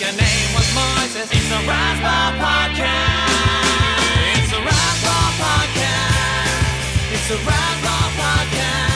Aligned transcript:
Like 0.00 0.06
your 0.06 0.20
name 0.20 0.54
was 0.54 0.66
Moises. 0.74 1.28
It's 1.32 1.50
a 1.50 1.60
Razzball 1.66 2.38
Podcast. 2.38 3.28
It's 4.36 4.52
a 4.52 4.60
Razzball 4.60 5.30
Podcast. 5.42 7.12
It's 7.12 7.30
a 7.30 7.36
Razzball 7.36 8.10
Podcast. 8.16 8.87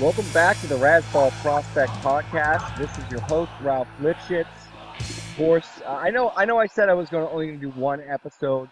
Welcome 0.00 0.30
back 0.32 0.60
to 0.60 0.68
the 0.68 0.76
Razzball 0.76 1.32
Prospect 1.42 1.90
Podcast. 2.04 2.78
This 2.78 2.96
is 2.98 3.10
your 3.10 3.20
host 3.22 3.50
Ralph 3.60 3.88
Lipschitz. 4.00 4.44
Of 4.44 5.36
course, 5.36 5.82
uh, 5.84 5.90
I 5.90 6.10
know 6.10 6.30
I 6.36 6.44
know 6.44 6.56
I 6.60 6.66
said 6.66 6.88
I 6.88 6.94
was 6.94 7.08
going 7.08 7.26
to 7.26 7.32
only 7.32 7.56
do 7.56 7.70
one 7.70 8.00
episode 8.08 8.68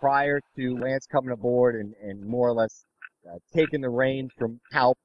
prior 0.00 0.40
to 0.56 0.78
Lance 0.78 1.06
coming 1.06 1.32
aboard 1.32 1.74
and, 1.74 1.92
and 2.02 2.26
more 2.26 2.48
or 2.48 2.54
less 2.54 2.86
uh, 3.30 3.36
taking 3.54 3.82
the 3.82 3.90
reins 3.90 4.30
from 4.38 4.58
Halp, 4.72 4.96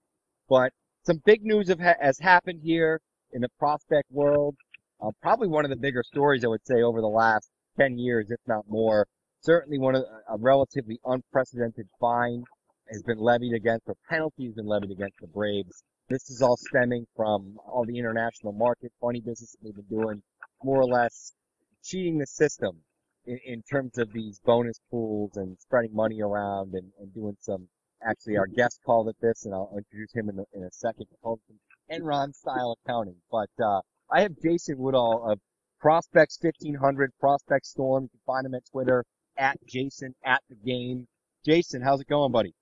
but 0.48 0.72
some 1.04 1.22
big 1.26 1.44
news 1.44 1.70
ha- 1.70 1.96
has 2.00 2.20
happened 2.20 2.62
here 2.64 3.02
in 3.34 3.42
the 3.42 3.50
prospect 3.60 4.10
world. 4.10 4.56
Uh, 5.02 5.12
probably 5.22 5.50
one 5.50 5.66
of 5.66 5.72
the 5.72 5.76
bigger 5.76 6.04
stories 6.04 6.46
I 6.46 6.48
would 6.48 6.66
say 6.66 6.84
over 6.84 7.02
the 7.02 7.08
last 7.08 7.50
10 7.78 7.98
years, 7.98 8.32
if 8.32 8.40
not 8.48 8.64
more. 8.70 9.06
Certainly 9.42 9.80
one 9.80 9.96
of 9.96 10.04
a 10.30 10.38
relatively 10.38 11.00
unprecedented 11.04 11.88
fine 12.00 12.46
has 12.92 13.04
been 13.04 13.18
levied 13.18 13.54
against, 13.54 13.88
or 13.88 13.96
penalties 14.10 14.54
been 14.54 14.66
levied 14.66 14.92
against 14.92 15.20
the 15.20 15.28
Braves. 15.28 15.84
This 16.10 16.30
is 16.30 16.42
all 16.42 16.58
stemming 16.58 17.06
from 17.16 17.58
all 17.66 17.86
the 17.86 17.98
international 17.98 18.54
market 18.54 18.92
funny 19.02 19.22
business 19.22 19.56
they've 19.62 19.76
been 19.76 20.00
doing, 20.00 20.22
more 20.64 20.80
or 20.80 20.86
less 20.86 21.34
cheating 21.84 22.18
the 22.18 22.28
system 22.28 22.82
in, 23.26 23.40
in 23.46 23.62
terms 23.64 23.98
of 23.98 24.12
these 24.14 24.40
bonus 24.46 24.80
pools 24.90 25.36
and 25.36 25.58
spreading 25.60 25.94
money 25.94 26.22
around 26.22 26.74
and, 26.74 26.92
and 27.00 27.14
doing 27.14 27.36
some. 27.40 27.68
Actually, 28.04 28.38
our 28.38 28.48
guest 28.48 28.80
called 28.86 29.08
it 29.08 29.16
this, 29.20 29.46
and 29.46 29.54
I'll 29.54 29.74
introduce 29.76 30.14
him 30.14 30.30
in 30.30 30.40
a, 30.40 30.44
in 30.54 30.64
a 30.64 30.72
second. 30.72 31.08
Enron 31.92 32.34
style 32.36 32.78
accounting. 32.86 33.16
But 33.32 33.50
uh, 33.64 33.82
I 34.12 34.22
have 34.22 34.34
Jason 34.44 34.78
Woodell 34.78 35.32
of 35.32 35.40
Prospects 35.80 36.38
1500, 36.42 37.12
Prospect 37.20 37.66
Storm. 37.66 38.04
You 38.04 38.10
can 38.10 38.20
find 38.26 38.46
him 38.46 38.54
at 38.54 38.66
Twitter 38.70 39.06
at 39.38 39.58
Jason 39.68 40.16
at 40.24 40.42
the 40.50 40.56
game. 40.56 41.08
Jason, 41.46 41.82
how's 41.82 42.02
it 42.02 42.08
going, 42.08 42.32
buddy? 42.32 42.54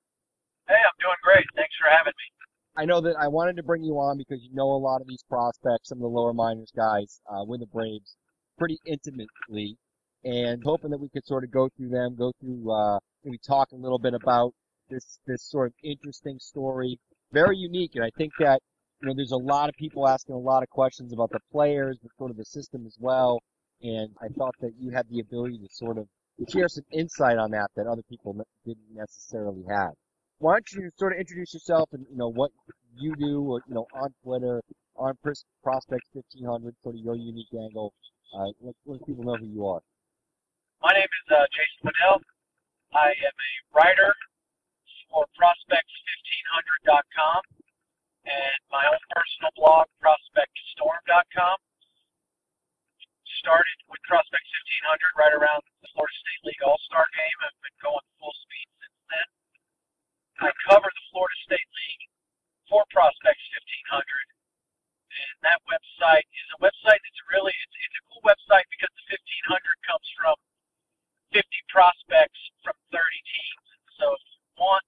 Hey, 0.67 0.75
I'm 0.75 0.97
doing 0.99 1.19
great. 1.23 1.45
Thanks 1.55 1.75
for 1.75 1.89
having 1.91 2.13
me. 2.15 2.27
I 2.75 2.85
know 2.85 3.01
that 3.01 3.15
I 3.19 3.27
wanted 3.27 3.57
to 3.57 3.63
bring 3.63 3.83
you 3.83 3.99
on 3.99 4.17
because 4.17 4.41
you 4.41 4.49
know 4.53 4.71
a 4.71 4.79
lot 4.79 5.01
of 5.01 5.07
these 5.07 5.23
prospects, 5.29 5.89
some 5.89 5.97
of 5.97 6.03
the 6.03 6.07
lower 6.07 6.33
minors 6.33 6.71
guys 6.75 7.19
uh, 7.27 7.43
with 7.43 7.59
the 7.59 7.67
Braves, 7.67 8.15
pretty 8.57 8.79
intimately, 8.85 9.77
and 10.23 10.63
hoping 10.63 10.89
that 10.91 10.99
we 10.99 11.09
could 11.09 11.25
sort 11.25 11.43
of 11.43 11.51
go 11.51 11.69
through 11.75 11.89
them, 11.89 12.15
go 12.15 12.31
through, 12.39 12.71
uh, 12.71 12.97
maybe 13.25 13.37
talk 13.45 13.71
a 13.73 13.75
little 13.75 13.99
bit 13.99 14.13
about 14.13 14.53
this 14.89 15.19
this 15.27 15.43
sort 15.43 15.67
of 15.67 15.73
interesting 15.83 16.39
story, 16.39 16.97
very 17.33 17.57
unique, 17.57 17.91
and 17.95 18.05
I 18.05 18.09
think 18.17 18.31
that 18.39 18.61
you 19.01 19.09
know 19.09 19.13
there's 19.15 19.31
a 19.33 19.37
lot 19.37 19.67
of 19.67 19.75
people 19.75 20.07
asking 20.07 20.35
a 20.35 20.39
lot 20.39 20.63
of 20.63 20.69
questions 20.69 21.11
about 21.11 21.31
the 21.31 21.41
players, 21.51 21.97
but 22.01 22.11
sort 22.17 22.31
of 22.31 22.37
the 22.37 22.45
system 22.45 22.85
as 22.85 22.95
well, 22.99 23.41
and 23.81 24.09
I 24.21 24.29
thought 24.29 24.55
that 24.61 24.71
you 24.79 24.91
had 24.91 25.07
the 25.09 25.19
ability 25.19 25.57
to 25.57 25.67
sort 25.69 25.97
of 25.97 26.07
share 26.49 26.69
some 26.69 26.85
insight 26.91 27.37
on 27.37 27.51
that 27.51 27.69
that 27.75 27.85
other 27.85 28.03
people 28.09 28.33
didn't 28.65 28.95
necessarily 28.95 29.63
have 29.69 29.93
why 30.43 30.59
don't 30.59 30.67
you 30.75 30.91
sort 30.99 31.15
of 31.15 31.23
introduce 31.23 31.55
yourself 31.55 31.87
and 31.95 32.03
you 32.11 32.19
know 32.19 32.27
what 32.27 32.51
you 32.99 33.15
do, 33.15 33.39
or, 33.47 33.63
you 33.63 33.79
know, 33.79 33.87
on 33.95 34.11
Twitter, 34.27 34.59
on 34.99 35.15
Pros- 35.23 35.47
Prospects 35.63 36.11
1500, 36.11 36.75
sort 36.83 36.95
of 36.95 37.01
your 37.01 37.15
unique 37.15 37.47
angle. 37.55 37.93
Uh, 38.35 38.51
let, 38.59 38.75
let 38.83 38.99
people 39.07 39.23
know 39.23 39.39
who 39.39 39.47
you 39.47 39.63
are. 39.63 39.79
My 40.83 40.91
name 40.91 41.07
is 41.07 41.25
uh, 41.31 41.47
Jason 41.55 41.87
Woodell. 41.87 42.19
I 42.91 43.15
am 43.23 43.31
a 43.31 43.53
writer 43.71 44.11
for 45.07 45.23
Prospects1500.com 45.39 47.39
and 48.27 48.59
my 48.67 48.83
own 48.83 48.99
personal 49.15 49.55
blog, 49.55 49.87
ProspectStorm.com. 50.03 51.55
Started 53.39 53.79
with 53.87 54.03
Prospects 54.11 54.51
1500 54.91 55.23
right 55.23 55.39
around 55.39 55.63
the 55.79 55.87
Florida 55.95 56.11
State 56.19 56.51
League 56.51 56.59
All 56.67 56.75
Star 56.91 57.07
game. 57.15 57.37
I've 57.47 57.55
been 57.63 57.79
going 57.79 58.03
full 58.19 58.35
speed 58.43 58.67
since 58.83 58.99
then. 59.07 59.27
I 60.41 60.49
cover 60.65 60.89
the 60.89 61.05
Florida 61.13 61.37
State 61.45 61.69
League 61.69 62.05
for 62.65 62.81
Prospects 62.89 63.45
1500, 63.93 64.01
and 64.01 65.35
that 65.45 65.61
website 65.69 66.25
is 66.25 66.47
a 66.57 66.59
website 66.63 66.97
that's 66.97 67.23
really 67.29 67.53
it's, 67.53 67.75
it's 67.77 67.97
a 68.01 68.03
cool 68.09 68.23
website 68.25 68.65
because 68.73 68.89
the 68.97 69.05
1500 69.13 69.61
comes 69.85 70.07
from 70.17 70.35
50 71.37 71.45
prospects 71.69 72.41
from 72.65 72.73
30 72.89 72.97
teams. 73.29 73.65
So 74.01 74.13
if 74.17 74.21
you 74.25 74.41
want 74.57 74.85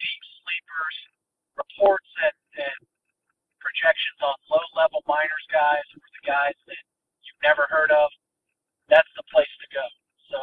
deep 0.00 0.24
sleepers, 0.40 0.96
reports, 1.60 2.10
and, 2.24 2.36
and 2.64 2.78
projections 3.60 4.20
on 4.24 4.36
low-level 4.48 5.04
minors 5.04 5.46
guys 5.52 5.84
or 5.92 6.00
the 6.00 6.24
guys 6.24 6.56
that 6.68 6.80
you've 7.24 7.44
never 7.44 7.68
heard 7.68 7.92
of, 7.92 8.08
that's 8.88 9.12
the 9.16 9.24
place 9.28 9.52
to 9.60 9.68
go. 9.76 9.86
So 10.32 10.40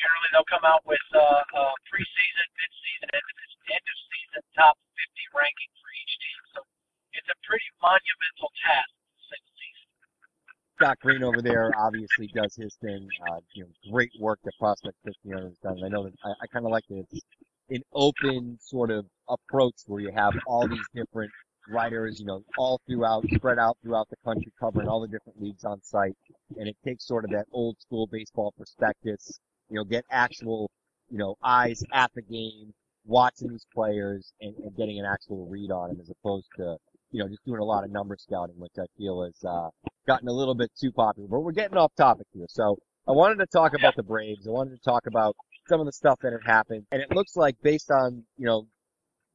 generally 0.00 0.30
they'll 0.32 0.48
come 0.48 0.64
out 0.64 0.80
with 0.88 1.04
uh, 1.12 1.20
uh, 1.20 1.74
preseason, 1.86 2.46
mid-season, 2.56 3.08
end 3.12 3.26
of, 3.28 3.36
end 3.68 3.84
of 3.84 3.96
season 4.08 4.40
top 4.56 4.74
50 4.96 5.36
ranking 5.36 5.70
for 5.78 5.88
each 5.92 6.14
team. 6.24 6.40
So 6.56 6.58
it's 7.12 7.28
a 7.28 7.38
pretty 7.44 7.68
monumental 7.84 8.50
task. 8.64 8.90
Scott 10.80 10.98
Green 11.00 11.22
over 11.22 11.42
there 11.42 11.70
obviously 11.76 12.26
does 12.34 12.56
his 12.56 12.74
thing. 12.80 13.06
Uh, 13.28 13.40
you 13.52 13.64
know, 13.64 13.68
great 13.92 14.10
work 14.18 14.38
that 14.44 14.52
Prospect 14.58 14.96
1500 15.02 15.44
has 15.44 15.58
done. 15.58 15.84
I 15.84 15.88
know 15.88 16.04
that 16.04 16.14
I, 16.24 16.30
I 16.30 16.46
kind 16.50 16.64
of 16.64 16.72
like 16.72 16.84
that 16.88 17.04
it's 17.10 17.20
an 17.68 17.82
open 17.92 18.56
sort 18.62 18.90
of 18.90 19.04
approach 19.28 19.74
where 19.86 20.00
you 20.00 20.10
have 20.14 20.32
all 20.46 20.66
these 20.66 20.86
different 20.94 21.30
writers, 21.68 22.18
you 22.18 22.24
know, 22.24 22.42
all 22.56 22.80
throughout, 22.88 23.24
spread 23.34 23.58
out 23.58 23.76
throughout 23.82 24.08
the 24.08 24.16
country, 24.24 24.50
covering 24.58 24.88
all 24.88 25.02
the 25.02 25.08
different 25.08 25.40
leagues 25.40 25.64
on 25.64 25.82
site, 25.82 26.16
and 26.56 26.66
it 26.66 26.76
takes 26.82 27.06
sort 27.06 27.24
of 27.24 27.30
that 27.30 27.44
old 27.52 27.76
school 27.78 28.08
baseball 28.10 28.54
perspective. 28.56 29.18
You 29.70 29.76
know, 29.76 29.84
get 29.84 30.04
actual, 30.10 30.70
you 31.08 31.18
know, 31.18 31.36
eyes 31.42 31.82
at 31.92 32.10
the 32.14 32.22
game, 32.22 32.72
watching 33.06 33.48
these 33.48 33.66
players, 33.72 34.32
and, 34.40 34.54
and 34.56 34.76
getting 34.76 34.98
an 34.98 35.06
actual 35.06 35.46
read 35.46 35.70
on 35.70 35.88
them, 35.88 36.00
as 36.00 36.10
opposed 36.10 36.48
to, 36.56 36.76
you 37.12 37.22
know, 37.22 37.28
just 37.28 37.44
doing 37.44 37.60
a 37.60 37.64
lot 37.64 37.84
of 37.84 37.90
number 37.90 38.16
scouting, 38.18 38.56
which 38.58 38.72
I 38.78 38.86
feel 38.98 39.24
has 39.24 39.44
uh, 39.44 39.68
gotten 40.06 40.28
a 40.28 40.32
little 40.32 40.54
bit 40.54 40.70
too 40.78 40.92
popular. 40.92 41.28
But 41.28 41.40
we're 41.40 41.52
getting 41.52 41.76
off 41.78 41.92
topic 41.96 42.26
here, 42.32 42.46
so 42.48 42.76
I 43.08 43.12
wanted 43.12 43.38
to 43.38 43.46
talk 43.46 43.74
about 43.74 43.96
the 43.96 44.02
Braves. 44.02 44.46
I 44.46 44.50
wanted 44.50 44.76
to 44.76 44.82
talk 44.82 45.06
about 45.06 45.34
some 45.68 45.80
of 45.80 45.86
the 45.86 45.92
stuff 45.92 46.18
that 46.22 46.32
had 46.32 46.42
happened, 46.44 46.84
and 46.90 47.00
it 47.00 47.10
looks 47.14 47.36
like 47.36 47.56
based 47.62 47.90
on, 47.90 48.24
you 48.36 48.46
know, 48.46 48.66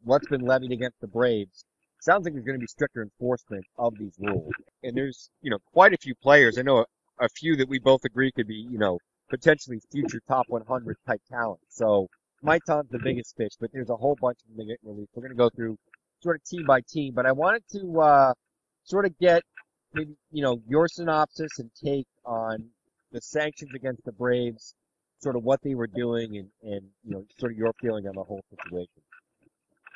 what's 0.04 0.28
been 0.28 0.42
levied 0.42 0.72
against 0.72 1.00
the 1.02 1.08
Braves, 1.08 1.66
sounds 2.02 2.26
like 2.26 2.34
there's 2.34 2.46
going 2.46 2.58
to 2.58 2.62
be 2.62 2.68
stricter 2.68 3.02
enforcement 3.02 3.66
of 3.78 3.94
these 3.98 4.14
rules. 4.20 4.54
And 4.84 4.96
there's, 4.96 5.30
you 5.42 5.50
know, 5.50 5.58
quite 5.74 5.94
a 5.94 5.98
few 5.98 6.14
players. 6.16 6.58
I 6.58 6.62
know 6.62 6.80
a, 6.80 6.86
a 7.26 7.30
few 7.30 7.56
that 7.56 7.68
we 7.68 7.80
both 7.80 8.06
agree 8.06 8.32
could 8.32 8.48
be, 8.48 8.68
you 8.70 8.78
know, 8.78 9.00
potentially 9.30 9.80
future 9.92 10.22
top 10.28 10.46
100 10.48 10.98
type 11.08 11.22
talent. 11.30 11.60
So 11.70 12.08
Maitan's 12.44 12.90
the 12.90 13.00
biggest 13.00 13.36
fish, 13.36 13.52
but 13.60 13.72
there's 13.74 13.90
a 13.90 13.96
whole 13.96 14.18
bunch 14.22 14.40
of 14.42 14.56
them 14.56 14.68
that 14.68 14.74
get 14.74 14.80
released. 14.84 15.12
We're 15.16 15.22
going 15.22 15.32
to 15.32 15.38
go 15.38 15.50
through 15.50 15.78
sort 16.22 16.38
of 16.38 16.44
team 16.44 16.66
by 16.66 16.82
team, 16.82 17.14
but 17.16 17.26
I 17.26 17.32
wanted 17.32 17.64
to, 17.72 18.02
uh, 18.02 18.34
sort 18.84 19.06
of 19.06 19.18
get 19.18 19.42
maybe, 19.94 20.16
you 20.32 20.44
know, 20.44 20.62
your 20.68 20.88
synopsis 20.88 21.60
and 21.60 21.70
take 21.84 22.08
on 22.24 22.70
the 23.12 23.22
sanctions 23.22 23.72
against 23.76 24.04
the 24.06 24.12
Braves, 24.12 24.76
sort 25.20 25.36
of 25.36 25.44
what 25.44 25.62
they 25.64 25.74
were 25.74 25.88
doing 25.88 26.38
and, 26.38 26.50
and, 26.62 26.86
you 27.04 27.12
know, 27.12 27.26
sort 27.40 27.52
of 27.52 27.58
your 27.58 27.74
feeling 27.82 28.08
on 28.08 28.16
the 28.16 28.24
whole 28.24 28.44
situation. 28.50 29.02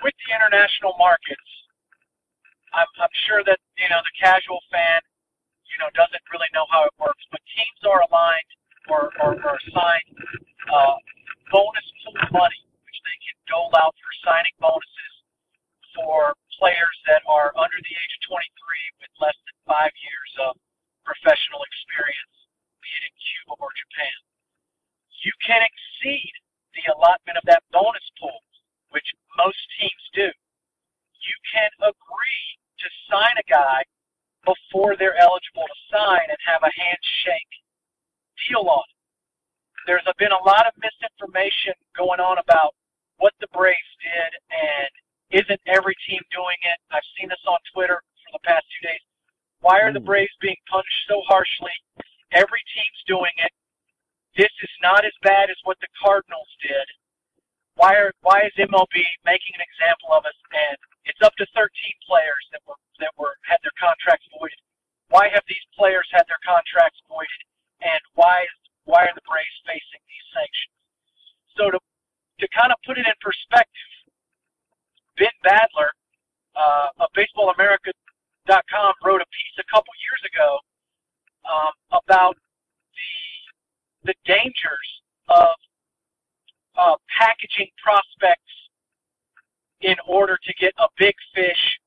With 0.02 0.14
the 0.26 0.34
international 0.34 0.96
markets, 0.98 1.50
I'm, 2.74 2.88
I'm 3.02 3.16
sure 3.28 3.44
that 3.44 3.60
you 3.78 3.90
know 3.90 4.00
the 4.00 4.16
casual 4.16 4.62
fan, 4.72 5.02
you 5.66 5.78
know, 5.82 5.90
doesn't 5.98 6.22
really 6.32 6.50
know 6.54 6.66
how 6.70 6.86
it 6.86 6.94
works. 7.02 7.22
But 7.34 7.42
teams 7.52 7.82
are 7.84 8.02
aligned 8.06 8.52
or 8.90 9.14
or, 9.22 9.38
or 9.38 9.56
assigned 9.70 10.10
uh, 10.70 10.98
bonus 11.54 11.88
pool 12.04 12.18
money, 12.34 12.62
which 12.86 13.00
they 13.06 13.18
can 13.22 13.38
dole 13.50 13.74
out 13.78 13.94
for 13.98 14.12
signing 14.26 14.56
bonuses 14.60 15.14
for 15.96 16.34
players 16.60 16.98
that 17.08 17.24
are 17.26 17.56
under 17.56 17.80
the 17.80 17.94
age 17.94 18.14
of 18.20 18.22
23 18.36 19.02
with 19.02 19.12
less 19.24 19.38
than 19.48 19.58
five 19.66 19.94
years 20.04 20.32
of 20.50 20.54
professional 21.08 21.64
experience, 21.66 22.36
be 22.84 22.90
it 23.00 23.04
in 23.10 23.16
Cuba 23.16 23.54
or 23.58 23.72
Japan. 23.74 24.18
You 25.26 25.34
can 25.42 25.64
exceed 25.64 26.34
the 26.78 26.86
allotment 26.94 27.40
of 27.40 27.46
that 27.50 27.66
bonus 27.74 28.06
pool, 28.20 28.40
which 28.94 29.08
most 29.36 29.60
teams 29.80 30.06
do. 30.14 30.30
You 30.30 31.36
can 31.50 31.72
agree 31.84 32.46
to 32.80 32.88
sign 33.12 33.36
a 33.36 33.48
guy 33.50 33.84
before 34.48 34.96
they're 34.96 35.20
eligible 35.20 35.68
to 35.68 35.78
sign 35.92 36.26
and 36.30 36.40
have 36.48 36.64
a 36.64 36.72
handshake 36.72 37.54
deal 38.48 38.66
on 38.68 38.86
it. 38.86 38.98
There's 39.88 40.06
been 40.18 40.36
a 40.36 40.46
lot 40.46 40.68
of 40.68 40.74
misinformation 40.78 41.74
going 41.98 42.20
on 42.20 42.38
about 42.38 42.76
what 43.18 43.34
the 43.40 43.50
Braves 43.52 43.94
did 44.00 44.32
and 44.52 44.92
isn't 45.44 45.62
every 45.68 45.96
team 46.08 46.22
doing 46.32 46.60
it. 46.64 46.78
I've 46.92 47.06
seen 47.18 47.30
this 47.30 47.44
on 47.48 47.58
Twitter 47.74 48.00
for 48.00 48.32
the 48.38 48.44
past 48.46 48.66
two 48.70 48.88
days. 48.88 49.04
Why 49.62 49.82
are 49.82 49.92
the 49.92 50.00
hmm. 50.00 50.08
Braves 50.08 50.34
being 50.40 50.60
punished 50.70 51.04
so 51.08 51.22
harshly? 51.28 51.74
Every 52.32 52.62
team's 52.72 53.02
doing 53.08 53.34
it. 53.42 53.52
This 54.38 54.54
is 54.62 54.74
not 54.82 55.04
as 55.04 55.16
bad 55.26 55.50
as 55.50 55.58
what 55.66 55.82
the 55.82 55.92
Cardinals 55.98 56.50
did. 56.62 56.88
Why 57.76 57.96
are 57.96 58.12
why 58.22 58.44
is 58.44 58.54
MLB 58.60 58.96
making 59.24 59.56
an 59.56 59.64
example 59.64 60.12
of 60.12 60.28
us 60.28 60.36
and 60.52 60.78
it's 61.08 61.24
up 61.24 61.34
to 61.40 61.48
13 61.56 61.72
players 62.06 62.44
that 62.52 62.62
were 62.68 62.78
that 63.00 63.16
were 63.18 63.36
had 63.48 63.58
their 63.64 63.76
contracts 63.80 64.28
voided. 64.36 64.60
Why 65.10 65.32
have 65.32 65.44
these 65.48 65.64
players 65.74 66.06
had 66.12 66.28
their 66.30 66.40
contracts 66.46 67.02
voided, 67.10 67.42
and 67.82 68.02
why 68.16 68.44
is 68.44 68.56
why 68.86 69.06
are 69.06 69.16
the 69.16 69.26
Braves 69.28 69.60
facing 69.66 70.02
these 70.08 70.28
sanctions? 70.34 70.76
So 71.56 71.64
to 71.72 71.80
to 71.80 72.46
kind 72.56 72.72
of 72.72 72.80
put 72.86 72.98
it 72.98 73.06
in 73.06 73.18
perspective, 73.22 73.92
Ben 75.20 75.36
Badler 75.44 75.92
uh, 76.56 77.04
of 77.04 77.08
BaseballAmerica.com 77.16 78.94
wrote 79.04 79.22
a 79.22 79.30
piece 79.30 79.56
a 79.60 79.68
couple 79.68 79.92
years 80.00 80.24
ago 80.26 80.50
um, 81.46 81.74
about 81.92 82.36
the 84.04 84.14
the 84.14 84.16
dangers 84.26 84.90
of 85.28 85.56
uh, 86.80 86.96
packaging 87.18 87.68
prospects 87.84 88.56
in 89.82 89.96
order 90.08 90.38
to 90.44 90.54
get 90.60 90.74
a 90.80 90.88
big 90.98 91.16
fish 91.36 91.80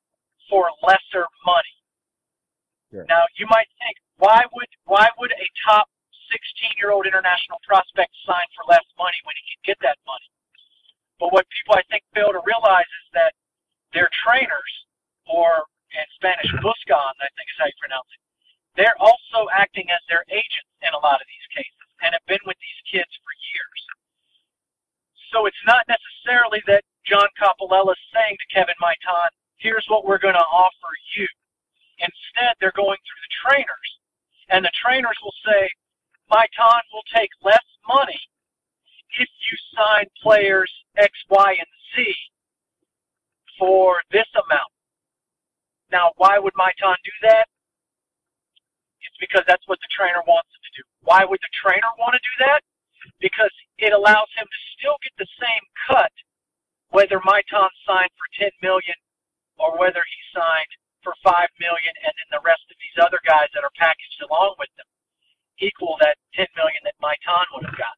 for 0.48 0.68
lesser 0.82 1.26
money. 1.44 1.76
Sure. 2.90 3.06
Now 3.08 3.24
you 3.38 3.46
might 3.48 3.68
think, 3.80 3.96
why 4.18 4.44
would 4.52 4.70
why 4.84 5.08
would 5.18 5.32
a 5.32 5.48
top 5.64 5.88
16 6.30 6.80
year 6.80 6.92
old 6.92 7.06
international 7.06 7.60
prospect 7.66 8.12
sign 8.24 8.46
for 8.56 8.64
less 8.68 8.84
money 8.96 9.18
when 9.24 9.36
he 9.36 9.44
can 9.52 9.74
get 9.74 9.78
that 9.84 9.98
money? 10.06 10.28
But 11.20 11.32
what 11.32 11.46
people 11.54 11.78
I 11.78 11.84
think 11.86 12.02
fail 12.12 12.34
to 12.34 12.42
realize 12.42 12.88
is 12.88 13.08
that 13.14 13.32
their 13.94 14.10
trainers, 14.24 14.72
or 15.28 15.68
in 15.92 16.06
Spanish, 16.16 16.48
mm-hmm. 16.48 16.64
buscan, 16.64 17.12
I 17.20 17.28
think 17.36 17.46
is 17.46 17.58
how 17.60 17.68
you 17.68 17.78
pronounce 17.78 18.08
it, 18.10 18.20
they're 18.74 18.98
also 18.98 19.52
acting 19.52 19.86
as 19.92 20.00
their 20.08 20.24
agents 20.32 20.72
in 20.80 20.92
a 20.96 21.00
lot 21.04 21.20
of 21.20 21.28
these 21.28 21.46
cases 21.52 21.88
and 22.00 22.16
have 22.16 22.26
been 22.26 22.42
with 22.48 22.56
these 22.58 22.80
kids 22.88 23.12
for 23.20 23.32
years. 23.52 23.80
So 25.30 25.46
it's 25.46 25.64
not 25.68 25.84
necessarily 25.88 26.60
that 26.66 26.84
John 27.04 27.28
Coppolella 27.36 27.92
is 27.92 28.04
saying 28.12 28.36
to 28.36 28.46
Kevin 28.52 28.76
Maitan, 28.80 29.28
here's 29.56 29.84
what 29.88 30.04
we're 30.04 30.20
going 30.20 30.36
to 30.36 30.48
offer 30.50 30.92
you. 31.16 31.28
Instead, 32.00 32.56
they're 32.58 32.74
going 32.74 32.98
through 32.98 33.22
the 33.22 33.32
trainers, 33.46 33.90
and 34.52 34.64
the 34.64 34.70
trainers 34.84 35.16
will 35.24 35.34
say, 35.44 35.68
Maitan 36.30 36.80
will 36.92 37.04
take 37.14 37.30
less 37.42 37.64
money 37.88 38.20
if 39.18 39.28
you 39.28 39.56
sign 39.76 40.04
players 40.22 40.70
X, 40.96 41.10
Y, 41.28 41.50
and 41.58 41.72
Z 41.96 42.14
for 43.58 44.00
this 44.12 44.28
amount. 44.36 44.72
Now, 45.90 46.12
why 46.16 46.38
would 46.38 46.52
Maitan 46.54 46.96
do 47.04 47.14
that? 47.22 47.48
It's 49.00 49.16
because 49.20 49.44
that's 49.48 49.66
what 49.68 49.80
the 49.80 49.92
trainer 49.92 50.20
wants 50.28 50.48
him 50.52 50.62
to 50.64 50.72
do. 50.80 50.84
Why 51.04 51.24
would 51.24 51.40
the 51.40 51.54
trainer 51.56 51.88
want 51.98 52.14
to 52.14 52.22
do 52.22 52.34
that? 52.44 52.60
Because 53.20 53.52
it 53.78 53.92
allows 53.92 54.28
him 54.36 54.44
to 54.44 54.60
still 54.76 54.96
get 55.02 55.12
the 55.18 55.28
same 55.40 55.64
cut 55.88 56.12
whether 56.92 57.20
Maitan 57.24 57.72
signed 57.88 58.12
for 58.20 58.28
10 58.36 58.52
million 58.60 58.94
or 59.56 59.78
whether 59.80 60.04
he 60.04 60.20
signed 60.36 60.72
for 61.02 61.14
5 61.22 61.34
million 61.58 61.92
and 62.02 62.12
then 62.14 62.30
the 62.30 62.44
rest 62.46 62.64
of 62.70 62.78
these 62.78 62.98
other 62.98 63.20
guys 63.26 63.50
that 63.54 63.66
are 63.66 63.74
packaged 63.78 64.22
along 64.24 64.56
with 64.58 64.70
them 64.78 64.88
equal 65.60 65.98
that 66.00 66.18
10 66.34 66.46
million 66.56 66.80
that 66.82 66.98
Maitan 66.98 67.46
would 67.54 67.66
have 67.66 67.78
got. 67.78 67.94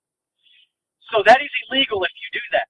So 1.12 1.22
that 1.24 1.40
is 1.40 1.52
illegal 1.68 2.04
if 2.04 2.12
you 2.20 2.28
do 2.32 2.44
that. 2.52 2.68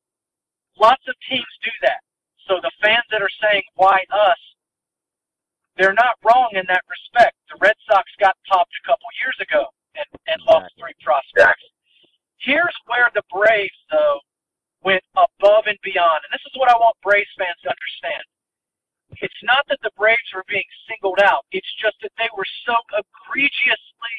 Lots 0.79 1.03
of 1.09 1.15
teams 1.27 1.51
do 1.63 1.75
that. 1.83 2.03
So 2.47 2.61
the 2.61 2.71
fans 2.83 3.07
that 3.11 3.23
are 3.23 3.37
saying, 3.41 3.63
why 3.75 4.05
us? 4.11 4.43
They're 5.77 5.97
not 5.97 6.21
wrong 6.23 6.55
in 6.55 6.67
that 6.71 6.87
respect. 6.87 7.35
The 7.51 7.59
Red 7.59 7.75
Sox 7.89 8.07
got 8.21 8.37
popped 8.47 8.75
a 8.79 8.87
couple 8.87 9.07
years 9.19 9.39
ago 9.43 9.67
and, 9.99 10.07
and 10.31 10.39
lost 10.47 10.71
three 10.79 10.95
prospects. 11.03 11.65
Here's 12.39 12.75
where 12.87 13.11
the 13.15 13.27
Braves, 13.33 13.81
though, 13.91 14.21
went 14.85 15.03
above 15.17 15.67
and 15.67 15.79
beyond. 15.83 16.23
And 16.23 16.31
this 16.31 16.45
is 16.47 16.55
what 16.55 16.71
I 16.71 16.77
want 16.77 16.95
Braves 17.03 17.33
fans 17.39 17.59
to 17.65 17.73
understand. 17.73 18.23
It's 19.21 19.43
not 19.43 19.65
that 19.69 19.79
the 19.83 19.91
Braves 19.97 20.31
were 20.35 20.45
being 20.49 20.65
singled 20.89 21.21
out. 21.23 21.45
It's 21.53 21.73
just 21.81 21.97
that 22.03 22.13
they 22.19 22.29
were 22.37 22.47
so 22.67 22.75
egregiously 22.97 24.17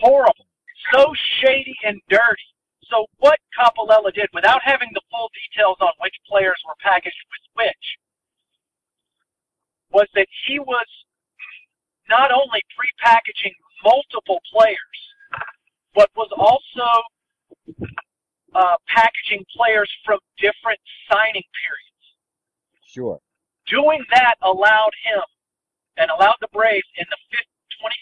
horrible, 0.00 0.46
so 0.92 1.12
shady 1.40 1.76
and 1.84 2.00
dirty. 2.08 2.48
So 2.90 3.06
what 3.18 3.38
Coppolella 3.58 4.12
did, 4.12 4.28
without 4.34 4.60
having 4.64 4.88
the 4.94 5.02
full 5.10 5.30
details 5.34 5.76
on 5.80 5.92
which 6.00 6.14
players 6.28 6.58
were 6.66 6.74
packaged 6.80 7.22
with 7.30 7.66
which, 7.66 7.86
was 9.92 10.08
that 10.14 10.26
he 10.46 10.58
was 10.58 10.86
not 12.08 12.32
only 12.32 12.60
pre-packaging 12.76 13.54
multiple 13.84 14.40
players, 14.52 14.98
but 15.94 16.10
was 16.16 16.30
also 16.36 16.88
uh, 18.54 18.76
packaging 18.88 19.44
players 19.56 19.90
from 20.04 20.18
different 20.38 20.80
signing 21.10 21.46
periods. 21.62 22.04
Sure. 22.84 23.20
Doing 23.70 24.02
that 24.10 24.34
allowed 24.42 24.90
him 25.06 25.22
and 25.96 26.10
allowed 26.10 26.42
the 26.42 26.50
Braves 26.50 26.90
in 26.98 27.06
the 27.06 27.18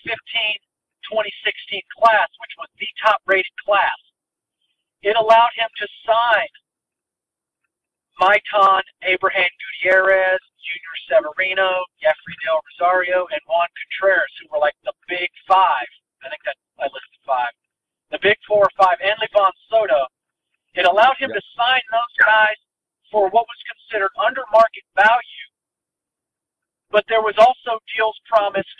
2015-2016 0.08 1.84
class, 2.00 2.28
which 2.40 2.54
was 2.56 2.68
the 2.80 2.88
top-rated 3.04 3.52
class, 3.60 4.00
it 5.04 5.14
allowed 5.14 5.52
him 5.54 5.68
to 5.78 5.86
sign 6.08 6.48
Maitan, 8.18 8.82
Abraham 9.06 9.46
Gutierrez, 9.46 10.42
Yunior 10.58 10.96
Severino, 11.06 11.86
Yefri 12.02 12.34
Del 12.42 12.58
Rosario, 12.66 13.28
and 13.30 13.40
Juan 13.46 13.68
Contreras, 13.78 14.32
who 14.42 14.50
were 14.50 14.58
like 14.58 14.74
the 14.82 14.92
big 15.06 15.30
five. 15.46 15.86
I 16.24 16.28
think 16.28 16.42
that 16.42 16.58
I 16.82 16.90
listed 16.90 17.22
five. 17.22 17.54
The 18.10 18.18
big 18.18 18.34
four 18.48 18.66
or 18.66 18.74
five, 18.74 18.98
and 18.98 19.14
Livan 19.22 19.54
Soto. 19.70 20.08
It 20.74 20.84
allowed 20.84 21.14
him 21.22 21.30
to 21.30 21.42
sign 21.54 21.82
those 21.92 22.14
guys 22.18 22.58
for 23.12 23.30
what 23.30 23.46
was 23.46 23.60
considered 23.70 24.10
under 24.18 24.42
market 24.50 24.84
value, 24.96 25.47
but 26.90 27.04
there 27.08 27.20
was 27.20 27.34
also 27.38 27.78
deals 27.96 28.16
promised 28.26 28.78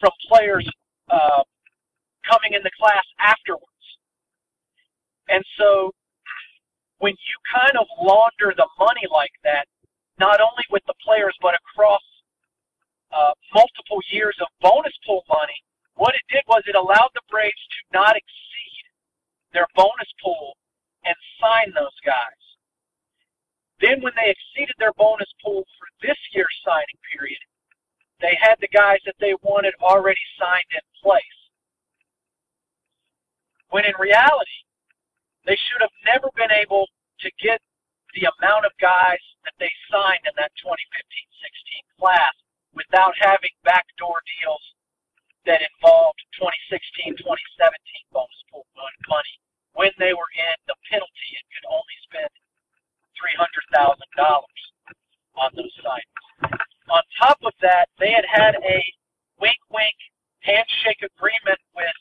from 0.00 0.10
players 0.28 0.68
uh, 1.10 1.42
coming 2.28 2.54
in 2.54 2.62
the 2.62 2.70
class 2.78 3.04
afterwards. 3.20 3.66
And 5.28 5.44
so 5.58 5.92
when 6.98 7.12
you 7.12 7.36
kind 7.50 7.76
of 7.78 7.86
launder 7.98 8.54
the 8.56 8.68
money 8.78 9.06
like 9.10 9.34
that, 9.44 9.66
not 10.18 10.40
only 10.40 10.64
with 10.70 10.82
the 10.86 10.94
players 11.04 11.34
but 11.40 11.54
across 11.54 12.02
uh, 13.10 13.32
multiple 13.54 14.00
years 14.10 14.36
of 14.40 14.48
bonus 14.60 14.94
pool 15.06 15.22
money, 15.28 15.58
what 15.94 16.14
it 16.14 16.22
did 16.30 16.42
was 16.48 16.62
it 16.66 16.74
allowed 16.74 17.10
the 17.14 17.26
Braves 17.30 17.52
to 17.52 17.98
not 17.98 18.16
exceed 18.16 18.84
their 19.52 19.66
bonus 19.76 20.10
pool 20.22 20.56
and 21.04 21.14
sign 21.40 21.72
those 21.74 21.96
guys. 22.04 22.41
Then 23.82 23.98
when 23.98 24.14
they 24.14 24.30
exceeded 24.30 24.78
their 24.78 24.94
bonus 24.94 25.28
pool 25.42 25.66
for 25.66 25.88
this 26.06 26.16
year's 26.30 26.54
signing 26.62 27.02
period, 27.10 27.42
they 28.22 28.38
had 28.38 28.54
the 28.62 28.70
guys 28.70 29.02
that 29.04 29.18
they 29.18 29.34
wanted 29.42 29.74
already 29.82 30.22
signed 30.38 30.70
in 30.70 30.86
place. 31.02 31.38
When 33.74 33.82
in 33.82 33.98
reality, 33.98 34.60
they 35.42 35.58
should 35.58 35.82
have 35.82 35.96
never 36.06 36.30
been 36.38 36.54
able 36.54 36.86
to 37.26 37.28
get 37.42 37.58
the 38.14 38.30
amount 38.38 38.70
of 38.70 38.72
guys 38.78 39.18
that 39.42 39.58
they 39.58 39.72
signed 39.90 40.22
in 40.30 40.34
that 40.38 40.54
2015-16 40.62 41.98
class 41.98 42.34
without 42.78 43.18
having 43.18 43.50
backdoor 43.66 44.22
deals 44.38 44.62
that 45.42 45.58
involved 45.58 46.22
2016, 46.38 47.18
2017 47.18 47.26
bonus 48.14 48.42
pool 48.46 48.62
money 49.10 49.34
when 49.74 49.90
they 49.98 50.14
were 50.14 50.30
in 50.38 50.56
the 50.70 50.78
penalty 50.86 51.30
and 51.34 51.46
could 51.50 51.66
only 51.66 51.98
spend 52.06 52.30
$300,000 53.22 53.94
on 55.38 55.50
those 55.54 55.72
signings. 55.78 56.22
On 56.90 57.02
top 57.22 57.38
of 57.46 57.54
that, 57.62 57.88
they 57.98 58.10
had 58.10 58.26
had 58.26 58.58
a 58.60 58.78
wink 59.40 59.58
wink 59.70 59.94
handshake 60.42 61.00
agreement 61.00 61.60
with 61.72 61.98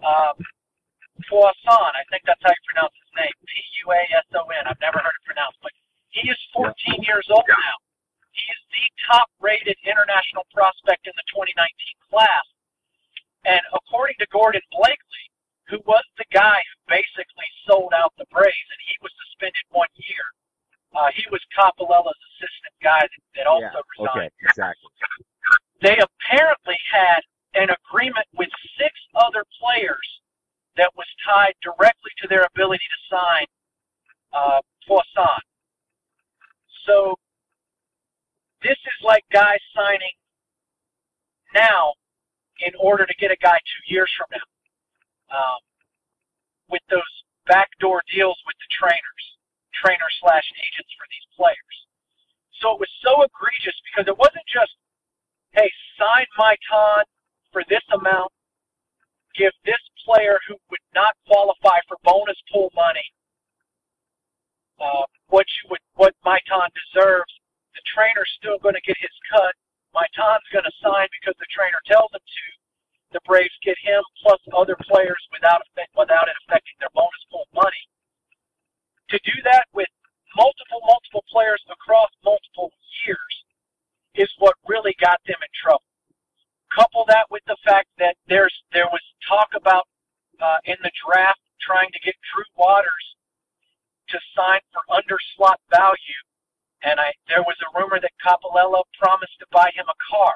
um, 0.00 0.38
Puason. 1.28 1.92
I 1.92 2.06
think 2.08 2.22
that's 2.24 2.40
how 2.40 2.54
you 2.54 2.64
pronounce 2.72 2.94
his 2.96 3.12
name. 3.18 3.36
P 3.44 3.52
U 3.84 3.92
A 3.92 4.00
S 4.16 4.28
O 4.38 4.46
N. 4.48 4.64
I've 4.64 4.80
never 4.80 5.02
heard 5.02 5.12
it 5.12 5.26
pronounced, 5.26 5.58
but 5.60 5.74
he 6.14 6.30
is 6.30 6.38
14 6.54 6.72
years 7.04 7.26
old 7.28 7.44
now. 7.50 7.76
He 8.32 8.46
is 8.46 8.62
the 8.72 8.86
top 9.10 9.28
rated 9.42 9.76
international 9.84 10.46
prospect 10.54 11.04
in 11.04 11.14
the 11.18 11.26
2019 11.34 11.58
class. 12.08 12.46
And 13.44 13.60
according 13.74 14.16
to 14.22 14.26
Gordon 14.30 14.62
Blakeley, 14.70 15.26
who 15.68 15.78
was 15.86 16.04
the 16.18 16.26
guy 16.34 16.58
who 16.58 16.74
basically 16.90 17.46
sold 17.66 17.94
out 17.94 18.12
the 18.18 18.26
Braves, 18.30 18.70
and 18.74 18.82
he 18.86 18.94
was 19.00 19.14
suspended 19.26 19.64
one 19.70 19.90
year. 19.96 20.24
Uh, 20.94 21.08
he 21.14 21.24
was 21.30 21.40
Coppola's 21.56 22.18
assistant 22.34 22.74
guy 22.82 23.00
that, 23.00 23.22
that 23.36 23.46
also 23.46 23.64
yeah. 23.64 23.98
resigned. 23.98 24.26
Okay. 24.26 24.30
Exactly. 24.42 24.90
They 25.82 25.96
apparently 25.96 26.78
had 26.92 27.20
an 27.54 27.68
agreement 27.70 28.26
with 28.36 28.50
six 28.78 28.92
other 29.14 29.44
players 29.60 30.08
that 30.76 30.90
was 30.96 31.06
tied 31.26 31.54
directly 31.62 32.10
to 32.22 32.28
their 32.28 32.46
ability 32.54 32.84
to 32.84 33.16
sign 33.16 33.46
uh, 34.32 34.60
Puason. 34.88 35.38
So 36.86 37.14
this 38.62 38.78
is 38.78 38.98
like 39.04 39.24
guys 39.32 39.58
signing 39.74 40.14
now 41.54 41.92
in 42.60 42.72
order 42.78 43.06
to 43.06 43.14
get 43.18 43.30
a 43.30 43.36
guy 43.36 43.58
two 43.58 43.94
years 43.94 44.10
from 44.16 44.26
now 44.30 45.36
um, 45.36 45.60
with 46.68 46.82
those 46.90 47.12
backdoor 47.46 48.02
deals 48.12 48.36
with 48.46 48.56
the 48.58 48.68
trainers, 48.70 49.24
trainer 49.74 50.08
slash 50.20 50.46
agents 50.58 50.92
for 50.98 51.06
these 51.10 51.26
players. 51.36 51.76
So 52.60 52.76
it 52.76 52.80
was 52.80 52.92
so 53.00 53.24
egregious 53.24 53.76
because 53.88 54.06
it 54.06 54.16
wasn't 54.16 54.44
just, 54.50 54.74
hey, 55.56 55.70
sign 55.96 56.26
my 56.36 56.54
ton 56.68 57.04
for 57.52 57.64
this 57.68 57.84
amount, 57.94 58.30
give 59.34 59.52
this 59.64 59.80
player 60.04 60.36
who 60.46 60.56
would 60.70 60.84
not 60.94 61.16
qualify 61.26 61.80
for 61.88 61.96
bonus 62.04 62.38
pool 62.52 62.68
money 62.76 63.06
uh, 64.80 65.04
what 65.28 65.46
you 65.60 65.70
would 65.70 65.84
what 65.94 66.16
Maitan 66.24 66.68
deserves. 66.72 67.30
The 67.76 67.84
trainer's 67.94 68.32
still 68.40 68.58
going 68.58 68.74
to 68.74 68.82
get 68.82 68.96
his 68.98 69.14
cut. 69.30 69.52
Maitan's 69.94 70.48
going 70.50 70.66
to 70.66 70.74
sign 70.80 71.06
because 71.20 71.36
the 71.38 71.50
trainer 71.52 71.78
tells 71.86 72.10
him 72.10 72.24
to. 72.24 72.46
The 73.12 73.22
Braves 73.26 73.54
get 73.62 73.76
him 73.82 74.02
plus 74.22 74.40
other 74.56 74.76
players 74.88 75.20
without 75.30 75.60
without 75.94 76.26
it 76.26 76.36
affecting 76.46 76.76
their 76.80 76.92
bonus 76.96 77.24
pool 77.30 77.46
money. 77.54 77.84
To 79.10 79.18
do 79.26 79.36
that 79.44 79.66
with 79.74 79.88
multiple 80.36 80.80
multiple 80.86 81.24
players 81.30 81.62
across 81.70 82.10
multiple 82.24 82.70
years 83.06 83.34
is 84.14 84.30
what 84.38 84.54
really 84.68 84.94
got 85.00 85.18
them 85.26 85.38
in 85.42 85.52
trouble. 85.54 85.82
Couple 86.74 87.04
that 87.08 87.26
with 87.30 87.42
the 87.46 87.56
fact 87.66 87.88
that 87.98 88.14
there's 88.28 88.54
there 88.72 88.86
was 88.86 89.02
talk 89.26 89.48
about 89.54 89.86
uh, 90.40 90.58
in 90.64 90.76
the 90.82 90.92
draft 91.04 91.40
trying 91.60 91.90
to 91.92 91.98
get 92.06 92.14
Drew 92.32 92.46
Waters 92.56 93.06
to 94.10 94.18
sign 94.34 94.60
for 94.72 94.82
under 94.94 95.18
slot 95.36 95.58
value, 95.70 96.22
and 96.82 96.98
I 97.00 97.10
there 97.26 97.42
was 97.42 97.58
a 97.66 97.70
rumor 97.78 97.98
that 97.98 98.14
Coppolella 98.22 98.82
promised 98.98 99.34
to 99.40 99.46
buy 99.50 99.70
him 99.74 99.86
a 99.90 99.98
car 100.06 100.34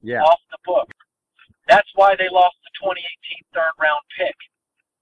Yeah. 0.00 0.22
off 0.24 0.40
the 0.50 0.58
book. 0.64 0.88
That's 1.68 1.88
why 1.94 2.16
they 2.16 2.32
lost 2.32 2.56
the 2.64 2.72
2018 2.80 3.04
third 3.52 3.76
round 3.78 4.00
pick. 4.16 4.36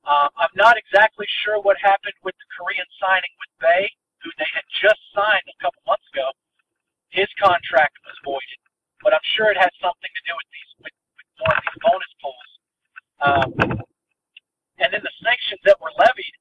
Um, 0.07 0.31
I'm 0.39 0.55
not 0.55 0.79
exactly 0.79 1.27
sure 1.43 1.59
what 1.61 1.75
happened 1.83 2.15
with 2.23 2.39
the 2.39 2.49
Korean 2.55 2.87
signing 3.03 3.35
with 3.43 3.53
Bae, 3.59 3.91
who 4.23 4.31
they 4.39 4.47
had 4.55 4.63
just 4.79 5.03
signed 5.11 5.43
a 5.51 5.59
couple 5.59 5.83
months 5.83 6.07
ago. 6.15 6.31
His 7.11 7.27
contract 7.43 7.99
was 8.07 8.15
voided, 8.23 8.61
but 9.03 9.11
I'm 9.11 9.27
sure 9.35 9.51
it 9.51 9.59
had 9.59 9.75
something 9.83 10.13
to 10.13 10.23
do 10.23 10.35
with 10.39 10.49
these 10.55 10.71
with, 10.87 10.97
with 11.19 11.29
more 11.43 11.55
of 11.55 11.63
these 11.67 11.81
bonus 11.83 12.13
pools. 12.23 12.51
Um, 13.19 13.51
and 14.79 14.89
then 14.95 15.03
the 15.03 15.15
sanctions 15.19 15.63
that 15.67 15.81
were 15.83 15.91
levied, 15.99 16.37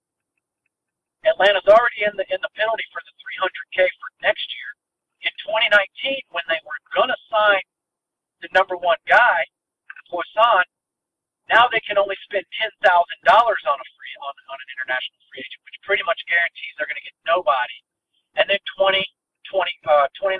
Atlanta's 1.25 1.65
already 1.65 2.05
in 2.05 2.13
the 2.21 2.25
in 2.29 2.37
the 2.45 2.53
penalty 2.53 2.85
for 2.93 3.01
the 3.01 3.13
300k 3.17 3.89
for 3.97 4.09
next 4.21 4.45
year. 4.45 4.69
In 5.25 5.33
2019, 5.41 6.21
when 6.29 6.45
they 6.45 6.61
were 6.61 6.77
to 7.09 7.17
sign 7.29 7.61
the 8.41 8.49
number 8.53 8.77
one 8.77 8.99
guy, 9.07 9.45
Puason, 10.11 10.63
now 11.65 11.73
they 11.73 11.81
can 11.81 11.97
only 11.97 12.13
spend 12.21 12.45
ten 12.61 12.69
thousand 12.85 13.17
dollars 13.25 13.65
on 13.65 13.73
a 13.73 13.87
free 13.97 14.15
on, 14.21 14.33
on 14.53 14.57
an 14.61 14.69
international 14.77 15.17
free 15.33 15.41
agent, 15.41 15.61
which 15.65 15.81
pretty 15.81 16.05
much 16.05 16.21
guarantees 16.29 16.73
they're 16.77 16.85
going 16.85 17.01
to 17.01 17.07
get 17.09 17.17
nobody. 17.25 17.77
And 18.37 18.45
then 18.45 18.61
20, 18.77 19.01
20, 19.49 19.89
uh, 19.89 20.05
2019, 20.13 20.37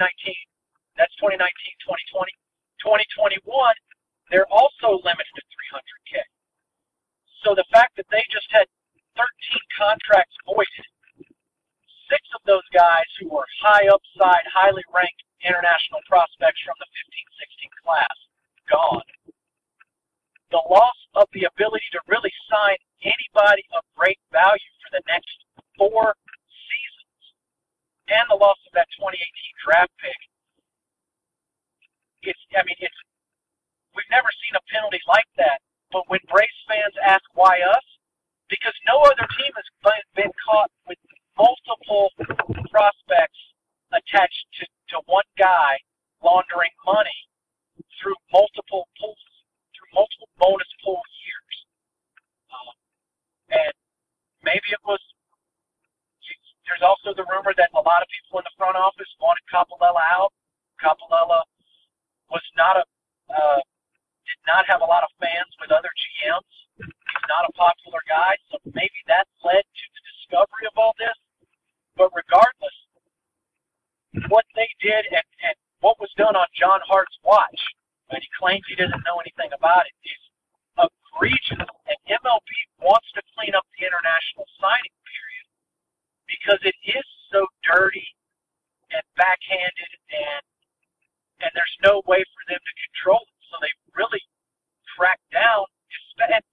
that's 1.02 1.10
2019, 1.18 1.42
2020, 2.14 2.30
2021, 2.78 3.42
they're 4.30 4.46
also 4.54 5.02
limited 5.02 5.34
to 5.34 5.44
300k. 5.50 6.22
So 7.42 7.58
the 7.58 7.66
fact 7.74 7.98
that 7.98 8.06
they 8.14 8.22
just 8.30 8.52
had 8.54 8.70
13 9.18 9.26
contracts 9.74 10.36
voided, 10.46 10.86
six 12.06 12.22
of 12.38 12.46
those 12.46 12.66
guys 12.70 13.08
who 13.18 13.34
were 13.34 13.48
high 13.66 13.90
upside, 13.90 14.46
highly 14.52 14.86
ranked 14.94 15.26
international 15.42 16.04
prospects 16.06 16.62
from 16.62 16.78
the 16.78 16.90
15-16 17.66 17.82
class, 17.82 18.18
gone 18.70 19.08
the 20.56 20.64
loss 20.72 20.96
of 21.20 21.28
the 21.36 21.44
ability 21.44 21.84
to 21.92 22.00
really 22.08 22.32
sign 22.48 22.80
anybody 23.04 23.68
of 23.76 23.84
great 24.00 24.16
value 24.32 24.72
for 24.80 24.96
the 24.96 25.04
next 25.04 25.36
four 25.76 26.16
seasons, 26.48 27.20
and 28.08 28.24
the 28.32 28.40
loss 28.40 28.56
of 28.64 28.72
that 28.72 28.88
2018 28.96 29.20
draft 29.60 29.92
pick. 30.00 30.22
It's, 32.24 32.40
I 32.56 32.64
mean, 32.64 32.80
it's, 32.80 32.96
we've 33.92 34.08
never 34.08 34.32
seen 34.32 34.56
a 34.56 34.64
penalty 34.72 35.04
like 35.12 35.28
that. 35.36 35.60
But 35.92 36.08
when 36.08 36.24
Braves 36.32 36.64
fans 36.72 36.96
ask 37.04 37.28
why 37.36 37.60
us, 37.60 37.84
because 38.48 38.74
no 38.88 39.04
other 39.04 39.28
team 39.36 39.52
has 39.60 39.68
been- 39.84 40.32
caught 40.48 40.72
with 40.88 41.00
multiple 41.36 42.12
prospects 42.72 43.42
attached 43.92 44.46
to, 44.62 44.66
to 44.94 45.02
one 45.08 45.26
guy 45.38 45.76
laundering 46.24 46.72
money 46.86 47.20
through 48.00 48.16
multiple 48.32 48.88
pools 49.00 49.25
multiple 49.96 50.28
bonus 50.36 50.68
pool 50.84 51.00
years. 51.24 51.56
Um, 52.52 52.76
and 53.56 53.74
maybe 54.44 54.76
it 54.76 54.84
was. 54.84 55.00
There's 56.68 56.84
also 56.84 57.14
the 57.14 57.24
rumor 57.30 57.54
that 57.56 57.70
a 57.78 57.84
lot 57.86 58.02
of 58.02 58.10
people 58.10 58.42
in 58.42 58.46
the 58.46 58.56
front 58.58 58.76
office 58.76 59.08
wanted 59.22 59.46
Coppolella 59.48 60.02
out. 60.12 60.34
Coppolella 60.82 61.46
was 62.28 62.44
not 62.58 62.82
a 62.82 62.84
uh, 63.32 63.62
did 64.26 64.42
not 64.50 64.66
have 64.66 64.82
a 64.82 64.90
lot 64.90 65.06
of 65.06 65.12
fans 65.22 65.54
with 65.62 65.72
other 65.72 65.90
GMs. 65.94 66.54
He's 66.82 67.28
not 67.30 67.46
a 67.46 67.54
popular 67.54 68.02
guy, 68.10 68.36
so 68.50 68.58
maybe 68.74 69.00
that 69.08 69.30
led 69.46 69.62
to 69.62 69.86
the 69.94 70.02
discovery 70.14 70.66
of 70.66 70.76
all 70.78 70.94
this. 70.98 71.16
But 71.96 72.12
regardless, 72.12 72.78
what 74.28 74.46
they 74.58 74.68
did 74.82 75.06
and, 75.14 75.30
and 75.46 75.56
what 75.80 76.00
was 76.02 76.12
done 76.18 76.36
on 76.36 76.50
John 76.58 76.82
Hart's 76.84 77.16
watch, 77.24 77.62
claims 78.46 78.62
he 78.70 78.78
doesn't 78.78 79.02
know 79.10 79.18
anything 79.18 79.50
about 79.58 79.90
it, 79.90 79.96
is 80.06 80.22
egregious. 80.78 81.66
And 81.90 81.98
MLB 82.06 82.50
wants 82.78 83.10
to 83.18 83.26
clean 83.34 83.58
up 83.58 83.66
the 83.74 83.90
international 83.90 84.46
signing 84.62 84.94
period 85.02 85.46
because 86.30 86.62
it 86.62 86.78
is 86.86 87.06
so 87.34 87.42
dirty 87.66 88.06
and 88.94 89.02
backhanded, 89.18 89.92
and 90.14 90.46
and 91.42 91.52
there's 91.58 91.78
no 91.82 92.06
way 92.06 92.22
for 92.22 92.44
them 92.54 92.62
to 92.62 92.74
control 92.86 93.26
it. 93.26 93.42
So 93.50 93.58
they 93.66 93.74
really 93.98 94.22
crack 94.94 95.18
down. 95.34 95.66
And 96.22 96.46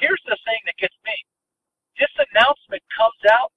here's 0.00 0.24
the 0.24 0.40
thing 0.48 0.60
that 0.64 0.80
gets 0.80 0.96
me: 1.04 1.12
this 2.00 2.12
announcement 2.32 2.80
comes 2.96 3.20
out 3.28 3.52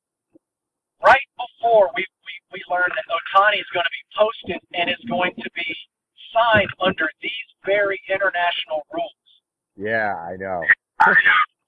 right 0.99 1.29
before 1.39 1.87
we 1.95 2.03
we, 2.03 2.59
we 2.59 2.59
learn 2.67 2.91
that 2.91 3.07
Otani 3.07 3.63
is 3.63 3.71
going 3.71 3.87
to 3.87 3.95
be 3.95 4.05
posted 4.11 4.59
and 4.75 4.91
is 4.91 5.03
going 5.07 5.31
to 5.39 5.49
be 5.55 5.71
signed 6.33 6.69
under 6.81 7.07
these 7.21 7.47
very 7.65 8.01
international 8.09 8.85
rules. 8.91 9.11
Yeah, 10.03 10.19
I 10.19 10.35
know. 10.35 10.59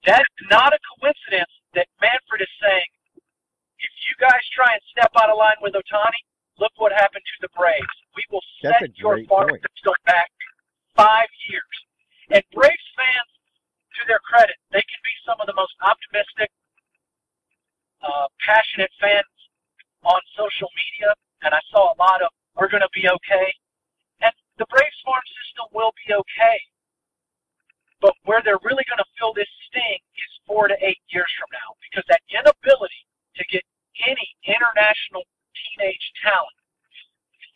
That's 0.04 0.36
not 0.52 0.76
a 0.76 0.80
coincidence 1.00 1.52
that 1.72 1.88
Manfred 2.04 2.44
is 2.44 2.52
saying, 2.60 2.90
if 3.80 3.92
you 4.04 4.14
guys 4.20 4.44
try 4.52 4.76
and 4.76 4.82
step 4.92 5.08
out 5.16 5.32
of 5.32 5.40
line 5.40 5.56
with 5.64 5.72
Otani, 5.72 6.20
look 6.60 6.72
what 6.76 6.92
happened 6.92 7.24
to 7.24 7.36
the 7.40 7.52
Braves. 7.56 7.96
We 8.12 8.22
will 8.28 8.44
set 8.60 8.92
your 9.00 9.24
farm 9.24 9.56
point. 9.56 9.64
system 9.64 9.96
back 10.04 10.28
five 10.92 11.28
years. 11.48 11.76
And 12.28 12.42
Braves 12.52 12.88
fans, 12.92 13.30
to 13.96 14.00
their 14.04 14.20
credit, 14.20 14.56
they 14.68 14.84
can 14.84 15.00
be 15.00 15.14
some 15.24 15.40
of 15.40 15.48
the 15.48 15.56
most 15.56 15.72
optimistic, 15.80 16.52
uh, 18.04 18.28
passionate 18.44 18.92
fans 19.00 19.32
on 20.04 20.20
social 20.36 20.68
media. 20.76 21.16
And 21.40 21.56
I 21.56 21.60
saw 21.72 21.92
a 21.92 21.96
lot 21.96 22.20
of, 22.20 22.28
we're 22.52 22.68
going 22.68 22.84
to 22.84 22.92
be 22.92 23.08
okay. 23.08 23.48
And 24.20 24.32
the 24.60 24.68
Braves 24.68 25.00
farm 25.08 25.24
system 25.24 25.72
will 25.72 25.96
be 26.04 26.12
okay. 26.12 26.60
But 28.00 28.12
where 28.24 28.42
they're 28.44 28.60
really 28.62 28.84
going 28.84 29.00
to 29.00 29.10
feel 29.16 29.32
this 29.32 29.48
sting 29.68 30.00
is 30.14 30.30
four 30.46 30.68
to 30.68 30.76
eight 30.84 31.00
years 31.08 31.32
from 31.40 31.48
now 31.52 31.74
because 31.80 32.04
that 32.08 32.20
inability 32.28 33.02
to 33.40 33.42
get 33.48 33.64
any 34.04 34.28
international 34.44 35.24
teenage 35.56 36.12
talent, 36.20 36.56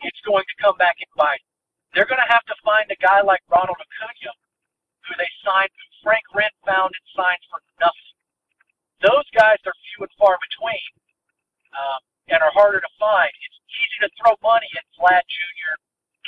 it's 0.01 0.21
going 0.25 0.45
to 0.49 0.57
come 0.63 0.77
back 0.81 0.97
and 1.01 1.13
bite. 1.17 1.45
They're 1.93 2.09
going 2.09 2.23
to 2.25 2.33
have 2.33 2.45
to 2.49 2.57
find 2.65 2.89
a 2.89 2.97
guy 3.03 3.21
like 3.21 3.40
Ronald 3.51 3.77
Acuna, 3.83 4.33
who 5.05 5.13
they 5.19 5.31
signed, 5.43 5.71
who 5.75 5.87
Frank 6.07 6.23
Wren 6.33 6.55
found 6.63 6.95
and 6.95 7.07
signed 7.19 7.43
for 7.51 7.59
nothing. 7.83 8.15
Those 9.03 9.27
guys 9.35 9.59
are 9.67 9.75
few 9.91 10.07
and 10.07 10.15
far 10.17 10.39
between 10.39 10.87
um, 11.75 12.01
and 12.31 12.39
are 12.41 12.55
harder 12.55 12.79
to 12.81 12.93
find. 13.01 13.33
It's 13.33 13.59
easy 13.75 13.99
to 14.07 14.11
throw 14.21 14.37
money 14.45 14.71
at 14.79 14.87
Vlad 14.95 15.25
Jr., 15.27 15.75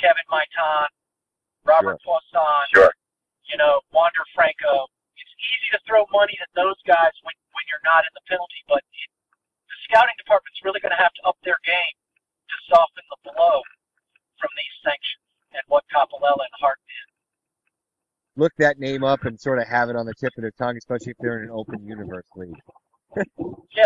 Kevin 0.01 0.25
Maitan, 0.27 0.89
Robert 1.63 2.01
Puason, 2.03 2.65
Sure. 2.75 2.91
you 3.47 3.55
know, 3.55 3.79
Wander 3.95 4.25
Franco. 4.35 4.89
It's 5.15 5.35
easy 5.39 5.69
to 5.77 5.79
throw 5.87 6.03
money 6.11 6.35
at 6.43 6.49
those 6.57 6.75
guys 6.83 7.13
when, 7.23 7.35
when 7.55 7.63
you're 7.71 7.85
not 7.87 8.03
in 8.03 8.11
the 8.17 8.25
penalty, 8.27 8.59
but 8.67 8.83
it, 8.83 9.09
the 9.69 9.77
scouting 9.87 10.17
department's 10.19 10.59
really 10.65 10.81
going 10.83 10.91
to 10.91 10.99
have 10.99 11.13
to 11.21 11.23
up 11.29 11.37
their 11.47 11.61
game 11.63 11.95
to 12.51 12.55
soften 12.67 13.05
the 13.07 13.19
blow 13.31 13.61
from 14.41 14.51
these 14.59 14.75
sanctions 14.83 15.23
and 15.53 15.63
what 15.69 15.85
Capella 15.87 16.33
and 16.35 16.55
Hart 16.59 16.81
did. 16.89 17.07
Look 18.35 18.51
that 18.57 18.79
name 18.79 19.03
up 19.03 19.25
and 19.25 19.39
sort 19.39 19.59
of 19.59 19.67
have 19.67 19.89
it 19.89 19.95
on 19.95 20.05
the 20.05 20.13
tip 20.19 20.31
of 20.37 20.41
their 20.41 20.51
tongue, 20.57 20.75
especially 20.77 21.11
if 21.11 21.17
they're 21.19 21.37
in 21.43 21.49
an 21.49 21.51
open 21.53 21.85
universe 21.85 22.25
league. 22.35 22.55
Yeah, 23.75 23.85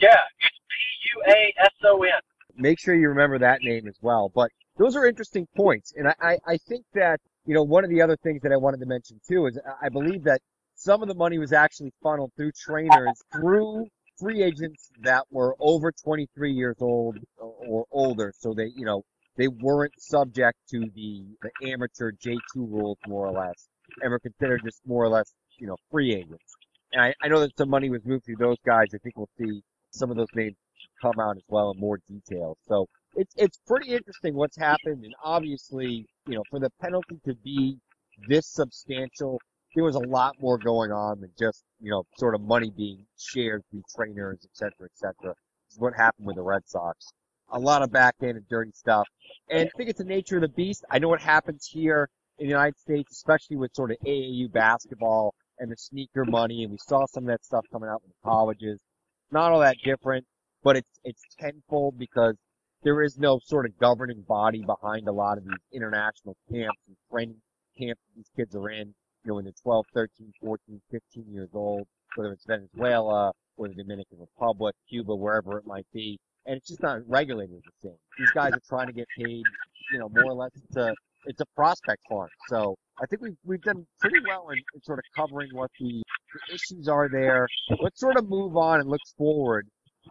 yeah, 0.00 0.20
it's 0.40 0.58
P 0.68 1.10
U 1.16 1.34
A 1.34 1.54
S 1.64 1.70
O 1.84 2.02
N. 2.02 2.10
make 2.56 2.78
sure 2.80 2.94
you 2.94 3.08
remember 3.08 3.38
that 3.38 3.60
name 3.62 3.86
as 3.86 3.96
well. 4.02 4.30
But 4.34 4.50
those 4.78 4.96
are 4.96 5.06
interesting 5.06 5.46
points. 5.56 5.92
And 5.96 6.08
I, 6.08 6.14
I, 6.20 6.38
I 6.46 6.56
think 6.68 6.84
that, 6.94 7.20
you 7.46 7.54
know, 7.54 7.62
one 7.62 7.84
of 7.84 7.90
the 7.90 8.00
other 8.02 8.16
things 8.22 8.40
that 8.42 8.52
I 8.52 8.56
wanted 8.56 8.80
to 8.80 8.86
mention 8.86 9.20
too 9.28 9.46
is 9.46 9.58
I 9.82 9.88
believe 9.90 10.24
that 10.24 10.40
some 10.74 11.02
of 11.02 11.08
the 11.08 11.14
money 11.14 11.38
was 11.38 11.52
actually 11.52 11.92
funneled 12.02 12.32
through 12.36 12.52
trainers 12.52 13.22
through 13.32 13.86
free 14.18 14.42
agents 14.42 14.90
that 15.02 15.24
were 15.30 15.54
over 15.60 15.92
23 15.92 16.52
years 16.52 16.76
old 16.80 17.18
or 17.38 17.84
older. 17.92 18.32
So 18.38 18.54
they, 18.54 18.70
you 18.74 18.84
know, 18.86 19.02
they 19.36 19.48
weren't 19.48 19.92
subject 19.98 20.58
to 20.70 20.80
the, 20.94 21.24
the 21.42 21.70
amateur 21.72 22.12
J2 22.12 22.38
rules 22.56 22.98
more 23.06 23.26
or 23.28 23.32
less 23.32 23.68
were 24.02 24.18
considered 24.18 24.62
just 24.64 24.80
more 24.86 25.04
or 25.04 25.08
less, 25.08 25.32
you 25.58 25.66
know, 25.66 25.76
free 25.90 26.14
agents. 26.14 26.56
And 26.92 27.02
I, 27.02 27.14
I 27.22 27.28
know 27.28 27.40
that 27.40 27.56
some 27.56 27.70
money 27.70 27.90
was 27.90 28.04
moved 28.04 28.24
through 28.24 28.36
those 28.36 28.58
guys. 28.64 28.86
I 28.94 28.98
think 28.98 29.16
we'll 29.16 29.28
see 29.38 29.62
some 29.90 30.10
of 30.10 30.16
those 30.16 30.28
names 30.34 30.56
come 31.00 31.18
out 31.20 31.36
as 31.36 31.42
well 31.48 31.70
in 31.70 31.80
more 31.80 31.98
detail. 32.08 32.56
So 32.68 32.86
it's 33.16 33.34
it's 33.36 33.58
pretty 33.66 33.92
interesting 33.92 34.34
what's 34.34 34.56
happened, 34.56 35.04
and 35.04 35.14
obviously, 35.22 36.06
you 36.26 36.34
know, 36.34 36.42
for 36.50 36.58
the 36.60 36.70
penalty 36.80 37.20
to 37.26 37.34
be 37.44 37.78
this 38.28 38.46
substantial, 38.46 39.40
there 39.74 39.84
was 39.84 39.96
a 39.96 40.00
lot 40.00 40.34
more 40.40 40.58
going 40.58 40.92
on 40.92 41.20
than 41.20 41.30
just 41.38 41.64
you 41.80 41.90
know 41.90 42.04
sort 42.18 42.34
of 42.34 42.40
money 42.40 42.70
being 42.76 43.04
shared 43.18 43.62
through 43.70 43.82
trainers, 43.94 44.38
et 44.44 44.50
cetera, 44.52 44.84
et 44.84 44.94
cetera. 44.94 45.34
This 45.66 45.74
is 45.74 45.78
what 45.78 45.94
happened 45.94 46.26
with 46.26 46.36
the 46.36 46.42
Red 46.42 46.62
Sox. 46.66 47.12
A 47.50 47.58
lot 47.58 47.82
of 47.82 47.92
back 47.92 48.16
end 48.22 48.36
and 48.36 48.48
dirty 48.48 48.72
stuff, 48.74 49.06
and 49.50 49.60
I 49.60 49.70
think 49.76 49.90
it's 49.90 49.98
the 49.98 50.04
nature 50.04 50.36
of 50.36 50.42
the 50.42 50.48
beast. 50.48 50.84
I 50.90 50.98
know 50.98 51.08
what 51.08 51.20
happens 51.20 51.66
here 51.66 52.08
in 52.38 52.46
the 52.46 52.50
United 52.50 52.78
States, 52.78 53.12
especially 53.12 53.56
with 53.56 53.74
sort 53.74 53.90
of 53.90 53.96
AAU 54.06 54.50
basketball 54.52 55.34
and 55.58 55.70
the 55.70 55.76
sneaker 55.76 56.24
money, 56.24 56.62
and 56.64 56.72
we 56.72 56.78
saw 56.78 57.06
some 57.06 57.24
of 57.24 57.28
that 57.28 57.44
stuff 57.44 57.64
coming 57.72 57.88
out 57.88 58.02
in 58.04 58.10
the 58.10 58.28
colleges. 58.28 58.80
Not 59.30 59.52
all 59.52 59.60
that 59.60 59.76
different, 59.84 60.24
but 60.62 60.76
it's 60.76 60.98
it's 61.04 61.22
tenfold 61.38 61.98
because 61.98 62.36
there 62.82 63.02
is 63.02 63.18
no 63.18 63.40
sort 63.42 63.66
of 63.66 63.78
governing 63.78 64.22
body 64.28 64.62
behind 64.62 65.08
a 65.08 65.12
lot 65.12 65.38
of 65.38 65.44
these 65.44 65.54
international 65.72 66.36
camps 66.50 66.80
and 66.86 66.96
training 67.10 67.40
camps 67.78 68.00
these 68.14 68.30
kids 68.36 68.54
are 68.54 68.70
in, 68.70 68.88
you 68.88 68.94
know, 69.24 69.34
when 69.34 69.44
they're 69.44 69.54
12, 69.62 69.86
13, 69.94 70.32
14, 70.40 70.80
15 70.90 71.24
years 71.32 71.48
old, 71.54 71.86
whether 72.16 72.32
it's 72.32 72.44
Venezuela 72.46 73.32
or 73.56 73.68
the 73.68 73.74
Dominican 73.74 74.18
Republic, 74.20 74.74
Cuba, 74.88 75.14
wherever 75.14 75.58
it 75.58 75.66
might 75.66 75.86
be. 75.92 76.18
And 76.46 76.56
it's 76.56 76.68
just 76.68 76.82
not 76.82 77.00
regulated 77.08 77.56
the 77.56 77.88
same. 77.88 77.96
These 78.18 78.30
guys 78.32 78.52
are 78.52 78.60
trying 78.68 78.88
to 78.88 78.92
get 78.92 79.06
paid, 79.18 79.42
you 79.92 79.98
know, 79.98 80.10
more 80.10 80.32
or 80.32 80.34
less 80.34 80.50
a, 80.76 80.94
it's 81.26 81.40
a 81.40 81.46
prospect 81.56 82.02
farm. 82.08 82.28
So 82.48 82.76
I 83.02 83.06
think 83.06 83.22
we've, 83.22 83.36
we've 83.44 83.62
done 83.62 83.86
pretty 84.00 84.18
well 84.26 84.48
in, 84.50 84.58
in 84.74 84.82
sort 84.82 84.98
of 84.98 85.04
covering 85.16 85.48
what 85.52 85.70
the, 85.80 86.02
the 86.48 86.54
issues 86.54 86.88
are 86.88 87.08
there. 87.08 87.46
Let's 87.80 88.00
sort 88.00 88.16
of 88.16 88.28
move 88.28 88.56
on 88.56 88.80
and 88.80 88.88
look 88.88 89.00
forward 89.16 89.66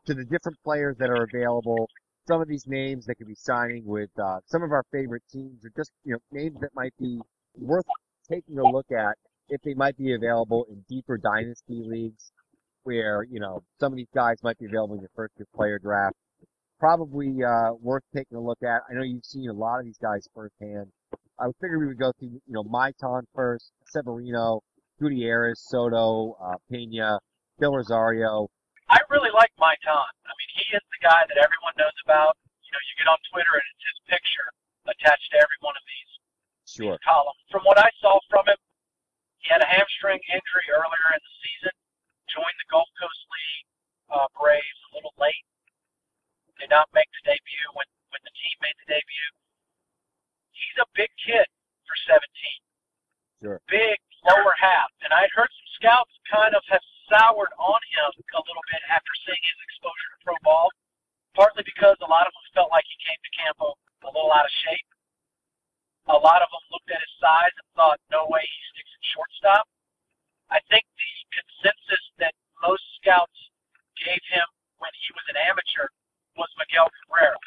to 0.06 0.14
the 0.14 0.24
different 0.24 0.58
players 0.64 0.98
that 1.00 1.10
are 1.10 1.24
available 1.24 1.88
some 2.28 2.42
of 2.42 2.48
these 2.48 2.66
names 2.68 3.06
that 3.06 3.16
could 3.16 3.28
be 3.28 3.36
signing 3.36 3.84
with 3.86 4.10
uh, 4.22 4.40
some 4.46 4.64
of 4.64 4.72
our 4.72 4.84
favorite 4.92 5.24
teams, 5.32 5.66
or 5.66 5.72
just 5.76 5.92
you 6.04 6.14
know 6.14 6.20
names 6.32 6.58
that 6.62 6.70
might 6.74 6.94
be 7.00 7.20
worth 7.58 7.86
taking 8.30 8.58
a 8.60 8.64
look 8.64 8.86
at 8.92 9.18
if 9.50 9.62
they 9.62 9.74
might 9.74 9.98
be 9.98 10.14
available 10.14 10.66
in 10.70 10.84
deeper 10.88 11.18
dynasty 11.18 11.84
leagues, 11.86 12.32
where 12.84 13.24
you 13.24 13.40
know 13.40 13.62
some 13.80 13.92
of 13.92 13.98
these 13.98 14.12
guys 14.16 14.38
might 14.44 14.58
be 14.58 14.66
available 14.66 14.96
in 14.96 15.02
your 15.02 15.10
first 15.16 15.34
year 15.38 15.48
player 15.56 15.80
draft. 15.80 16.16
Probably 16.80 17.44
uh, 17.44 17.74
worth 17.82 18.04
taking 18.16 18.38
a 18.38 18.42
look 18.42 18.62
at. 18.64 18.82
I 18.90 18.94
know 18.94 19.04
you've 19.04 19.26
seen 19.26 19.50
a 19.50 19.54
lot 19.54 19.80
of 19.80 19.86
these 19.86 20.00
guys 20.02 20.28
firsthand. 20.34 20.88
I 21.44 21.52
figured 21.60 21.84
we 21.84 21.92
would 21.92 22.00
go 22.00 22.16
through 22.16 22.40
you 22.40 22.56
know 22.56 22.64
Maitan 22.64 23.28
first, 23.36 23.76
Severino, 23.92 24.64
Gutierrez, 24.96 25.60
Soto, 25.60 26.40
uh, 26.40 26.56
Pena, 26.72 27.20
Del 27.60 27.76
Rosario. 27.76 28.48
I 28.88 29.04
really 29.12 29.28
like 29.36 29.52
Maitan. 29.60 30.08
I 30.24 30.32
mean, 30.40 30.52
he 30.56 30.64
is 30.72 30.84
the 30.88 31.04
guy 31.04 31.20
that 31.28 31.36
everyone 31.36 31.76
knows 31.76 32.00
about. 32.08 32.40
You 32.64 32.72
know, 32.72 32.80
you 32.88 32.94
get 32.96 33.12
on 33.12 33.20
Twitter 33.28 33.60
and 33.60 33.68
it's 33.76 33.84
his 33.92 34.00
picture 34.08 34.48
attached 34.88 35.28
to 35.36 35.38
every 35.44 35.60
one 35.60 35.76
of 35.76 35.84
these 35.84 36.12
Sure. 36.64 36.96
columns. 37.04 37.44
From 37.52 37.68
what 37.68 37.76
I 37.76 37.92
saw 38.00 38.24
from 38.32 38.48
him, 38.48 38.60
he 39.44 39.52
had 39.52 39.60
a 39.60 39.68
hamstring 39.68 40.24
injury 40.32 40.68
earlier 40.72 41.08
in 41.12 41.20
the 41.20 41.36
season, 41.44 41.76
joined 42.32 42.56
the 42.56 42.68
Gulf 42.72 42.88
Coast 42.96 43.24
League 43.28 43.68
uh, 44.16 44.28
Braves 44.40 44.80
a 44.92 44.96
little 44.96 45.14
late, 45.20 45.44
did 46.56 46.72
not 46.72 46.88
make 46.96 47.12
the 47.20 47.36
debut 47.36 47.68
when, 47.76 47.88
when 48.16 48.24
the 48.24 48.32
team 48.32 48.56
made 48.64 48.78
the 48.80 48.96
debut. 48.96 49.30
He's 50.64 50.80
a 50.80 50.88
big 50.96 51.12
kid 51.20 51.48
for 51.84 51.96
17. 52.08 52.24
Sure. 53.44 53.60
Big 53.68 54.00
lower 54.24 54.56
half. 54.56 54.88
And 55.04 55.12
I'd 55.12 55.32
heard 55.36 55.52
some 55.52 55.70
scouts 55.76 56.14
kind 56.32 56.56
of 56.56 56.64
have 56.72 56.84
soured 57.12 57.52
on 57.60 57.82
him 57.92 58.10
a 58.16 58.42
little 58.48 58.66
bit 58.72 58.82
after 58.88 59.12
seeing 59.28 59.44
his 59.44 59.60
exposure 59.68 60.10
to 60.16 60.20
pro 60.24 60.36
ball, 60.42 60.72
partly 61.36 61.68
because 61.68 62.00
a 62.00 62.08
lot 62.08 62.24
of 62.24 62.32
them 62.32 62.48
felt 62.56 62.72
like 62.72 62.88
he 62.88 62.98
came 63.04 63.20
to 63.20 63.32
camp 63.36 63.58
a, 63.60 63.70
a 64.08 64.10
little 64.16 64.32
out 64.32 64.48
of 64.48 64.54
shape. 64.64 64.88
A 66.08 66.20
lot 66.20 66.44
of 66.44 66.50
them 66.52 66.64
looked 66.72 66.92
at 66.92 67.00
his 67.00 67.16
size 67.20 67.52
and 67.56 67.68
thought, 67.76 68.00
no 68.12 68.28
way 68.28 68.44
he 68.44 68.62
sticks 68.76 68.92
at 68.92 69.04
shortstop. 69.16 69.66
I 70.52 70.60
think 70.68 70.84
the 70.84 71.12
consensus 71.32 72.04
that 72.20 72.36
most 72.60 72.84
scouts 73.00 73.40
gave 74.00 74.20
him 74.28 74.48
when 74.80 74.92
he 75.00 75.10
was 75.16 75.24
an 75.32 75.40
amateur 75.40 75.88
was 76.36 76.52
Miguel 76.60 76.92
Cabrera. 76.92 77.40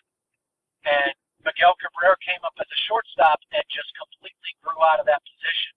And 0.89 1.13
Miguel 1.47 1.79
Cabrera 1.79 2.19
came 2.27 2.43
up 2.43 2.59
as 2.59 2.67
a 2.67 2.81
shortstop 2.91 3.39
and 3.55 3.63
just 3.71 3.89
completely 3.95 4.53
grew 4.61 4.77
out 4.83 4.99
of 4.99 5.07
that 5.07 5.23
position. 5.23 5.73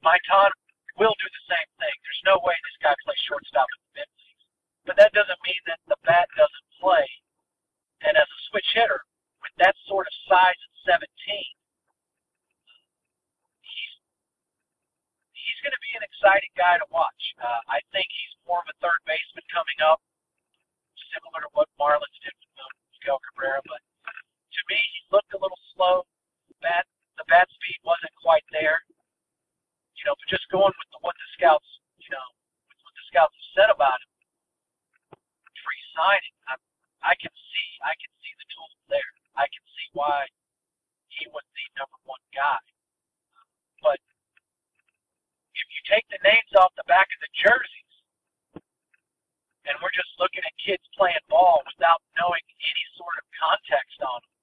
Maitan 0.00 0.50
will 0.96 1.14
do 1.20 1.28
the 1.28 1.44
same 1.52 1.68
thing. 1.76 1.94
There's 2.00 2.24
no 2.24 2.40
way 2.40 2.56
this 2.64 2.80
guy 2.80 2.96
plays 3.04 3.20
shortstop 3.28 3.68
in 3.68 3.80
the 3.84 3.92
mid 4.00 4.08
leagues. 4.16 4.44
But 4.88 4.96
that 4.96 5.12
doesn't 5.12 5.40
mean 5.44 5.60
that 5.68 5.80
the 5.84 6.00
bat 6.08 6.32
doesn't 6.32 6.68
play. 6.80 7.04
And 8.08 8.16
as 8.16 8.28
a 8.28 8.40
switch 8.48 8.68
hitter, 8.72 9.04
with 9.44 9.52
that 9.60 9.76
sort 9.84 10.08
of 10.08 10.14
size 10.24 10.56
at 10.56 10.72
17. 10.88 11.04
He's 13.60 13.94
he's 15.36 15.60
going 15.60 15.76
to 15.76 15.84
be 15.84 15.92
an 16.00 16.04
exciting 16.08 16.48
guy 16.56 16.80
to 16.80 16.88
watch. 16.88 17.22
Uh, 17.36 17.60
I 17.68 17.84
think 17.92 18.08
he's 18.08 18.32
more 18.48 18.64
of 18.64 18.68
a 18.72 18.76
third 18.80 19.04
baseman 19.04 19.44
coming 19.52 19.76
up, 19.84 20.00
similar 21.12 21.44
to 21.44 21.50
what 21.52 21.68
Marlins 21.76 22.16
did 22.24 22.32
with 22.32 22.56
Miguel 22.96 23.20
Cabrera. 23.28 23.60
But 23.68 23.84
to 24.54 24.62
me, 24.70 24.78
he 24.78 25.00
looked 25.10 25.34
a 25.34 25.40
little 25.40 25.58
slow. 25.74 26.06
Bat 26.62 26.86
the 27.18 27.26
bat 27.30 27.46
speed 27.50 27.78
wasn't 27.86 28.14
quite 28.18 28.46
there. 28.50 28.82
You 29.98 30.02
know, 30.10 30.14
but 30.18 30.26
just 30.26 30.46
going 30.50 30.74
with 30.74 30.90
the, 30.90 30.98
what 31.02 31.14
the 31.14 31.28
scouts, 31.38 31.68
you 32.02 32.10
know, 32.10 32.26
with 32.66 32.78
what 32.82 32.94
the 32.94 33.04
scouts 33.10 33.34
have 33.34 33.50
said 33.54 33.70
about 33.70 33.98
him 34.02 34.10
pre-signing, 35.62 36.34
I, 36.50 36.54
I 37.00 37.14
can 37.16 37.32
see, 37.32 37.68
I 37.80 37.94
can 37.96 38.12
see 38.20 38.32
the 38.36 38.48
tools 38.52 38.80
there. 38.90 39.10
I 39.38 39.46
can 39.48 39.64
see 39.78 39.88
why 39.94 40.26
he 41.08 41.30
was 41.30 41.46
the 41.54 41.66
number 41.78 41.98
one 42.04 42.22
guy. 42.34 42.60
But 43.80 44.02
if 45.54 45.66
you 45.70 45.80
take 45.86 46.04
the 46.10 46.20
names 46.26 46.52
off 46.58 46.74
the 46.74 46.86
back 46.90 47.06
of 47.14 47.20
the 47.22 47.32
jerseys, 47.38 47.94
and 49.64 49.74
we're 49.80 49.94
just 49.96 50.12
looking 50.20 50.44
at 50.44 50.52
kids 50.60 50.84
playing 50.92 51.24
ball 51.32 51.64
without 51.64 52.04
knowing 52.20 52.44
any 52.60 52.84
sort 53.00 53.16
of 53.16 53.24
context 53.32 53.96
on 54.04 54.20
them, 54.20 54.33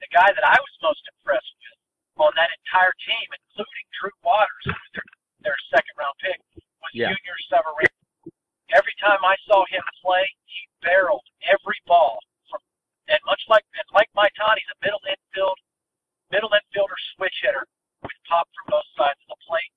the 0.00 0.10
guy 0.12 0.28
that 0.28 0.44
I 0.46 0.56
was 0.58 0.74
most 0.84 1.02
impressed 1.16 1.52
with 1.60 2.26
on 2.26 2.32
that 2.36 2.48
entire 2.64 2.92
team, 3.04 3.26
including 3.28 3.86
Drew 3.96 4.14
Waters, 4.24 4.64
who 4.64 4.72
was 4.72 4.90
their, 4.96 5.08
their 5.44 5.58
second 5.68 5.94
round 6.00 6.16
pick, 6.20 6.38
was 6.56 6.92
Yeah. 6.96 7.12
Yunior 7.12 7.38
Severino. 7.48 7.92
Every 8.72 8.96
time 8.98 9.22
I 9.22 9.36
saw 9.46 9.62
him 9.70 9.84
play, 10.02 10.26
he 10.48 10.60
barreled 10.82 11.24
every 11.46 11.78
ball 11.86 12.18
from, 12.50 12.60
and 13.08 13.20
much 13.28 13.40
like 13.48 13.62
and 13.76 13.88
like 13.94 14.10
Maitan, 14.16 14.56
he's 14.58 14.72
a 14.74 14.78
middle 14.82 15.02
infield, 15.06 15.58
middle 16.32 16.50
infielder 16.50 16.98
switch 17.14 17.36
hitter 17.44 17.64
with 18.02 18.16
pop 18.28 18.48
from 18.56 18.74
both 18.80 18.88
sides 18.98 19.20
of 19.28 19.38
the 19.38 19.40
plate. 19.46 19.72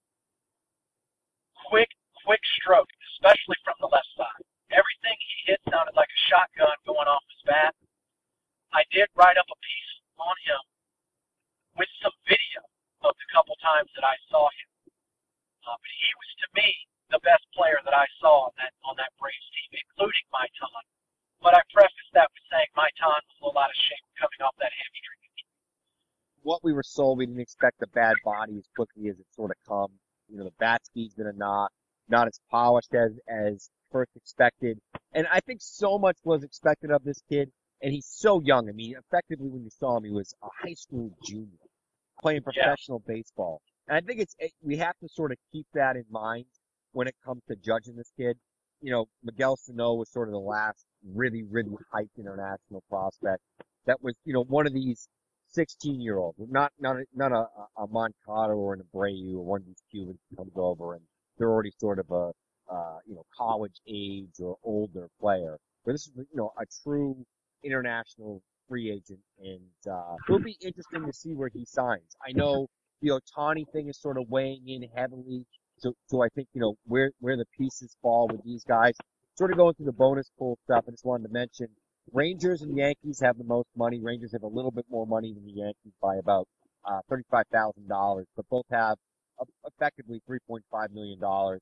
Quick, 1.70 1.92
quick 2.26 2.42
stroke, 2.58 2.90
especially 3.14 3.58
from 3.62 3.78
the 3.80 3.92
left 3.94 4.10
side. 4.18 4.42
Everything 4.74 5.18
he 5.22 5.54
hit 5.54 5.62
sounded 5.70 5.94
like 5.94 6.10
a 6.10 6.20
shotgun 6.30 6.74
going 6.86 7.06
off 7.10 7.22
his 7.30 7.42
bat. 7.46 7.74
I 8.74 8.82
did 8.90 9.10
write 9.14 9.38
up 9.38 9.50
a 9.50 9.58
piece 9.62 9.89
on 10.20 10.38
him 10.46 10.62
with 11.80 11.90
some 12.04 12.16
video 12.28 12.62
of 13.08 13.16
the 13.16 13.28
couple 13.32 13.56
times 13.64 13.90
that 13.96 14.04
I 14.04 14.16
saw 14.28 14.48
him. 14.52 14.70
Uh, 15.64 15.76
but 15.80 15.92
he 15.92 16.12
was 16.20 16.32
to 16.44 16.48
me 16.60 16.70
the 17.10 17.22
best 17.26 17.44
player 17.56 17.80
that 17.84 17.96
I 17.96 18.06
saw 18.22 18.52
on 18.52 18.54
that 18.62 18.72
on 18.86 18.96
that 19.00 19.12
Braves 19.18 19.50
team, 19.56 19.80
including 19.80 20.26
Maitan. 20.30 20.84
But 21.42 21.56
I 21.56 21.62
preface 21.72 22.12
that 22.14 22.28
with 22.36 22.46
saying 22.52 22.70
Maitan 22.76 23.20
was 23.24 23.38
in 23.40 23.48
a 23.48 23.56
lot 23.56 23.72
of 23.72 23.78
shape 23.80 24.06
coming 24.20 24.42
off 24.44 24.56
that 24.60 24.72
hamstring 24.76 25.20
injury. 25.24 25.48
what 26.44 26.64
we 26.64 26.74
were 26.74 26.84
sold, 26.84 27.18
we 27.18 27.26
didn't 27.26 27.42
expect 27.42 27.80
the 27.80 27.88
bad 27.96 28.16
body 28.24 28.58
as 28.60 28.68
quickly 28.76 29.08
as 29.08 29.20
it 29.20 29.28
sort 29.32 29.52
of 29.52 29.58
come. 29.68 29.92
You 30.28 30.38
know, 30.38 30.44
the 30.46 30.58
bat 30.60 30.86
speed's 30.86 31.16
been 31.16 31.28
a 31.28 31.34
knock, 31.34 31.72
not 32.10 32.28
as 32.28 32.40
polished 32.52 32.94
as, 32.94 33.18
as 33.28 33.70
first 33.92 34.12
expected. 34.16 34.80
And 35.14 35.28
I 35.32 35.40
think 35.40 35.60
so 35.62 35.98
much 35.98 36.18
was 36.24 36.44
expected 36.44 36.92
of 36.92 37.04
this 37.04 37.22
kid, 37.30 37.52
and 37.82 37.94
he's 37.94 38.06
so 38.08 38.42
young. 38.42 38.70
I 38.70 38.74
mean, 38.74 38.96
effectively 38.98 39.50
when 39.50 39.64
you 39.64 39.70
saw 39.70 39.98
him, 39.98 40.04
he 40.04 40.12
was 40.12 40.34
a 40.44 40.48
high 40.62 40.74
school 40.74 41.12
junior 41.26 41.58
playing 42.22 42.42
Yeah. 42.54 42.64
professional 42.64 43.00
baseball. 43.00 43.62
And 43.88 43.98
I 43.98 44.02
think 44.02 44.20
it's, 44.20 44.36
it, 44.40 44.52
we 44.62 44.78
have 44.78 44.98
to 45.00 45.10
sort 45.10 45.32
of 45.32 45.38
keep 45.52 45.66
that 45.74 45.96
in 45.96 46.06
mind 46.10 46.46
when 46.92 47.08
it 47.08 47.16
comes 47.24 47.42
to 47.48 47.56
judging 47.56 47.96
this 47.96 48.12
kid. 48.18 48.38
You 48.82 48.92
know, 48.92 49.06
Miguel 49.24 49.58
Sano 49.58 49.94
was 49.96 50.10
sort 50.12 50.28
of 50.28 50.34
the 50.34 50.40
last 50.40 50.86
really, 51.14 51.44
really 51.44 51.76
hyped 51.94 52.18
international 52.18 52.84
prospect 52.90 53.42
that 53.86 54.02
was, 54.02 54.16
you 54.26 54.34
know, 54.34 54.44
one 54.44 54.68
of 54.68 54.74
these 54.74 55.08
16 55.48 56.00
year 56.00 56.18
olds, 56.18 56.38
not, 56.40 56.72
not, 56.80 56.98
a, 56.98 57.06
not 57.14 57.32
a, 57.32 57.48
a 57.82 57.88
Moncada 57.88 58.54
or 58.54 58.74
an 58.74 58.82
Abreu 58.94 59.36
or 59.36 59.44
one 59.46 59.62
of 59.62 59.68
these 59.68 59.82
Cubans 59.92 60.20
who 60.30 60.36
comes 60.38 60.52
over 60.56 60.94
and 60.96 61.02
they're 61.38 61.50
already 61.50 61.72
sort 61.80 62.00
of 62.00 62.10
a, 62.12 62.32
uh, 62.72 62.98
you 63.08 63.16
know, 63.16 63.24
college 63.36 63.80
age 63.88 64.40
or 64.40 64.58
older 64.64 65.08
player. 65.20 65.58
But 65.86 65.94
this 65.94 66.08
is, 66.08 66.12
you 66.16 66.26
know, 66.36 66.52
a 66.60 66.66
true 66.84 67.26
international 67.64 68.42
free 68.68 68.92
agent 68.92 69.20
and, 69.40 69.92
uh, 69.92 70.16
it'll 70.28 70.40
be 70.40 70.58
interesting 70.62 71.06
to 71.06 71.14
see 71.14 71.34
where 71.34 71.50
he 71.54 71.66
signs. 71.66 72.16
I 72.28 72.32
know 72.34 72.68
the 73.02 73.10
Otani 73.10 73.66
thing 73.72 73.90
is 73.90 74.00
sort 74.00 74.18
of 74.18 74.30
weighing 74.30 74.68
in 74.68 74.84
heavily. 74.96 75.46
So, 75.78 75.94
so 76.08 76.22
I 76.22 76.28
think, 76.36 76.48
you 76.54 76.62
know, 76.62 76.76
where, 76.86 77.12
where 77.20 77.38
the 77.38 77.46
pieces 77.58 77.96
fall 78.02 78.28
with 78.32 78.44
these 78.44 78.64
guys. 78.66 78.94
Sort 79.36 79.52
of 79.52 79.58
going 79.58 79.74
through 79.76 79.86
the 79.86 79.94
bonus 79.94 80.30
pool 80.38 80.58
stuff, 80.66 80.84
I 80.88 80.92
just 80.92 81.06
wanted 81.06 81.28
to 81.28 81.34
mention 81.34 81.68
Rangers 82.12 82.62
and 82.62 82.76
Yankees 82.76 83.22
have 83.22 83.38
the 83.38 83.46
most 83.46 83.70
money. 83.78 84.02
Rangers 84.02 84.34
have 84.34 84.44
a 84.44 84.48
little 84.48 84.72
bit 84.72 84.86
more 84.90 85.08
money 85.08 85.34
than 85.34 85.46
the 85.46 85.54
Yankees 85.54 85.94
by 86.02 86.18
about 86.18 86.46
uh, 86.84 87.00
thirty-five 87.10 87.46
thousand 87.52 87.88
dollars, 87.88 88.26
but 88.36 88.46
both 88.50 88.66
have 88.70 88.98
effectively 89.66 90.20
three 90.28 90.40
point 90.48 90.64
five 90.70 90.92
million 90.92 91.20
dollars. 91.20 91.62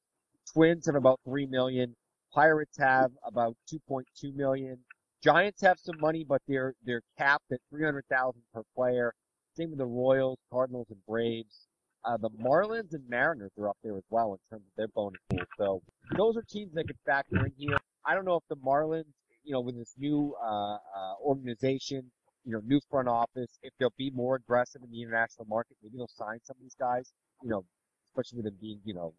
Twins 0.52 0.88
have 0.88 0.96
about 0.96 1.20
three 1.24 1.46
million. 1.46 1.94
Pirates 2.34 2.78
have 2.80 3.12
about 3.24 3.56
two 3.70 3.80
point 3.88 4.08
two 4.20 4.32
million. 4.34 4.78
Giants 5.24 5.62
have 5.62 5.80
some 5.80 6.00
money, 6.00 6.24
but 6.28 6.42
they're 6.48 6.74
they're 6.86 7.02
capped 7.18 7.52
at 7.52 7.60
three 7.70 7.84
hundred 7.84 8.06
thousand 8.10 8.42
per 8.54 8.62
player. 8.76 9.14
Same 9.56 9.70
with 9.72 9.80
the 9.80 9.86
Royals, 9.86 10.38
Cardinals, 10.52 10.88
and 10.90 11.00
Braves. 11.08 11.68
Uh, 12.06 12.18
the 12.18 12.30
Marlins 12.30 12.94
and 12.94 13.04
Mariners 13.10 13.52
are 13.60 13.70
up 13.70 13.78
there 13.84 13.98
as 13.98 14.04
well 14.10 14.34
in 14.34 14.40
terms 14.50 14.66
of 14.66 14.76
their 14.78 14.88
bonus 14.90 15.20
pool. 15.30 15.40
So 15.58 15.82
those 16.16 16.38
are 16.38 16.44
teams 16.48 16.74
that 16.76 16.88
could 16.88 16.98
factor 17.06 17.46
in 17.46 17.52
here. 17.58 17.76
I 18.06 18.14
don't 18.14 18.24
know 18.24 18.36
if 18.36 18.44
the 18.50 18.56
Marlins, 18.58 19.12
you 19.44 19.54
know, 19.54 19.62
with 19.62 19.76
this 19.76 19.94
new 19.98 20.36
uh, 20.42 20.76
uh, 20.76 21.16
organization, 21.22 22.10
you 22.46 22.54
know, 22.54 22.62
new 22.66 22.80
front 22.90 23.08
office, 23.10 23.58
if 23.64 23.74
they'll 23.80 23.94
be 23.98 24.12
more 24.12 24.36
aggressive 24.36 24.82
in 24.84 24.92
the 24.92 25.02
international 25.02 25.48
market, 25.50 25.76
maybe 25.84 25.98
they'll 25.98 26.08
sign 26.08 26.40
some 26.44 26.56
of 26.58 26.62
these 26.62 26.76
guys. 26.80 27.12
You 27.44 27.50
know, 27.50 27.66
especially 28.06 28.38
with 28.38 28.46
them 28.46 28.58
being, 28.62 28.80
you 28.86 28.94
know, 28.94 29.14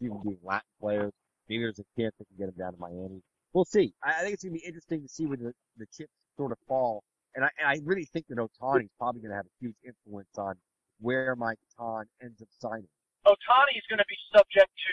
them 0.00 0.18
being 0.24 0.38
Latin 0.42 0.68
players. 0.80 1.12
Maybe 1.48 1.62
there's 1.62 1.78
a 1.78 1.84
chance 2.00 2.14
they 2.18 2.24
can 2.24 2.36
get 2.38 2.46
them 2.46 2.56
down 2.58 2.72
to 2.72 2.78
Miami. 2.78 3.22
We'll 3.56 3.64
see. 3.64 3.96
I, 4.04 4.20
I 4.20 4.20
think 4.20 4.36
it's 4.36 4.44
gonna 4.44 4.52
be 4.52 4.68
interesting 4.68 5.00
to 5.00 5.08
see 5.08 5.24
where 5.24 5.40
the, 5.40 5.56
the 5.80 5.88
chips 5.88 6.12
sort 6.36 6.52
of 6.52 6.60
fall. 6.68 7.00
And 7.32 7.40
I, 7.40 7.48
and 7.56 7.64
I 7.64 7.80
really 7.88 8.04
think 8.12 8.28
that 8.28 8.36
Otani's 8.36 8.92
probably 9.00 9.24
gonna 9.24 9.40
have 9.40 9.48
a 9.48 9.56
huge 9.64 9.80
influence 9.80 10.28
on 10.36 10.60
where 11.00 11.32
Mike 11.40 11.56
Ton 11.72 12.04
ends 12.20 12.44
up 12.44 12.52
signing. 12.60 12.92
Otani 13.24 13.80
is 13.80 13.88
going 13.88 13.98
to 13.98 14.10
be 14.12 14.20
subject 14.28 14.68
to 14.68 14.92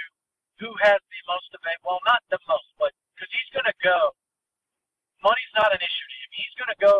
who 0.64 0.72
has 0.80 0.96
the 0.96 1.22
most 1.28 1.52
available. 1.54 2.00
Well, 2.00 2.04
not 2.08 2.24
the 2.32 2.40
most, 2.48 2.66
but 2.80 2.96
because 3.14 3.32
he's 3.36 3.52
going 3.52 3.68
to 3.68 3.78
go. 3.84 4.16
Money's 5.22 5.54
not 5.56 5.72
an 5.72 5.80
issue 5.80 6.08
to 6.12 6.18
him. 6.24 6.32
He's 6.34 6.56
going 6.60 6.72
to 6.72 6.80
go 6.80 6.96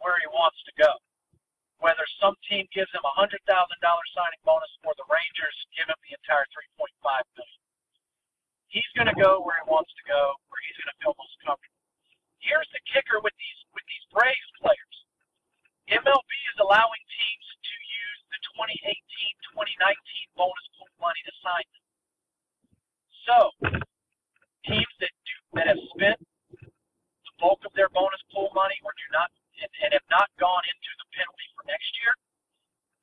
where 0.00 0.16
he 0.20 0.28
wants 0.32 0.60
to 0.68 0.72
go. 0.76 0.92
Whether 1.80 2.04
some 2.22 2.38
team 2.46 2.68
gives 2.70 2.92
him 2.94 3.02
a 3.02 3.14
hundred 3.18 3.42
thousand 3.44 3.80
dollar 3.82 4.04
signing 4.14 4.40
bonus 4.46 4.70
or 4.86 4.94
the 4.96 5.08
Rangers 5.10 5.56
give 5.72 5.88
him 5.88 5.98
the 6.04 6.14
entire 6.14 6.46
three 6.54 6.68
point 6.78 6.94
five 7.02 7.26
million. 7.34 7.61
He's 8.72 8.88
going 8.96 9.08
to 9.12 9.18
go 9.20 9.44
where 9.44 9.60
he 9.60 9.68
wants 9.68 9.92
to 10.00 10.04
go, 10.08 10.32
where 10.48 10.60
he's 10.64 10.78
going 10.80 10.88
to 10.88 10.98
feel 11.04 11.12
most 11.20 11.36
comfortable. 11.44 11.76
Here's 12.40 12.68
the 12.72 12.80
kicker 12.88 13.20
with 13.20 13.36
these 13.36 13.60
with 13.76 13.84
these 13.84 14.04
Braves 14.08 14.50
players. 14.64 14.96
MLB 15.92 16.32
is 16.32 16.58
allowing 16.64 17.04
teams 17.04 17.46
to 17.52 17.74
use 17.76 18.20
the 18.32 18.38
2018-2019 19.60 19.92
bonus 20.40 20.66
pool 20.72 20.88
money 21.04 21.20
to 21.28 21.34
sign 21.44 21.66
them. 21.68 21.84
So, 23.28 23.36
teams 24.64 24.94
that 25.04 25.12
do 25.28 25.36
that 25.60 25.68
have 25.68 25.82
spent 25.92 26.18
the 26.56 27.34
bulk 27.36 27.60
of 27.68 27.76
their 27.76 27.92
bonus 27.92 28.24
pool 28.32 28.48
money 28.56 28.80
or 28.80 28.96
do 28.96 29.06
not 29.12 29.28
and, 29.60 29.68
and 29.84 29.90
have 29.92 30.08
not 30.08 30.32
gone 30.40 30.64
into 30.64 30.90
the 30.96 31.06
penalty 31.12 31.48
for 31.52 31.68
next 31.68 31.92
year 32.00 32.16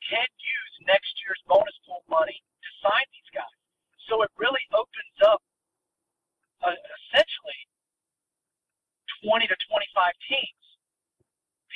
can 0.10 0.26
use 0.26 0.74
next 0.90 1.14
year's 1.22 1.40
bonus 1.46 1.78
pool 1.86 2.02
money 2.10 2.42
to 2.66 2.70
sign 2.82 3.06
these 3.14 3.30
guys. 3.30 3.58
So 4.10 4.26
it 4.26 4.34
really 4.42 4.66
opens 4.74 5.18
up 5.30 5.46
uh, 6.64 6.76
essentially 6.76 7.62
20 9.24 9.48
to 9.48 9.58
25 9.68 10.30
teams. 10.30 10.64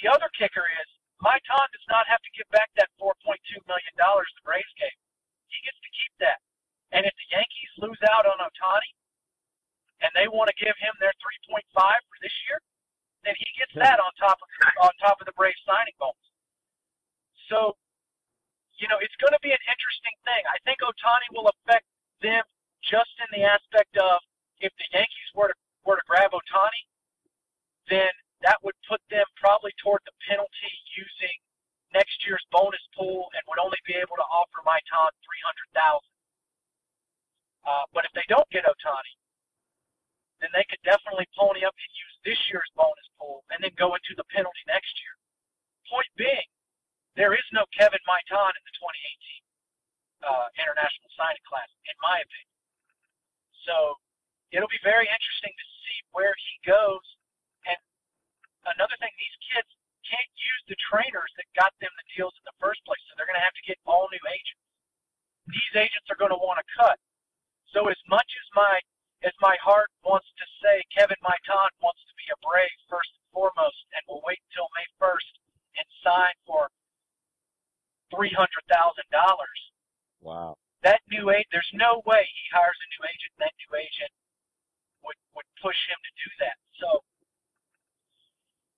The 0.01 0.11
other 0.11 0.27
kicker 0.35 0.65
is 0.67 0.87
Maitan 1.23 1.67
does 1.71 1.87
not 1.87 2.03
have 2.11 2.19
to 2.23 2.31
give 2.35 2.47
back 2.51 2.67
that 2.75 2.91
4.2 2.99 3.15
million 3.67 3.93
dollars 3.95 4.27
the 4.35 4.43
Braves 4.43 4.73
gave. 4.75 4.95
He 5.47 5.59
gets 5.63 5.79
to 5.79 5.91
keep 5.95 6.13
that. 6.19 6.39
And 6.91 7.07
if 7.07 7.15
the 7.15 7.27
Yankees 7.31 7.73
lose 7.79 8.01
out 8.11 8.27
on 8.27 8.37
Otani, 8.43 8.91
and 10.03 10.11
they 10.11 10.27
want 10.27 10.51
to 10.51 10.57
give 10.59 10.75
him 10.83 10.91
their 10.99 11.15
3.5 11.47 11.63
for 11.71 12.17
this 12.19 12.35
year, 12.45 12.59
then 13.23 13.33
he 13.39 13.47
gets 13.55 13.71
that 13.79 14.03
on 14.03 14.11
top 14.19 14.35
of 14.43 14.47
on 14.83 14.91
top 14.99 15.17
of 15.23 15.25
the 15.25 15.35
Braves 15.39 15.59
signing 15.63 15.95
bonus. 15.95 16.27
So, 17.47 17.79
you 18.75 18.91
know, 18.91 18.99
it's 18.99 19.15
going 19.23 19.31
to 19.31 19.39
be 19.39 19.55
an 19.55 19.63
interesting 19.63 20.15
thing. 20.27 20.43
I 20.43 20.59
think 20.67 20.83
Otani 20.83 21.27
will 21.31 21.47
affect 21.47 21.87
them 22.19 22.43
just 22.83 23.15
in 23.23 23.29
the 23.31 23.47
aspect 23.47 23.95
of 23.95 24.19
if 24.59 24.75
the 24.75 24.87
Yankees 24.91 25.29
were 25.31 25.55
to 25.55 25.57
were 25.87 25.95
to 25.95 26.05
grab 26.07 26.35
Otani, 26.35 26.83
then 27.87 28.11
that 28.43 28.59
would 28.63 28.75
put 28.87 28.99
them 29.07 29.23
probably 29.39 29.71
toward 29.79 30.03
the 30.03 30.15
penalty 30.27 30.71
using 30.99 31.35
next 31.95 32.19
year's 32.27 32.43
bonus 32.51 32.83
pool 32.91 33.31
and 33.31 33.41
would 33.47 33.59
only 33.59 33.79
be 33.87 33.95
able 33.95 34.19
to 34.19 34.27
offer 34.27 34.59
Maitan 34.67 35.11
three 35.23 35.43
hundred 35.47 35.67
thousand. 35.71 36.11
Uh, 37.63 37.87
but 37.95 38.03
if 38.03 38.11
they 38.11 38.27
don't 38.27 38.47
get 38.51 38.67
Otani, 38.67 39.15
then 40.43 40.51
they 40.51 40.67
could 40.67 40.83
definitely 40.83 41.23
pony 41.39 41.63
up 41.63 41.71
and 41.71 41.91
use 41.95 42.15
this 42.27 42.39
year's 42.51 42.67
bonus 42.75 43.07
pool 43.15 43.47
and 43.55 43.63
then 43.63 43.71
go 43.79 43.95
into 43.95 44.11
the 44.19 44.27
penalty 44.27 44.59
next 44.67 44.91
year. 44.99 45.15
Point 45.87 46.11
being, 46.19 46.49
there 47.15 47.31
is 47.31 47.47
no 47.55 47.63
Kevin 47.71 48.03
Maitan 48.03 48.51
in 48.51 48.63
the 48.67 48.75
2018 48.75 50.27
uh, 50.27 50.47
international 50.59 51.07
signing 51.15 51.43
class, 51.47 51.71
in 51.87 51.95
my 52.03 52.19
opinion. 52.19 52.51
So 53.63 53.95
it'll 54.51 54.71
be 54.71 54.83
very 54.83 55.07
interesting 55.07 55.55
to 55.55 55.65
see 55.87 55.97
where 56.11 56.35
he 56.35 56.53
goes. 56.67 57.07
And 57.63 57.79
another 58.75 58.99
thing, 58.99 59.15
these 59.15 59.39
kids 59.47 59.71
can't 60.03 60.31
use 60.35 60.61
the 60.67 60.79
trainers 60.91 61.31
that 61.39 61.47
got 61.55 61.71
them 61.79 61.91
the 61.95 62.07
deals 62.11 62.35
in 62.35 62.43
the 62.43 62.59
first 62.59 62.83
place, 62.83 62.99
so 63.07 63.15
they're 63.15 63.29
going 63.31 63.39
to 63.39 63.47
have 63.47 63.55
to 63.55 63.63
get 63.63 63.79
all 63.87 64.11
new 64.11 64.25
agents. 64.27 64.63
These 65.47 65.87
agents 65.87 66.07
are 66.11 66.19
going 66.19 66.35
to 66.35 66.39
want 66.43 66.59
to 66.59 66.67
cut. 66.75 66.99
So 67.71 67.87
as 67.87 67.99
much 68.11 68.27
as 68.27 68.47
my 68.51 68.83
as 69.23 69.31
my 69.39 69.55
heart 69.63 69.87
wants 70.03 70.27
to 70.35 70.45
say 70.59 70.83
Kevin 70.91 71.19
Maitan 71.23 71.71
wants 71.79 72.03
to 72.11 72.13
be 72.19 72.27
a 72.27 72.37
Brave 72.43 72.75
first 72.91 73.07
and 73.15 73.27
foremost, 73.31 73.79
and 73.95 74.03
will 74.05 74.19
wait 74.27 74.39
until 74.51 74.67
May 74.75 74.87
1st 74.99 75.31
and 75.79 75.87
sign 76.03 76.35
for 76.43 76.67
three 78.11 78.35
hundred 78.35 78.61
thousand 78.69 79.07
dollars. 79.09 79.59
Wow. 80.21 80.59
That 80.83 80.99
new 81.07 81.31
agent, 81.31 81.49
there's 81.55 81.73
no 81.73 82.03
way 82.03 82.27
he 82.27 82.43
hires 82.51 82.77
a 82.77 82.87
new 82.99 83.03
agent. 83.07 83.31
and 83.39 83.41
That 83.47 83.55
new 83.57 83.71
agent 83.79 84.11
would 85.07 85.17
would 85.33 85.49
push 85.63 85.79
him 85.89 85.97
to 85.97 86.11
do 86.19 86.29
that. 86.45 86.57
So 86.77 87.01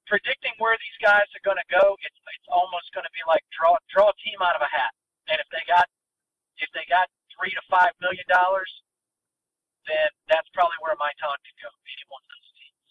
predicting 0.07 0.53
where 0.61 0.77
these 0.77 0.99
guys 1.01 1.25
are 1.35 1.43
going 1.43 1.59
to 1.59 1.69
go, 1.73 1.97
it's 2.05 2.19
it's 2.37 2.49
almost 2.53 2.93
going 2.95 3.03
to 3.03 3.11
be 3.11 3.25
like 3.27 3.43
draw 3.51 3.75
draw 3.91 4.13
a 4.13 4.17
team 4.23 4.39
out 4.39 4.55
of 4.55 4.63
a 4.63 4.71
hat. 4.71 4.93
And 5.27 5.41
if 5.41 5.49
they 5.51 5.65
got 5.67 5.89
if 6.63 6.69
they 6.71 6.85
got 6.87 7.11
three 7.45 7.53
to 7.53 7.61
five 7.69 7.93
million 8.01 8.25
dollars, 8.25 8.71
then 9.85 10.09
that's 10.29 10.49
probably 10.57 10.73
where 10.81 10.97
my 10.97 11.13
talk 11.21 11.37
could 11.45 11.57
go. 11.61 11.69
Any 11.69 12.05
one 12.09 12.21
of 12.25 12.29
those 12.33 12.49
teams. 12.57 12.81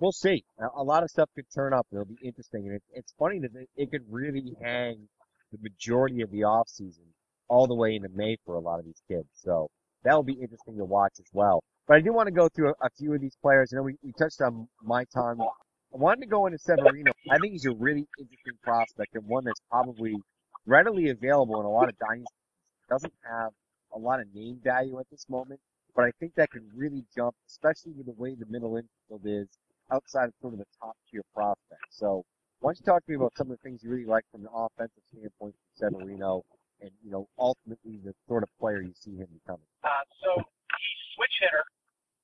We'll 0.00 0.16
see. 0.16 0.44
A- 0.80 0.82
lot 0.82 1.04
of 1.04 1.10
stuff 1.10 1.28
could 1.36 1.44
turn 1.52 1.76
up. 1.76 1.86
It'll 1.92 2.08
be 2.08 2.16
interesting, 2.24 2.64
and 2.66 2.76
it, 2.76 2.82
it's 2.96 3.12
funny 3.18 3.38
that 3.40 3.52
it, 3.52 3.68
it 3.76 3.90
could 3.90 4.08
really 4.08 4.56
hang 4.64 5.08
the 5.52 5.58
majority 5.60 6.22
of 6.22 6.30
the 6.30 6.44
off 6.44 6.68
season 6.68 7.04
all 7.48 7.66
the 7.66 7.74
way 7.74 7.96
into 7.96 8.08
May 8.14 8.38
for 8.46 8.54
a 8.54 8.60
lot 8.60 8.78
of 8.78 8.86
these 8.86 9.02
kids. 9.08 9.28
So 9.34 9.68
that'll 10.04 10.22
be 10.22 10.40
interesting 10.40 10.78
to 10.78 10.84
watch 10.84 11.12
as 11.18 11.28
well. 11.32 11.62
But 11.86 11.98
I 11.98 12.00
do 12.00 12.12
want 12.12 12.28
to 12.28 12.32
go 12.32 12.48
through 12.48 12.70
a, 12.70 12.86
a 12.86 12.90
few 12.96 13.12
of 13.12 13.20
these 13.20 13.36
players. 13.42 13.72
You 13.72 13.78
know, 13.78 13.82
we, 13.82 13.96
we 14.02 14.12
touched 14.18 14.40
on 14.40 14.68
Maitan. 14.88 15.36
I 15.92 15.96
wanted 15.98 16.20
to 16.20 16.28
go 16.28 16.46
into 16.46 16.58
Severino. 16.58 17.12
I 17.28 17.38
think 17.38 17.52
he's 17.52 17.66
a 17.66 17.72
really 17.72 18.06
interesting 18.18 18.54
prospect 18.62 19.16
and 19.16 19.26
one 19.26 19.44
that's 19.44 19.60
probably 19.68 20.14
readily 20.64 21.10
available 21.10 21.58
in 21.58 21.66
a 21.66 21.70
lot 21.70 21.88
of 21.88 21.98
dynasties. 21.98 22.39
Doesn't 22.90 23.14
have 23.22 23.52
a 23.94 23.98
lot 23.98 24.20
of 24.20 24.26
name 24.34 24.58
value 24.62 24.98
at 24.98 25.06
this 25.10 25.26
moment, 25.28 25.60
but 25.94 26.04
I 26.04 26.10
think 26.18 26.34
that 26.34 26.50
could 26.50 26.66
really 26.74 27.04
jump, 27.14 27.34
especially 27.46 27.92
with 27.92 28.06
the 28.06 28.18
way 28.18 28.34
the 28.34 28.46
middle 28.46 28.76
infield 28.76 29.22
is 29.24 29.48
outside 29.92 30.26
of 30.26 30.34
sort 30.42 30.54
of 30.54 30.58
the 30.58 30.66
top 30.78 30.96
tier 31.10 31.22
prospects. 31.34 31.94
So 31.94 32.24
why 32.60 32.68
don't 32.68 32.78
you 32.80 32.84
talk 32.84 33.04
to 33.06 33.10
me 33.10 33.16
about 33.16 33.32
some 33.36 33.50
of 33.50 33.56
the 33.56 33.62
things 33.62 33.82
you 33.82 33.90
really 33.90 34.04
like 34.06 34.24
from 34.32 34.42
an 34.42 34.50
offensive 34.52 35.02
standpoint 35.14 35.54
from 35.54 35.90
Severino 35.94 36.42
and, 36.80 36.90
you 37.02 37.10
know, 37.10 37.28
ultimately 37.38 37.98
the 38.04 38.12
sort 38.26 38.42
of 38.42 38.50
player 38.58 38.82
you 38.82 38.92
see 38.94 39.14
him 39.14 39.28
becoming? 39.32 39.66
Uh, 39.82 40.04
so 40.22 40.34
he's 40.34 41.00
switch 41.14 41.34
hitter. 41.40 41.64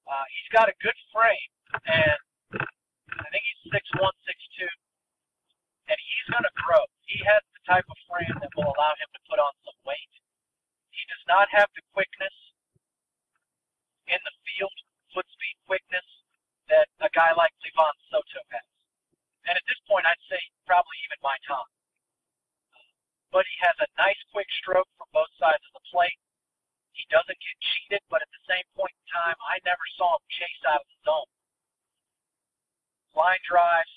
Uh, 0.07 0.27
he's 0.35 0.51
got 0.51 0.67
a 0.71 0.77
good 0.83 0.99
frame, 1.11 1.51
and 1.91 2.19
I 2.55 3.27
think 3.31 3.43
he's 3.43 3.63
six 3.75 3.83
one, 3.99 4.15
six 4.23 4.39
two, 4.55 4.71
and 5.91 5.99
he's 5.99 6.27
going 6.31 6.47
to 6.47 6.55
grow. 6.63 6.83
He 7.11 7.19
has 7.27 7.43
the 7.59 7.63
type 7.67 7.87
of 7.91 7.99
frame 8.07 8.35
that 8.39 8.51
will 8.55 8.71
allow 8.71 8.95
him 8.99 9.11
to 9.15 9.21
put 9.27 9.43
on 9.43 9.51
some 9.67 9.79
weight. 9.83 10.15
He 11.07 11.15
does 11.15 11.31
not 11.31 11.47
have 11.55 11.71
the 11.79 11.87
quickness 11.95 12.35
in 14.11 14.19
the 14.27 14.35
field, 14.43 14.75
foot 15.15 15.23
speed 15.31 15.55
quickness 15.63 16.03
that 16.67 16.91
a 16.99 17.07
guy 17.15 17.31
like 17.39 17.55
Livan 17.63 17.95
Soto 18.11 18.43
has. 18.51 18.67
And 19.47 19.55
at 19.55 19.63
this 19.71 19.79
point, 19.87 20.03
I'd 20.03 20.19
say 20.27 20.43
probably 20.67 20.99
even 21.07 21.23
Maitan. 21.23 21.63
But 23.31 23.47
he 23.47 23.55
has 23.63 23.79
a 23.79 23.89
nice 23.95 24.19
quick 24.35 24.51
stroke 24.59 24.91
from 24.99 25.07
both 25.15 25.31
sides 25.39 25.63
of 25.71 25.79
the 25.79 25.87
plate. 25.95 26.19
He 26.91 27.07
doesn't 27.07 27.39
get 27.39 27.57
cheated, 27.63 28.03
but 28.11 28.19
at 28.19 28.31
the 28.35 28.43
same 28.51 28.67
point 28.75 28.91
in 28.91 29.07
time, 29.07 29.39
I 29.47 29.63
never 29.63 29.87
saw 29.95 30.19
him 30.19 30.27
chase 30.27 30.63
out 30.67 30.83
of 30.83 30.91
the 30.91 30.99
zone. 31.07 31.31
Line 33.15 33.43
drives 33.47 33.95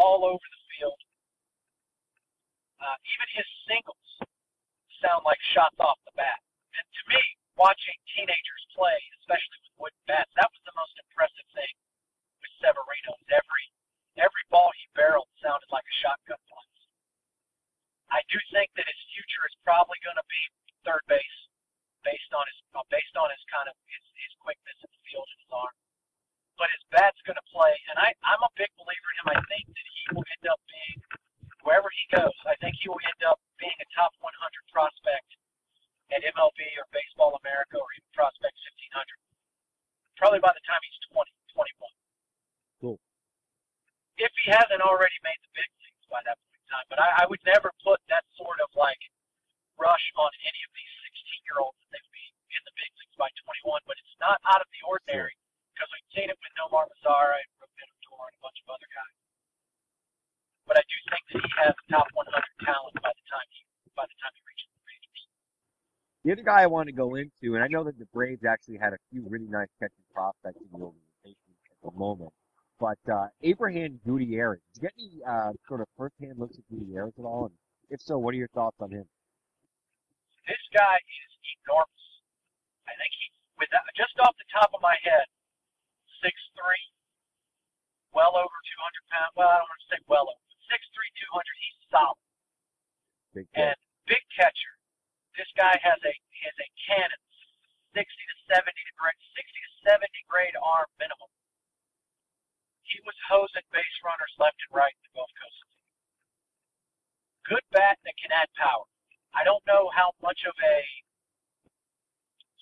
all 0.00 0.24
over 0.24 0.48
the 0.48 0.62
field. 0.72 1.00
Uh, 2.80 2.96
even 3.04 3.28
his 3.36 3.48
singles 3.68 4.07
sound 5.02 5.22
like 5.24 5.40
shots 5.54 5.78
off 5.78 5.98
the 6.04 6.14
bat. 6.18 6.40
And 6.74 6.86
to 6.86 7.02
me, 7.10 7.22
watching 7.58 7.96
teenagers 8.14 8.64
play, 8.74 8.98
especially 9.22 9.58
with 9.66 9.90
wooden 9.90 10.04
bats, 10.06 10.30
that 10.38 10.50
was 10.50 10.62
the 10.62 10.76
most 10.78 10.94
impressive 11.02 11.48
thing 11.54 11.74
with 12.42 12.52
Severino. 12.62 13.18
Is 13.22 13.30
every 13.34 13.64
every 14.18 14.44
ball 14.50 14.70
he 14.74 14.86
barreled 14.94 15.30
sounded 15.42 15.66
like 15.70 15.86
a 15.86 15.96
shotgun 16.02 16.38
blast. 16.50 16.78
I 18.08 18.22
do 18.32 18.38
think 18.54 18.72
that 18.78 18.88
his 18.88 19.00
future 19.12 19.44
is 19.46 19.56
probably 19.66 20.00
going 20.00 20.16
to 20.16 20.28
be 20.30 20.42
third 20.86 21.04
base, 21.10 21.38
based 22.06 22.32
on 22.32 22.44
his 22.48 22.58
uh, 22.72 22.86
based 22.88 23.14
on 23.18 23.28
his 23.28 23.42
kind 23.52 23.68
of 23.68 23.76
his, 23.90 24.04
his 24.16 24.32
quickness 24.40 24.78
in 24.80 24.90
the 24.90 25.02
field 25.06 25.26
and 25.28 25.40
his 25.42 25.52
arm. 25.52 25.76
But 26.56 26.72
his 26.74 26.82
bat's 26.90 27.20
going 27.22 27.38
to 27.38 27.48
play, 27.52 27.74
and 27.92 27.96
I 28.00 28.10
I'm 28.24 28.42
a 28.42 28.52
big 28.58 28.70
believer 28.78 29.08
in 29.14 29.16
him. 29.22 29.28
I 29.34 29.38
think 29.46 29.66
that 29.68 29.86
he 29.86 30.02
will 30.14 30.26
end 30.26 30.46
up 30.50 30.60
being 30.66 30.98
wherever 31.68 31.92
he 31.92 32.08
goes. 32.16 32.32
I 32.48 32.56
think 32.64 32.80
he 32.80 32.88
will 32.88 33.04
end 33.04 33.20
up 33.28 33.36
being 33.60 33.76
a 33.76 33.88
top 33.92 34.16
100 34.24 34.32
prospect 34.72 35.28
at 36.08 36.24
MLB 36.24 36.60
or 36.80 36.88
Baseball 36.96 37.36
America 37.44 37.76
or 37.76 37.88
even 38.00 38.08
Prospect 38.16 38.56
1500. 38.88 39.04
Probably 40.16 40.40
by 40.40 40.56
the 40.56 40.64
time 40.64 40.80
he's 40.80 40.96
20, 41.12 41.28
21. 41.52 41.92
Cool. 42.80 42.96
If 44.16 44.32
he 44.40 44.48
hasn't 44.48 44.80
already 44.80 45.20
made 45.20 45.36
the 45.44 45.52
big 45.52 45.68
leagues 45.84 46.08
by 46.08 46.24
that 46.24 46.40
point 46.40 46.56
in 46.56 46.66
time. 46.72 46.88
But 46.88 47.04
I, 47.04 47.22
I 47.22 47.24
would 47.28 47.44
never 47.44 47.68
put 47.84 48.00
that 48.08 48.24
sort 48.40 48.64
of 48.64 48.72
like 48.72 48.98
rush 49.76 50.06
on 50.16 50.32
any 50.48 50.60
of 50.64 50.72
these 50.72 50.92
16 51.04 51.48
year 51.52 51.60
olds 51.60 51.76
that 51.84 51.92
they 51.92 52.00
would 52.00 52.16
be 52.16 52.26
in 52.56 52.64
the 52.64 52.74
big 52.80 52.90
leagues 52.96 53.16
by 53.20 53.28
21. 53.44 53.84
But 53.84 54.00
it's 54.00 54.16
not 54.16 54.40
out 54.48 54.64
of 54.64 54.68
the 54.72 54.80
ordinary 54.88 55.36
because 55.76 55.92
we've 55.92 56.10
seen 56.16 56.32
it 56.32 56.38
with 56.40 56.52
Nomar 56.56 56.88
Mazara 56.88 57.36
and 57.36 57.50
Rougned 57.60 57.76
Odor 58.08 58.24
and 58.32 58.40
a 58.40 58.42
bunch 58.42 58.58
of 58.64 58.72
other 58.72 58.88
guys. 58.88 59.27
But 60.68 60.76
I 60.76 60.84
do 60.84 60.96
think 61.08 61.24
that 61.32 61.40
he 61.40 61.50
has 61.64 61.74
top 61.88 62.06
100 62.12 62.28
talent 62.68 62.94
by 63.00 63.08
the 63.08 63.24
time 63.32 63.48
he 63.48 63.64
by 63.96 64.04
the 64.04 64.16
time 64.20 64.32
he 64.36 64.42
reaches 64.44 64.68
the 64.76 64.84
majors. 64.84 65.22
The 66.28 66.30
other 66.36 66.44
guy 66.44 66.60
I 66.62 66.68
want 66.68 66.92
to 66.92 66.94
go 66.94 67.16
into, 67.16 67.56
and 67.56 67.64
I 67.64 67.72
know 67.72 67.82
that 67.88 67.96
the 67.96 68.04
Braves 68.12 68.44
actually 68.44 68.76
had 68.76 68.92
a 68.92 69.00
few 69.08 69.24
really 69.24 69.48
nice 69.48 69.72
catching 69.80 70.04
prospects 70.12 70.60
in 70.60 70.68
the 70.68 70.84
organization 70.84 71.50
at 71.72 71.80
the 71.80 71.96
moment, 71.96 72.36
but 72.76 73.00
uh, 73.08 73.32
Abraham 73.40 73.96
Gutierrez. 74.04 74.60
Did 74.76 74.76
you 74.76 74.82
get 74.84 74.94
any 75.00 75.10
uh, 75.24 75.56
sort 75.66 75.80
of 75.80 75.88
first-hand 75.96 76.36
looks 76.36 76.60
at 76.60 76.68
Gutierrez 76.68 77.16
at 77.16 77.24
all? 77.24 77.48
And 77.48 77.56
if 77.88 78.04
so, 78.04 78.20
what 78.20 78.36
are 78.36 78.38
your 78.38 78.52
thoughts 78.52 78.76
on 78.78 78.92
him? 78.92 79.08
This 80.46 80.62
guy 80.76 81.00
is 81.00 81.32
enormous. 81.64 82.04
I 82.84 82.92
think 83.00 83.10
he, 83.16 83.24
with 83.56 83.72
that, 83.72 83.88
just 83.96 84.12
off 84.20 84.36
the 84.36 84.48
top 84.52 84.70
of 84.76 84.84
my 84.84 85.00
head, 85.00 85.26
six 86.20 86.36
three, 86.54 86.84
well 88.12 88.36
over 88.36 88.52
200 88.52 89.16
pounds. 89.16 89.32
Well, 89.32 89.48
I 89.48 89.56
don't 89.58 89.68
want 89.68 89.80
to 89.80 89.88
say 89.96 90.00
well 90.06 90.28
over. 90.28 90.47
Six 90.68 90.80
three, 90.92 91.10
200. 91.32 91.64
He's 91.64 91.78
solid. 91.88 92.20
Big. 93.32 93.48
And 93.56 93.78
big 94.04 94.24
catcher. 94.36 94.74
This 95.36 95.48
guy 95.56 95.76
has 95.80 96.00
a 96.04 96.12
has 96.12 96.56
a 96.60 96.68
cannon, 96.88 97.22
60 97.94 98.04
to 98.04 98.36
70 98.52 98.68
degree, 98.68 99.16
60 99.32 99.48
to 99.48 99.72
70 99.90 100.06
grade 100.28 100.56
arm 100.60 100.88
minimum. 101.00 101.30
He 102.84 103.00
was 103.04 103.16
hosing 103.28 103.64
base 103.72 103.96
runners 104.04 104.32
left 104.40 104.56
and 104.68 104.72
right 104.72 104.92
in 104.92 105.02
the 105.04 105.12
Gulf 105.12 105.32
Coast. 105.36 105.60
Good 107.44 107.64
bat 107.72 107.96
that 108.04 108.16
can 108.16 108.32
add 108.32 108.48
power. 108.56 108.84
I 109.36 109.44
don't 109.44 109.64
know 109.68 109.92
how 109.92 110.12
much 110.24 110.40
of 110.48 110.56
a 110.56 110.78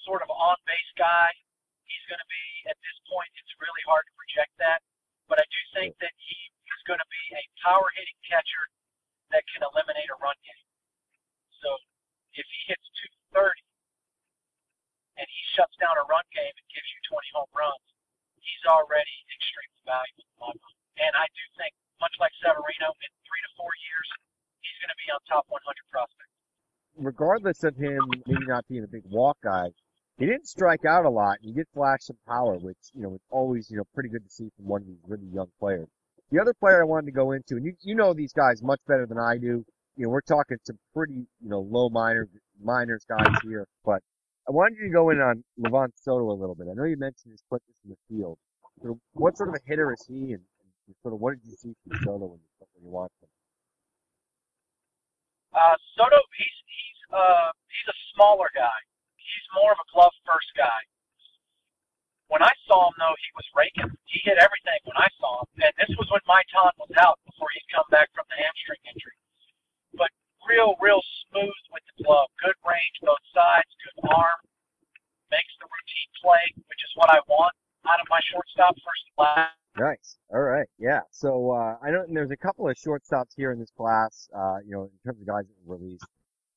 sort 0.03 0.23
of 0.23 0.31
on 0.31 0.59
base 0.67 0.93
guy 0.99 1.31
he's 1.87 2.07
going 2.11 2.23
to 2.23 2.31
be 2.31 2.47
at 2.71 2.79
this 2.83 2.99
point. 3.11 3.31
It's 3.39 3.55
really 3.59 3.83
hard 3.87 4.07
to 4.07 4.15
project 4.15 4.55
that, 4.59 4.83
but 5.31 5.39
I 5.39 5.47
do 5.47 5.61
think 5.75 5.99
that 6.03 6.15
he 6.19 6.39
is 6.75 6.83
going 6.87 7.01
to 7.01 7.11
be 7.11 7.25
a 7.39 7.45
power 7.63 7.87
hitting 7.95 8.19
catcher 8.27 8.65
that 9.35 9.43
can 9.51 9.63
eliminate 9.67 10.09
a 10.11 10.19
run 10.23 10.37
game. 10.43 10.67
So 11.63 11.69
if 12.35 12.47
he 12.47 12.61
hits 12.71 12.87
230 13.35 13.55
and 15.19 15.27
he 15.27 15.41
shuts 15.57 15.75
down 15.81 15.97
a 15.99 16.05
run 16.07 16.25
game 16.35 16.53
and 16.55 16.67
gives 16.71 16.89
you 16.93 17.01
20 17.11 17.37
home 17.37 17.53
runs, 17.57 17.87
he's 18.39 18.65
already 18.69 19.17
extremely 19.33 19.83
valuable 19.87 20.25
in 20.27 20.37
my 20.39 20.53
mind. 20.55 20.79
And 21.01 21.13
I 21.17 21.27
do 21.33 21.45
think, 21.61 21.73
much 22.01 22.15
like 22.21 22.33
Severino, 22.41 22.89
in 22.93 23.11
three 23.25 23.43
to 23.45 23.51
four 23.57 23.73
years, 23.85 24.09
he's 24.65 24.79
going 24.85 24.93
to 24.93 25.01
be 25.01 25.09
on 25.13 25.21
top 25.29 25.45
100 25.49 25.65
prospects. 25.93 26.33
regardless 26.97 27.65
of 27.65 27.77
him 27.77 27.99
maybe 28.27 28.47
not 28.47 28.67
being 28.69 28.85
a 28.85 28.89
big 28.89 29.05
walk 29.11 29.37
guy, 29.45 29.69
he 30.19 30.27
didn't 30.27 30.47
strike 30.49 30.85
out 30.85 31.05
a 31.05 31.11
lot. 31.11 31.39
And 31.41 31.49
he 31.51 31.53
did 31.53 31.67
flash 31.75 32.01
some 32.03 32.17
power, 32.27 32.57
which 32.59 32.79
you 32.95 33.03
know 33.03 33.15
is 33.15 33.21
always 33.31 33.71
you 33.71 33.77
know 33.79 33.85
pretty 33.95 34.09
good 34.09 34.25
to 34.25 34.31
see 34.31 34.49
from 34.57 34.67
one 34.67 34.83
of 34.83 34.87
these 34.87 35.01
really 35.07 35.27
young 35.33 35.51
players. 35.61 35.89
The 36.31 36.41
other 36.41 36.55
player 36.55 36.83
I 36.83 36.85
wanted 36.85 37.07
to 37.07 37.13
go 37.13 37.33
into, 37.33 37.57
and 37.57 37.65
you 37.65 37.75
you 37.83 37.95
know 37.95 38.13
these 38.13 38.33
guys 38.33 38.63
much 38.63 38.81
better 38.89 39.07
than 39.07 39.19
I 39.19 39.39
do. 39.39 39.65
You 39.97 40.05
know 40.05 40.09
we're 40.09 40.23
talking 40.23 40.57
some 40.65 40.79
pretty 40.93 41.27
you 41.41 41.49
know 41.49 41.61
low 41.61 41.89
minor 41.89 42.29
minors 42.63 43.05
guys 43.09 43.31
here, 43.45 43.67
but 43.85 44.03
I 44.49 44.53
wanted 44.53 44.79
you 44.79 44.89
to 44.89 44.93
go 44.93 45.11
in 45.11 45.21
on 45.21 45.45
Livan 45.59 45.89
Soto 45.95 46.31
a 46.31 46.39
little 46.39 46.55
bit. 46.55 46.67
I 46.71 46.75
know 46.75 46.85
you 46.85 46.97
mentioned 46.97 47.33
his 47.33 47.43
quickness 47.49 47.77
in 47.85 47.91
the 47.91 47.97
field. 48.09 48.39
So 48.83 48.99
what 49.15 49.37
sort 49.37 49.51
of 49.51 49.55
a 49.55 49.63
hitter 49.65 49.93
is 49.93 50.05
he, 50.07 50.35
and, 50.35 50.43
and 50.43 50.97
sort 51.03 51.15
of 51.15 51.21
what 51.21 51.35
did 51.35 51.47
you 51.49 51.57
see 51.57 51.75
from 51.87 51.99
Soto 52.03 52.27
when 52.27 52.41
you 52.43 52.51
when 52.75 52.85
you 52.85 52.91
watched 52.91 53.23
him? 53.23 53.29
Uh, 55.55 55.77
Soto, 55.97 56.19
he's 56.37 56.57
he's 56.67 57.01
uh 57.15 57.51
he's 57.71 57.89
a 57.89 57.99
smaller 58.15 58.51
guy. 58.55 58.79
He's 59.15 59.47
more 59.55 59.73
of 59.73 59.79
a 59.79 59.87
glove 59.95 60.13
first 60.27 60.51
guy. 60.59 60.81
When 62.29 62.43
I 62.43 62.51
saw 62.67 62.91
him 62.91 62.97
though, 62.99 63.15
he 63.23 63.31
was 63.39 63.47
raking. 63.55 63.91
He 64.11 64.19
hit 64.27 64.39
everything 64.39 64.81
when 64.83 64.99
I 64.99 65.09
saw 65.23 65.47
him, 65.47 65.49
and 65.63 65.75
this 65.79 65.95
was 65.95 66.11
when 66.11 66.23
Maitan 66.27 66.75
was 66.79 66.91
out 66.99 67.23
before 67.23 67.47
he'd 67.55 67.71
come 67.71 67.87
back 67.91 68.11
from 68.15 68.27
the 68.27 68.39
hamstring 68.43 68.83
injury. 68.91 69.19
But 69.95 70.11
real, 70.47 70.75
real 70.83 71.03
smooth 71.31 71.63
with 71.71 71.85
the 71.87 72.03
glove. 72.03 72.31
Good 72.43 72.59
range 72.67 72.97
both 73.03 73.23
sides. 73.31 73.71
Good 73.79 74.11
arm. 74.11 74.41
Makes 75.31 75.55
the 75.63 75.71
routine 75.71 76.11
play, 76.23 76.45
which 76.67 76.83
is 76.83 76.93
what 76.99 77.11
I 77.11 77.23
want 77.31 77.55
out 77.87 78.03
of 78.03 78.07
my 78.11 78.21
shortstop 78.27 78.75
first 78.75 79.07
class. 79.15 79.55
Nice. 79.79 80.17
All 80.33 80.41
right. 80.41 80.67
Yeah. 80.79 81.01
So 81.11 81.53
uh, 81.53 81.77
I 81.83 81.91
know 81.91 82.05
there's 82.09 82.31
a 82.31 82.37
couple 82.37 82.69
of 82.69 82.77
shortstops 82.77 83.35
here 83.37 83.53
in 83.53 83.59
this 83.59 83.71
class. 83.77 84.29
Uh, 84.35 84.59
you 84.65 84.73
know, 84.73 84.91
in 84.91 84.99
terms 85.05 85.21
of 85.21 85.27
guys 85.27 85.45
that 85.47 85.55
were 85.65 85.77
released. 85.77 86.07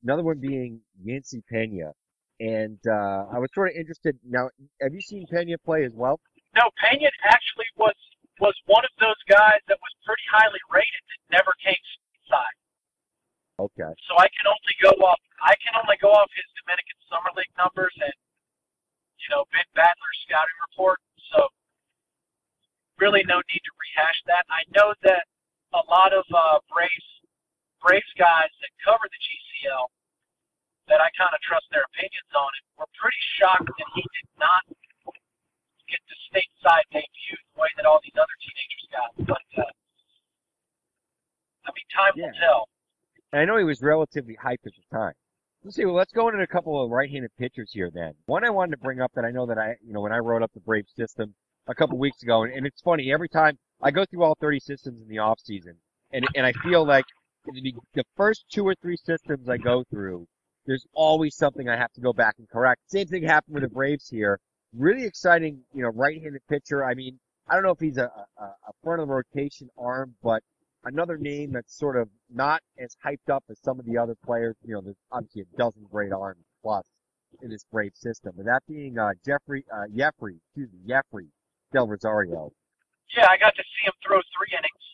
Another 0.03 0.23
one 0.23 0.39
being 0.39 0.79
Yancy 1.03 1.43
Pena, 1.51 1.91
and 2.39 2.79
uh, 2.87 3.27
I 3.31 3.37
was 3.39 3.49
sort 3.53 3.69
of 3.69 3.75
interested. 3.75 4.17
Now, 4.23 4.49
have 4.81 4.93
you 4.93 5.01
seen 5.01 5.27
Pena 5.27 5.57
play 5.59 5.83
as 5.83 5.93
well? 5.93 6.19
No, 6.55 6.63
Pena 6.79 7.11
actually 7.23 7.67
was 7.77 7.95
was 8.39 8.55
one 8.65 8.83
of 8.87 8.93
those 9.03 9.19
guys 9.27 9.59
that 9.67 9.75
was 9.83 9.93
pretty 10.07 10.23
highly 10.31 10.63
rated 10.71 11.03
that 11.11 11.43
never 11.43 11.51
came 11.59 11.75
side. 12.31 12.57
Okay. 13.59 13.91
So 14.07 14.15
I 14.15 14.31
can 14.31 14.47
only 14.47 14.75
go 14.79 14.93
off 15.03 15.19
I 15.43 15.57
can 15.59 15.75
only 15.75 15.99
go 15.99 16.15
off 16.15 16.31
his 16.31 16.47
Dominican 16.63 16.99
Summer 17.11 17.31
League 17.35 17.51
numbers 17.59 17.91
and 17.99 18.15
you 19.19 19.27
know 19.35 19.43
Ben 19.51 19.67
Badler's 19.75 20.19
scouting 20.23 20.59
report. 20.71 21.03
So 21.35 21.51
really 23.03 23.27
no 23.27 23.43
need 23.51 23.63
to 23.63 23.73
rehash 23.75 24.19
that. 24.31 24.47
I 24.47 24.63
know 24.71 24.95
that 25.03 25.27
a 25.75 25.83
lot 25.91 26.15
of 26.15 26.23
uh, 26.31 26.63
Braves 26.71 27.09
Braves 27.83 28.13
guys 28.15 28.51
that 28.63 28.71
cover 28.79 29.03
the 29.03 29.19
GCL 29.19 29.91
that 30.89 30.99
I 31.01 31.09
kind 31.17 31.31
of 31.33 31.39
trust 31.45 31.65
their 31.71 31.85
opinions 31.95 32.31
on 32.35 32.49
it 32.57 32.63
were 32.77 32.89
pretty 32.97 33.21
shocked 33.37 33.69
that 33.69 33.89
he 33.95 34.01
did 34.01 34.29
not 34.41 34.61
get 35.89 36.01
the 36.09 36.17
stateside 36.29 36.85
debut 36.91 37.37
the 37.55 37.61
way 37.61 37.69
that 37.77 37.85
all 37.85 37.99
these 38.03 38.17
other 38.17 38.35
teenagers 38.41 38.85
got. 38.93 39.09
But 39.25 39.45
uh, 39.61 39.69
I 41.65 41.69
mean, 41.73 41.87
time 41.93 42.13
Yeah. 42.15 42.25
will 42.27 42.39
tell. 42.39 42.61
And 43.31 43.41
I 43.41 43.45
know 43.45 43.57
he 43.57 43.63
was 43.63 43.81
relatively 43.81 44.35
hyped 44.41 44.65
at 44.65 44.73
the 44.73 44.85
time. 44.95 45.13
Let's 45.63 45.75
see. 45.75 45.85
Well, 45.85 45.93
let's 45.95 46.13
go 46.13 46.29
into 46.29 46.41
a 46.41 46.47
couple 46.47 46.81
of 46.83 46.89
right-handed 46.89 47.31
pitchers 47.37 47.71
here. 47.73 47.91
Then 47.93 48.13
one 48.25 48.43
I 48.45 48.49
wanted 48.49 48.71
to 48.71 48.77
bring 48.77 49.01
up 49.01 49.11
that 49.15 49.25
I 49.25 49.31
know 49.31 49.45
that 49.45 49.57
I, 49.57 49.75
you 49.85 49.93
know, 49.93 50.01
when 50.01 50.13
I 50.13 50.17
wrote 50.19 50.41
up 50.41 50.51
the 50.53 50.61
Brave 50.61 50.85
system 50.95 51.33
a 51.67 51.75
couple 51.75 51.97
weeks 51.97 52.23
ago, 52.23 52.43
and, 52.43 52.53
and 52.53 52.65
it's 52.65 52.81
funny 52.81 53.11
every 53.11 53.29
time 53.29 53.57
I 53.81 53.91
go 53.91 54.05
through 54.05 54.23
all 54.23 54.35
30 54.39 54.59
systems 54.61 55.01
in 55.01 55.07
the 55.07 55.19
off 55.19 55.39
season, 55.43 55.75
and 56.11 56.25
and 56.35 56.45
I 56.45 56.53
feel 56.63 56.85
like 56.85 57.05
the, 57.45 57.73
the 57.93 58.03
first 58.15 58.45
two 58.51 58.65
or 58.65 58.73
three 58.81 58.97
systems 58.97 59.49
I 59.49 59.57
go 59.57 59.83
through, 59.89 60.25
there's 60.69 60.85
always 60.93 61.35
something 61.35 61.67
I 61.67 61.75
have 61.75 61.91
to 61.93 62.01
go 62.01 62.13
back 62.13 62.35
and 62.37 62.47
correct. 62.47 62.81
Same 62.85 63.07
thing 63.07 63.23
happened 63.23 63.55
with 63.55 63.63
the 63.63 63.69
Braves 63.69 64.07
here. 64.07 64.39
Really 64.77 65.03
exciting, 65.03 65.61
you 65.73 65.81
know, 65.81 65.89
right-handed 65.89 66.43
pitcher. 66.47 66.85
I 66.85 66.93
mean, 66.93 67.17
I 67.49 67.55
don't 67.55 67.63
know 67.63 67.71
if 67.71 67.79
he's 67.79 67.97
a, 67.97 68.11
a, 68.37 68.43
a 68.43 68.71
front 68.83 69.01
of 69.01 69.07
the 69.07 69.13
rotation 69.15 69.67
arm, 69.79 70.13
but 70.21 70.43
another 70.83 71.17
name 71.17 71.53
that's 71.53 71.75
sort 71.75 71.97
of 71.97 72.07
not 72.31 72.61
as 72.77 72.95
hyped 73.03 73.33
up 73.33 73.43
as 73.49 73.57
some 73.63 73.79
of 73.79 73.85
the 73.87 73.97
other 73.97 74.13
players. 74.23 74.55
You 74.63 74.75
know, 74.75 74.81
there's 74.81 75.01
obviously 75.11 75.41
a 75.41 75.57
dozen 75.57 75.87
great 75.91 76.13
arms 76.13 76.45
plus 76.61 76.85
in 77.41 77.49
this 77.49 77.65
Brave 77.71 77.93
system, 77.95 78.33
but 78.37 78.45
that 78.45 78.61
being 78.67 78.99
uh, 78.99 79.13
Jeffrey, 79.25 79.65
uh, 79.73 79.85
Jeffrey, 79.89 80.37
excuse 80.45 80.69
me, 80.71 80.93
Yefri 80.93 81.29
Del 81.73 81.87
Rosario. 81.87 82.51
Yeah, 83.17 83.25
I 83.27 83.37
got 83.37 83.55
to 83.55 83.63
see 83.63 83.87
him 83.87 83.93
throw 84.05 84.21
three 84.37 84.53
innings. 84.53 84.85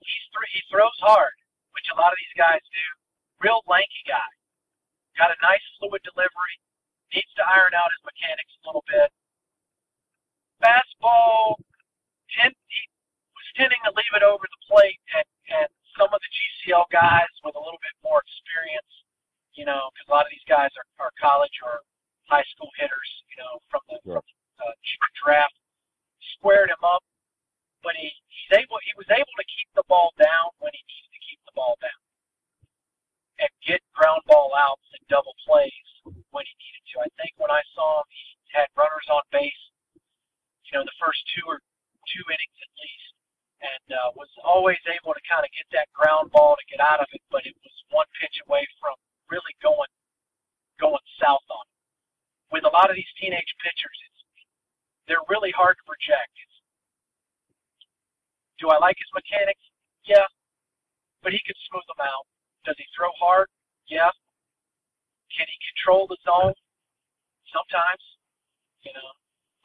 He's 0.00 0.26
he 0.54 0.60
throws 0.72 0.98
hard, 0.98 1.38
which 1.70 1.86
a 1.94 1.96
lot 2.00 2.10
of 2.10 2.18
these 2.18 2.34
guys 2.34 2.58
do. 2.74 2.99
Real 3.40 3.64
lanky 3.66 4.04
guy. 4.06 4.28
Got 5.16 5.32
a 5.32 5.38
nice 5.40 5.64
fluid 5.80 6.00
delivery. 6.04 6.54
Needs 7.12 7.32
to 7.40 7.44
iron 7.44 7.74
out 7.74 7.90
his 7.90 8.04
mechanics 8.06 8.52
a 8.62 8.68
little 8.68 8.84
bit. 8.86 9.10
Fastball, 10.62 11.56
tend, 12.36 12.52
he 12.68 12.80
was 13.32 13.48
tending 13.56 13.80
to 13.88 13.92
leave 13.96 14.12
it 14.14 14.22
over 14.22 14.44
the 14.44 14.60
plate, 14.68 15.00
and, 15.16 15.26
and 15.56 15.68
some 15.96 16.12
of 16.12 16.20
the 16.20 16.30
GCL 16.30 16.86
guys 16.92 17.32
with 17.42 17.56
a 17.56 17.62
little 17.62 17.80
bit 17.80 17.96
more 18.04 18.20
experience, 18.22 18.92
you 19.56 19.64
know, 19.64 19.88
because 19.90 20.06
a 20.06 20.12
lot 20.12 20.28
of 20.28 20.32
these 20.32 20.44
guys 20.46 20.70
are, 20.76 21.08
are 21.08 21.12
college 21.16 21.56
or 21.64 21.80
high 22.28 22.44
school 22.54 22.68
hitters, 22.76 23.10
you 23.32 23.40
know, 23.40 23.58
from 23.72 23.80
the, 23.88 23.96
Sure. 24.04 24.20
from 24.20 24.36
the 24.60 24.68
uh, 24.68 25.10
draft 25.16 25.56
squared 26.36 26.68
him 26.68 26.84
up, 26.84 27.02
but 27.82 27.96
he 27.96 28.12
he's 28.28 28.52
able 28.60 28.76
he 28.84 28.92
was 28.96 29.08
able 29.08 29.34
to 29.40 29.46
keep 29.48 29.68
the 29.74 29.84
ball 29.88 30.12
down 30.20 30.52
when 30.60 30.70
he 30.76 30.80
needed 30.84 31.10
to 31.16 31.20
keep 31.24 31.40
the 31.48 31.54
ball 31.56 31.74
down, 31.80 32.00
and 33.40 33.50
get 33.64 33.80
ground 33.96 34.20
ball 34.28 34.52
outs 34.56 34.84
and 34.92 35.02
double 35.08 35.32
plays 35.48 35.88
when 36.30 36.44
he 36.44 36.54
needed 36.60 36.84
to. 36.92 36.94
I 37.04 37.10
think 37.16 37.32
when 37.40 37.50
I 37.50 37.64
saw 37.72 38.04
him, 38.04 38.08
he 38.12 38.24
had 38.52 38.68
runners 38.76 39.08
on 39.08 39.24
base, 39.32 39.62
you 40.68 40.76
know, 40.76 40.84
the 40.84 40.98
first 41.00 41.18
two 41.32 41.44
or 41.48 41.58
two 42.08 42.24
innings 42.28 42.58
at 42.60 42.72
least, 42.78 43.10
and 43.64 43.84
uh, 43.96 44.08
was 44.16 44.28
always 44.44 44.80
able 44.88 45.12
to 45.16 45.22
kind 45.24 45.42
of 45.44 45.50
get 45.56 45.66
that 45.72 45.88
ground 45.96 46.28
ball 46.34 46.54
to 46.58 46.64
get 46.68 46.80
out 46.84 47.00
of 47.00 47.08
it, 47.16 47.22
but 47.32 47.42
it 47.48 47.56
was 47.64 47.74
one 47.90 48.08
pitch 48.20 48.36
away 48.46 48.62
from 48.80 48.92
really 49.32 49.54
going 49.64 49.88
going 50.80 51.04
south 51.20 51.44
on 51.48 51.64
him. 51.64 51.78
With 52.52 52.64
a 52.68 52.72
lot 52.74 52.88
of 52.90 52.96
these 52.96 53.08
teenage 53.20 53.52
pitchers, 53.62 53.98
it's 54.10 54.20
they're 55.08 55.24
really 55.32 55.52
hard 55.54 55.76
to 55.80 55.84
project. 55.86 56.32
It's, 56.40 56.56
do 58.58 58.68
I 58.68 58.78
like 58.78 58.96
his 59.00 59.08
mechanics? 59.14 59.62
Yeah, 60.04 60.26
but 61.22 61.32
he 61.32 61.40
can 61.46 61.54
smooth 61.70 61.86
them 61.88 62.00
out. 62.02 62.24
Does 62.64 62.76
he 62.76 62.84
throw 62.96 63.08
hard? 63.16 63.48
Yeah. 63.88 64.10
Can 65.32 65.46
he 65.48 65.56
control 65.72 66.04
the 66.10 66.18
zone? 66.26 66.52
Sometimes, 67.54 68.02
you 68.82 68.92
know. 68.96 69.10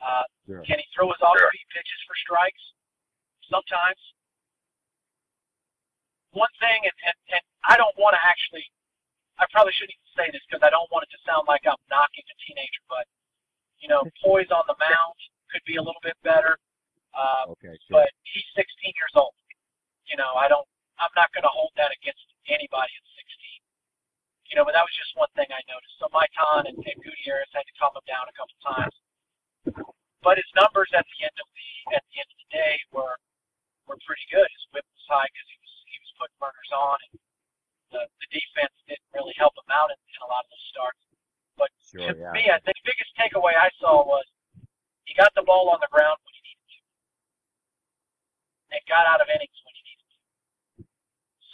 Uh, 0.04 0.24
Sure. 0.46 0.62
Can 0.62 0.78
he 0.78 0.86
throw 0.94 1.10
his 1.10 1.18
off-speed 1.26 1.66
pitches 1.74 2.02
for 2.06 2.14
strikes? 2.22 2.62
Sometimes. 3.50 3.98
One 6.38 6.52
thing, 6.60 6.84
and, 6.84 6.98
and, 7.08 7.18
and 7.40 7.44
I 7.64 7.80
don't 7.80 7.96
want 7.96 8.14
to 8.14 8.22
actually, 8.22 8.68
I 9.40 9.48
probably 9.50 9.72
shouldn't 9.74 9.96
even 9.96 10.12
say 10.14 10.28
this 10.36 10.44
because 10.46 10.62
I 10.62 10.70
don't 10.70 10.86
want 10.92 11.08
it 11.08 11.12
to 11.16 11.22
sound 11.24 11.48
like 11.48 11.64
I'm 11.64 11.80
knocking 11.88 12.28
a 12.28 12.36
teenager, 12.44 12.84
but, 12.92 13.08
you 13.80 13.88
know, 13.88 14.04
poise 14.20 14.52
on 14.52 14.68
the 14.68 14.76
mound 14.78 15.16
could 15.50 15.64
be 15.64 15.80
a 15.80 15.84
little 15.84 16.02
bit 16.04 16.14
better. 16.28 16.60
Uh, 17.16 17.56
Okay, 17.56 17.72
sure. 17.88 18.04
but 18.04 18.12
he's 18.28 18.46
16 18.54 18.68
years 19.00 19.16
old. 19.16 19.32
You 20.12 20.20
know, 20.20 20.36
I 20.36 20.52
don't, 20.52 20.68
I'm 21.00 21.14
not 21.16 21.32
going 21.32 21.48
to 21.48 21.54
hold 21.56 21.72
that 21.80 21.90
against 21.96 22.22
anybody 22.52 22.92
at 22.92 23.06
16. 23.16 24.52
You 24.52 24.62
know, 24.62 24.66
but 24.68 24.76
that 24.78 24.84
was 24.86 24.94
just 24.94 25.16
one 25.18 25.32
thing 25.40 25.48
I 25.50 25.64
noticed. 25.72 25.96
So 25.98 26.06
Maitan 26.14 26.70
and, 26.70 26.78
and 26.78 26.98
Gutierrez 27.02 27.50
had 27.56 27.66
to 27.66 27.74
calm 27.82 27.96
him 27.98 28.06
down 28.06 28.28
a 28.30 28.36
couple 28.38 28.54
times. 28.62 28.94
But 30.22 30.38
his 30.38 30.52
numbers 30.54 30.92
at 30.94 31.02
the 31.08 31.20
end 31.26 31.34
of 31.42 31.48
the 31.50 31.70
at 31.98 32.04
the 32.14 32.18
end 32.22 32.30
of 32.30 32.38
the 32.46 32.50
day 32.54 32.76
were 32.94 33.18
were 33.90 33.98
pretty 34.06 34.26
good. 34.30 34.46
His 34.46 34.66
whip 34.74 34.86
was 34.86 35.06
high 35.10 35.26
because 35.30 35.50
he 35.50 35.58
was 35.62 35.74
he 35.90 35.98
was 36.02 36.12
putting 36.22 36.38
runners 36.42 36.72
on, 36.74 36.98
and 37.10 37.14
the 37.94 38.02
the 38.22 38.30
defense 38.34 38.74
didn't 38.90 39.06
really 39.18 39.34
help 39.38 39.54
him 39.58 39.70
out 39.74 39.90
in, 39.94 39.98
in 39.98 40.20
a 40.26 40.30
lot 40.30 40.46
of 40.46 40.50
those 40.54 40.68
starts. 40.74 41.02
But 41.58 41.70
Sure, 41.90 42.10
to 42.10 42.14
yeah. 42.14 42.34
me, 42.34 42.50
I 42.54 42.58
think 42.62 42.78
the 42.82 42.90
biggest 42.90 43.14
takeaway 43.18 43.54
I 43.58 43.70
saw 43.82 44.02
was 44.06 44.26
he 45.10 45.14
got 45.18 45.34
the 45.38 45.46
ball 45.46 45.70
on 45.74 45.82
the 45.82 45.90
ground 45.94 46.18
when 46.22 46.34
he 46.38 46.42
needed 46.54 46.66
to, 46.70 46.80
and 48.78 48.82
got 48.90 49.06
out 49.10 49.22
of 49.22 49.30
innings 49.30 49.58
when 49.66 49.74
he 49.78 49.82
needed 49.90 50.06
to. 50.10 50.22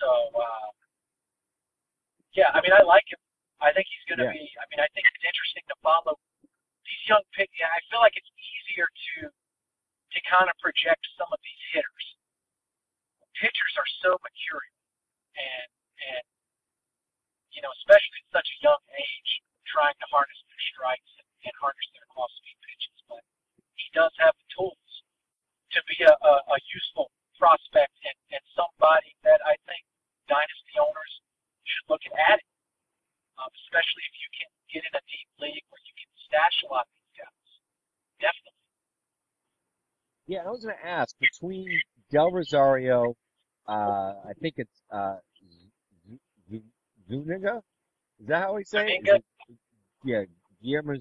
So, 0.01 0.09
uh, 0.33 0.67
yeah, 2.33 2.49
I 2.57 2.59
mean, 2.65 2.73
I 2.73 2.81
like 2.81 3.05
him. 3.05 3.21
I 3.61 3.69
think 3.69 3.85
he's 3.85 4.05
going 4.09 4.17
to 4.25 4.25
Yeah. 4.25 4.33
be. 4.33 4.49
I 4.57 4.65
mean, 4.73 4.81
I 4.81 4.89
think 4.97 5.05
it's 5.05 5.21
interesting 5.21 5.61
to 5.69 5.75
follow 5.85 6.17
these 6.89 7.03
young 7.05 7.21
pick. 7.37 7.53
Yeah, 7.53 7.69
I 7.69 7.79
feel 7.93 8.01
like 8.01 8.17
it's 8.17 8.31
easier 8.33 8.89
to 8.89 9.29
to 9.29 10.19
kind 10.27 10.49
of 10.49 10.57
project 10.59 11.05
some 11.15 11.29
of 11.31 11.39
these 11.45 11.61
hitters. 11.71 12.05
Pitchers 13.37 13.73
are 13.77 13.89
so 14.01 14.17
mercurial, 14.25 14.81
and 15.37 15.69
and 16.01 16.25
you 17.53 17.61
know, 17.61 17.71
especially 17.85 18.19
at 18.25 18.29
such 18.33 18.49
a 18.49 18.57
young 18.65 18.81
age, 18.97 19.31
trying 19.69 19.95
to 20.01 20.07
harness 20.09 20.41
their 20.49 20.63
strikes 20.73 21.11
and, 21.21 21.27
and 21.45 21.53
harness 21.61 21.87
their 21.93 22.07
off-speed 22.17 22.57
pitches. 22.65 22.97
But 23.05 23.21
he 23.77 23.87
does 23.93 24.13
have 24.17 24.33
the 24.33 24.47
tools 24.55 24.89
to 25.77 25.79
be 25.85 26.03
a, 26.03 26.11
a, 26.11 26.33
a 26.53 26.57
useful 26.73 27.11
prospect 27.37 27.93
and, 28.05 28.17
and 28.33 28.43
somebody 28.57 29.13
that 29.23 29.41
I 29.45 29.55
think 29.69 29.83
dynasty 30.31 30.75
owners 30.79 31.13
should 31.67 31.87
look 31.91 32.03
at 32.07 32.39
it, 32.39 32.47
um, 33.35 33.51
especially 33.67 34.03
if 34.07 34.15
you 34.15 34.29
can 34.39 34.49
get 34.71 34.81
in 34.87 34.93
a 34.95 35.03
deep 35.11 35.29
league 35.43 35.65
where 35.67 35.83
you 35.83 35.93
can 35.99 36.09
stash 36.31 36.57
a 36.63 36.67
lot 36.71 36.87
of 36.87 36.93
these 36.95 37.15
guys. 37.19 37.49
Definitely. 38.23 38.59
Yeah, 40.31 40.47
I 40.47 40.49
was 40.49 40.63
going 40.63 40.77
to 40.79 40.87
ask 40.87 41.11
between 41.19 41.67
Del 42.11 42.31
Rosario, 42.31 43.15
uh, 43.67 44.15
I 44.23 44.33
think 44.39 44.55
it's 44.57 44.79
uh, 44.91 45.17
Zuniga. 47.09 47.61
Is 48.19 48.27
that 48.27 48.43
how 48.43 48.55
we 48.55 48.63
say 48.63 48.87
Zuniga. 48.87 49.15
it? 49.15 49.23
Yeah, 50.03 50.23
Guillermo 50.63 50.95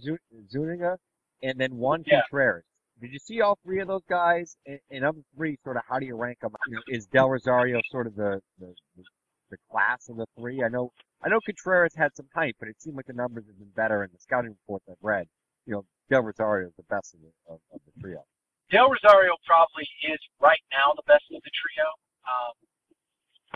Zuniga, 0.50 0.98
and 1.42 1.58
then 1.58 1.76
Juan 1.76 2.02
Yeah. 2.06 2.20
Contreras. 2.22 2.64
Did 3.00 3.12
you 3.12 3.18
see 3.18 3.40
all 3.40 3.58
three 3.64 3.80
of 3.80 3.88
those 3.88 4.04
guys? 4.08 4.56
And, 4.66 4.78
and 4.90 5.04
of 5.04 5.16
the 5.16 5.24
three, 5.34 5.56
sort 5.64 5.76
of, 5.76 5.82
how 5.88 5.98
do 5.98 6.06
you 6.06 6.16
rank 6.16 6.40
them? 6.40 6.52
You 6.68 6.76
know, 6.76 6.82
is 6.88 7.06
Del 7.06 7.30
Rosario 7.30 7.80
sort 7.90 8.06
of 8.06 8.14
the, 8.14 8.40
the, 8.58 8.74
the 8.96 9.04
the 9.50 9.58
class 9.70 10.08
of 10.08 10.16
the 10.16 10.26
three? 10.38 10.62
I 10.62 10.68
know 10.68 10.92
I 11.22 11.28
know 11.28 11.40
Contreras 11.44 11.94
had 11.94 12.16
some 12.16 12.26
hype, 12.34 12.56
but 12.58 12.68
it 12.68 12.80
seemed 12.80 12.96
like 12.96 13.06
the 13.06 13.12
numbers 13.12 13.44
have 13.46 13.58
been 13.58 13.74
better 13.76 14.04
in 14.04 14.10
the 14.12 14.18
scouting 14.18 14.56
reports 14.56 14.86
I've 14.88 15.02
read. 15.02 15.26
You 15.66 15.74
know, 15.74 15.84
Del 16.08 16.22
Rosario 16.22 16.68
is 16.68 16.76
the 16.76 16.88
best 16.88 17.14
of 17.14 17.20
the, 17.20 17.30
of, 17.52 17.60
of 17.74 17.80
the 17.84 17.92
trio. 18.00 18.24
Del 18.70 18.88
Rosario 18.88 19.36
probably 19.44 19.84
is 20.08 20.20
right 20.40 20.62
now 20.72 20.94
the 20.96 21.04
best 21.06 21.26
of 21.34 21.42
the 21.42 21.52
trio. 21.52 21.86
Um, 22.24 22.54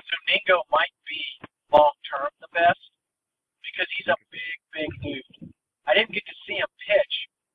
Zuningo 0.02 0.60
might 0.70 0.92
be 1.08 1.22
long 1.72 1.94
term 2.04 2.28
the 2.42 2.50
best 2.52 2.82
because 3.62 3.88
he's 3.96 4.10
a 4.10 4.18
big, 4.28 4.56
big 4.74 4.90
dude. 5.00 5.50
I 5.86 5.94
didn't 5.94 6.12
get 6.12 6.26
to 6.26 6.36
see 6.46 6.60
him 6.60 6.70
pitch, 6.84 7.14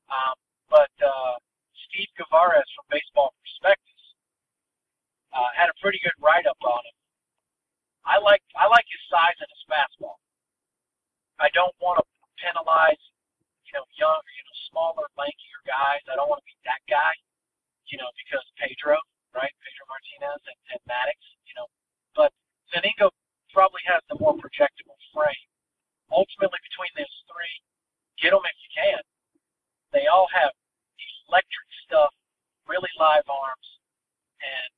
um, 0.10 0.36
but 0.70 0.94
uh, 1.02 1.36
Steve 1.90 2.10
Givarz 2.18 2.66
from 2.74 2.86
Baseball 2.90 3.34
Prospectus 3.42 4.04
uh, 5.34 5.50
had 5.54 5.70
a 5.70 5.76
pretty 5.82 6.00
good 6.02 6.16
write 6.22 6.46
up 6.46 6.60
on 6.64 6.82
him. 6.86 6.98
I 8.06 8.18
like 8.18 8.42
I 8.58 8.66
like 8.66 8.88
his 8.90 8.99
size 9.10 9.38
and 9.42 9.50
his 9.50 9.64
fastball. 9.66 10.22
I 11.42 11.50
don't 11.58 11.74
want 11.82 12.00
to 12.00 12.06
penalize, 12.40 13.02
you 13.68 13.74
know, 13.76 13.86
young, 13.98 14.22
you 14.22 14.44
know, 14.46 14.56
smaller, 14.72 15.06
lankier 15.18 15.62
guys. 15.66 16.04
I 16.08 16.16
don't 16.16 16.30
want 16.30 16.40
to 16.46 16.48
be 16.48 16.56
that 16.70 16.82
guy, 16.86 17.14
you 17.90 17.98
know, 17.98 18.10
because 18.16 18.44
Pedro, 18.56 18.96
right? 19.34 19.52
Pedro 19.66 19.84
Martinez 19.90 20.42
and, 20.46 20.60
and 20.76 20.82
Maddux, 20.86 21.20
you 21.50 21.56
know. 21.58 21.68
But 22.14 22.32
Zuningo 22.70 23.10
probably 23.52 23.82
has 23.90 24.04
the 24.08 24.18
more 24.22 24.38
projectable 24.38 25.00
frame. 25.12 25.50
Ultimately, 26.14 26.62
between 26.66 26.94
those 26.98 27.18
three, 27.30 27.56
get 28.22 28.34
them 28.34 28.46
if 28.46 28.58
you 28.62 28.72
can. 28.74 29.02
They 29.94 30.06
all 30.06 30.30
have 30.34 30.54
electric 31.30 31.70
stuff, 31.86 32.14
really 32.70 32.90
live 32.98 33.26
arms, 33.26 33.68
and 34.42 34.70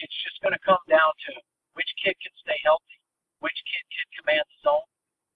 it's 0.00 0.16
just 0.24 0.40
going 0.44 0.56
to 0.56 0.62
come 0.64 0.80
down 0.88 1.12
to 1.28 1.32
which 1.76 1.88
kid 2.00 2.16
can 2.20 2.32
stay 2.40 2.56
healthy, 2.64 2.99
which 3.40 3.58
kid 3.68 3.84
can 3.88 4.08
command 4.20 4.44
the 4.46 4.58
zone, 4.64 4.88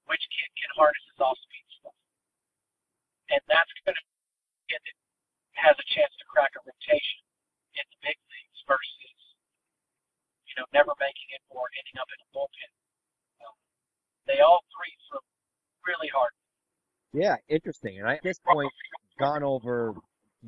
which 0.08 0.22
kid 0.32 0.50
can 0.56 0.70
harness 0.76 1.04
his 1.08 1.20
off-speed 1.20 1.66
stuff, 1.80 1.96
and 3.32 3.40
that's 3.48 3.72
going 3.84 3.96
to 3.96 4.04
get 4.68 4.80
it 4.84 4.96
has 5.54 5.76
a 5.78 5.86
chance 5.94 6.12
to 6.18 6.24
crack 6.28 6.50
a 6.58 6.62
rotation 6.66 7.22
in 7.78 7.84
the 7.94 7.98
big 8.04 8.18
leagues 8.18 8.60
versus 8.66 9.18
you 10.50 10.54
know 10.58 10.66
never 10.74 10.92
making 10.98 11.28
it 11.32 11.42
or 11.50 11.66
ending 11.78 11.96
up 11.98 12.08
in 12.10 12.18
a 12.20 12.28
bullpen. 12.34 12.70
Um, 13.46 13.54
they 14.26 14.42
all 14.42 14.62
three 14.74 14.94
throw 15.08 15.22
really 15.86 16.10
hard. 16.10 16.34
Yeah, 17.14 17.38
interesting. 17.48 18.02
And 18.02 18.08
I, 18.10 18.18
at 18.18 18.26
this 18.26 18.42
point, 18.42 18.70
gone 19.18 19.46
over 19.46 19.94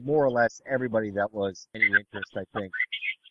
more 0.03 0.25
or 0.25 0.31
less 0.31 0.61
everybody 0.71 1.11
that 1.11 1.33
was 1.33 1.69
any 1.75 1.87
interest, 1.87 2.33
I 2.37 2.45
think, 2.59 2.73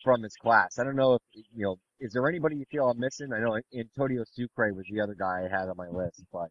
from 0.04 0.24
his 0.24 0.36
class. 0.36 0.80
I 0.80 0.84
don't 0.84 0.96
know 0.96 1.16
if, 1.16 1.22
you 1.34 1.64
know, 1.64 1.78
is 2.00 2.14
there 2.14 2.28
anybody 2.28 2.58
you 2.58 2.66
feel 2.72 2.90
I'm 2.90 3.00
missing? 3.00 3.32
I 3.34 3.40
know 3.40 3.60
Antonio 3.74 4.24
Sucre 4.32 4.74
was 4.74 4.86
the 4.92 5.02
other 5.02 5.16
guy 5.16 5.46
I 5.46 5.48
had 5.50 5.70
on 5.70 5.78
my 5.78 5.88
list, 5.90 6.24
but 6.32 6.50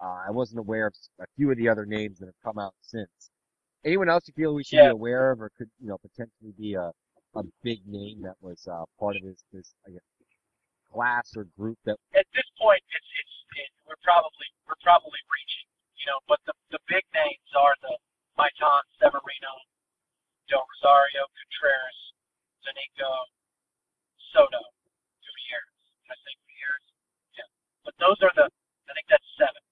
uh, 0.00 0.18
I 0.26 0.30
wasn't 0.30 0.58
aware 0.60 0.86
of 0.88 0.94
a 1.20 1.24
few 1.36 1.50
of 1.50 1.56
the 1.56 1.68
other 1.68 1.86
names 1.86 2.18
that 2.18 2.26
have 2.26 2.40
come 2.44 2.58
out 2.58 2.74
since. 2.80 3.30
Anyone 3.84 4.08
else 4.08 4.28
you 4.28 4.34
feel 4.34 4.54
we 4.54 4.62
should 4.64 4.78
Yeah. 4.78 4.88
be 4.88 4.92
aware 4.92 5.30
of 5.32 5.40
or 5.40 5.50
could, 5.56 5.70
you 5.80 5.88
know, 5.88 5.98
potentially 5.98 6.52
be 6.58 6.74
a, 6.74 6.92
a 7.34 7.42
big 7.62 7.80
name 7.86 8.22
that 8.22 8.36
was 8.40 8.66
uh, 8.68 8.84
part 8.98 9.16
of 9.16 9.22
this, 9.22 9.42
this 9.52 9.74
I 9.86 9.90
guess, 9.90 10.06
class 10.92 11.32
or 11.36 11.46
group 11.58 11.78
that 11.84 11.96
At 12.14 12.26
this 12.34 12.46
point, 12.60 12.82
it's 12.92 13.10
it's 13.18 13.36
it, 13.58 13.70
we're 13.88 13.98
probably 14.04 14.46
we're 14.68 14.78
probably 14.84 15.18
reaching, 15.32 15.66
you 15.96 16.06
know. 16.12 16.20
But 16.28 16.38
the 16.46 16.52
the 16.70 16.78
big 16.86 17.02
names 17.16 17.50
are 17.56 17.74
the 17.80 17.96
Maitan 18.42 18.82
Severino, 18.98 19.54
Del 20.50 20.66
Rosario, 20.66 21.22
Contreras, 21.30 21.98
Zanico, 22.66 23.30
Soto, 24.34 24.58
Gutierrez. 25.22 25.78
Did 26.02 26.10
I 26.10 26.18
say 26.26 26.34
Gutierrez? 26.42 26.86
Yeah. 27.38 27.50
But 27.86 27.94
those 28.02 28.18
are 28.26 28.34
the 28.34 28.50
I 28.90 28.98
think 28.98 29.06
that's 29.06 29.30
seven. 29.38 29.62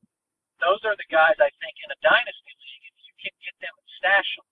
Those 0.63 0.79
are 0.87 0.95
the 0.95 1.09
guys 1.11 1.35
I 1.43 1.51
think 1.59 1.75
in 1.83 1.91
a 1.91 1.99
dynasty 1.99 2.55
league, 2.63 2.87
if 2.87 2.97
you 3.03 3.15
can 3.19 3.35
get 3.43 3.59
them 3.59 3.75
and 3.75 3.89
stash 3.99 4.31
them, 4.39 4.47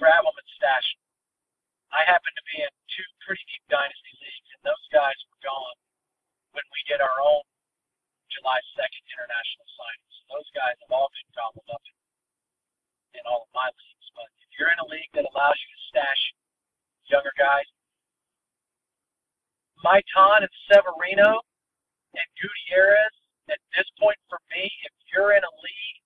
grab 0.00 0.24
them 0.24 0.32
and 0.32 0.50
stash 0.56 0.86
them. 0.96 1.04
I 1.92 2.08
happen 2.08 2.32
to 2.32 2.44
be 2.48 2.56
in 2.64 2.72
two 2.88 3.04
pretty 3.20 3.44
deep 3.52 3.64
dynasty 3.68 4.14
leagues, 4.16 4.48
and 4.56 4.62
those 4.64 4.86
guys 4.88 5.18
were 5.28 5.42
gone 5.44 5.76
when 6.56 6.64
we 6.72 6.80
did 6.88 7.04
our 7.04 7.18
own 7.20 7.44
July 8.32 8.58
2nd 8.80 9.04
international 9.12 9.68
signings. 9.76 10.14
Those 10.32 10.48
guys 10.56 10.76
have 10.88 10.92
all 10.94 11.12
been 11.12 11.30
gobbled 11.36 11.68
up 11.68 11.84
in, 11.84 11.95
in 13.16 13.24
all 13.24 13.48
of 13.48 13.52
my 13.56 13.68
leagues. 13.72 14.08
But 14.12 14.28
if 14.44 14.50
you're 14.56 14.70
in 14.70 14.80
a 14.80 14.88
league 14.88 15.12
that 15.16 15.24
allows 15.24 15.56
you 15.56 15.68
to 15.72 15.80
stash 15.90 16.22
younger 17.08 17.32
guys, 17.40 17.66
Maitan 19.80 20.44
and 20.44 20.54
Severino 20.68 21.40
and 22.16 22.28
Gutierrez, 22.40 23.14
at 23.48 23.60
this 23.72 23.86
point 24.00 24.18
for 24.28 24.40
me, 24.52 24.66
if 24.84 24.94
you're 25.12 25.32
in 25.32 25.44
a 25.44 25.54
league 25.62 26.00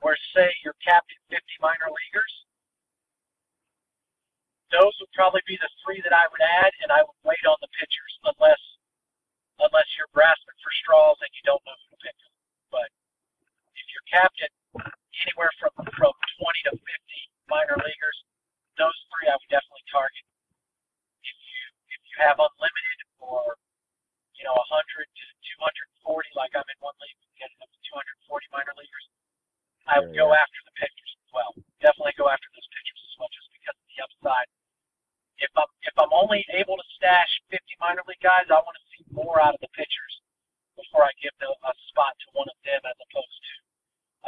where, 0.00 0.18
say, 0.34 0.50
you're 0.62 0.78
capped 0.84 1.10
at 1.10 1.20
50 1.32 1.42
minor 1.64 1.90
leaguers, 1.90 2.34
those 4.68 4.92
would 5.00 5.12
probably 5.16 5.40
be 5.48 5.56
the 5.56 5.70
three 5.80 6.04
that 6.04 6.12
I 6.12 6.28
would 6.28 6.44
add, 6.44 6.72
and 6.84 6.92
I 6.92 7.00
would 7.00 7.20
wait 7.24 7.40
on 7.48 7.56
the 7.64 7.72
pitchers 7.72 8.14
unless 8.24 8.60
unless 9.58 9.90
you're 9.98 10.10
grasping 10.14 10.58
for 10.62 10.70
straws 10.70 11.18
and 11.18 11.32
you 11.34 11.42
don't 11.42 11.62
know 11.66 11.74
who 11.74 11.88
to 11.90 11.98
pick. 11.98 12.18
But 12.70 12.86
if 13.74 13.86
you're 13.90 14.06
capped 14.06 14.38
at 14.38 14.54
anywhere 15.26 15.50
from 15.58 15.72
from 15.74 16.14
20 16.14 16.70
to 16.70 16.72
50 16.76 16.82
minor 17.50 17.76
leaguers, 17.80 18.18
those 18.78 18.94
three 19.10 19.26
I 19.26 19.34
would 19.34 19.50
definitely 19.50 19.86
target. 19.90 20.24
If 21.24 21.36
you 21.36 21.62
if 21.90 22.00
you 22.06 22.16
have 22.22 22.38
unlimited 22.38 22.98
or 23.18 23.58
you 24.38 24.44
know 24.46 24.54
100 24.54 25.06
to 25.06 25.24
240, 26.06 26.38
like 26.38 26.54
I'm 26.54 26.66
in 26.66 26.78
one 26.78 26.94
league, 27.02 27.18
getting 27.38 27.58
up 27.58 27.70
to 27.70 27.80
240 28.30 28.54
minor 28.54 28.74
leaguers, 28.78 29.06
I 29.88 29.98
would 29.98 30.14
go 30.14 30.30
after 30.36 30.60
the 30.68 30.74
pitchers 30.78 31.12
as 31.24 31.30
well. 31.34 31.50
Definitely 31.82 32.14
go 32.14 32.30
after 32.30 32.46
those 32.54 32.68
pitchers 32.70 33.00
as 33.02 33.14
well, 33.18 33.30
just 33.32 33.50
because 33.50 33.74
of 33.74 33.86
the 33.88 33.98
upside. 34.04 34.48
If 35.38 35.52
I'm 35.54 35.70
if 35.86 35.94
I'm 35.98 36.12
only 36.14 36.46
able 36.54 36.78
to 36.78 36.86
stash 36.98 37.30
50 37.50 37.62
minor 37.82 38.04
league 38.06 38.22
guys, 38.22 38.46
I 38.50 38.58
want 38.62 38.76
to 38.78 38.86
see 38.94 39.02
more 39.10 39.42
out 39.42 39.54
of 39.54 39.62
the 39.62 39.70
pitchers 39.74 40.14
before 40.78 41.02
I 41.02 41.12
give 41.18 41.34
the, 41.42 41.50
a 41.50 41.72
spot 41.90 42.14
to 42.22 42.26
one 42.38 42.46
of 42.46 42.58
them 42.62 42.78
as 42.86 42.98
opposed 43.10 43.38
to 43.42 43.54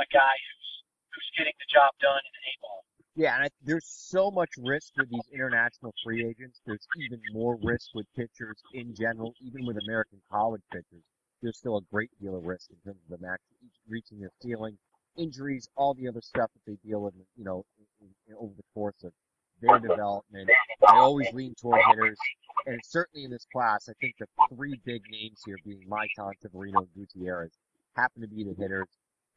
a 0.02 0.06
guy 0.10 0.34
who's 0.34 0.70
who's 1.14 1.30
getting 1.38 1.54
the 1.58 1.68
job 1.70 1.90
done 1.98 2.22
in 2.22 2.32
an 2.34 2.44
A-ball. 2.54 2.82
Yeah, 3.18 3.34
and 3.34 3.42
I, 3.44 3.50
there's 3.62 3.86
so 3.86 4.29
much 4.40 4.50
risk 4.56 4.92
with 4.96 5.10
these 5.10 5.28
international 5.34 5.92
free 6.02 6.26
agents. 6.26 6.62
There's 6.64 6.86
even 6.96 7.20
more 7.34 7.58
risk 7.62 7.88
with 7.94 8.06
pitchers 8.16 8.56
in 8.72 8.94
general, 8.94 9.34
even 9.42 9.66
with 9.66 9.76
American 9.86 10.18
college 10.32 10.62
pitchers. 10.72 11.04
There's 11.42 11.58
still 11.58 11.76
a 11.76 11.82
great 11.92 12.10
deal 12.22 12.36
of 12.36 12.44
risk 12.44 12.70
in 12.70 12.76
terms 12.82 13.00
of 13.04 13.20
them 13.20 13.28
actually 13.30 13.68
reaching 13.86 14.18
their 14.18 14.30
ceiling, 14.40 14.78
injuries, 15.18 15.68
all 15.76 15.92
the 15.92 16.08
other 16.08 16.22
stuff 16.22 16.50
that 16.54 16.64
they 16.66 16.78
deal 16.88 17.02
with, 17.02 17.12
you 17.36 17.44
know, 17.44 17.64
in, 18.00 18.08
in, 18.28 18.34
over 18.38 18.52
the 18.56 18.64
course 18.72 19.04
of 19.04 19.12
their 19.60 19.78
development. 19.78 20.48
I 20.88 20.96
always 20.96 21.30
lean 21.34 21.54
toward 21.60 21.80
hitters, 21.90 22.18
and 22.64 22.80
certainly 22.82 23.24
in 23.24 23.30
this 23.30 23.46
class, 23.52 23.90
I 23.90 23.92
think 24.00 24.14
the 24.18 24.26
three 24.56 24.80
big 24.86 25.02
names 25.10 25.42
here 25.44 25.56
being 25.66 25.84
Maitan, 25.86 26.32
Severino, 26.40 26.80
and 26.80 26.88
Gutierrez 26.96 27.52
happen 27.94 28.22
to 28.22 28.28
be 28.28 28.42
the 28.44 28.54
hitters. 28.58 28.88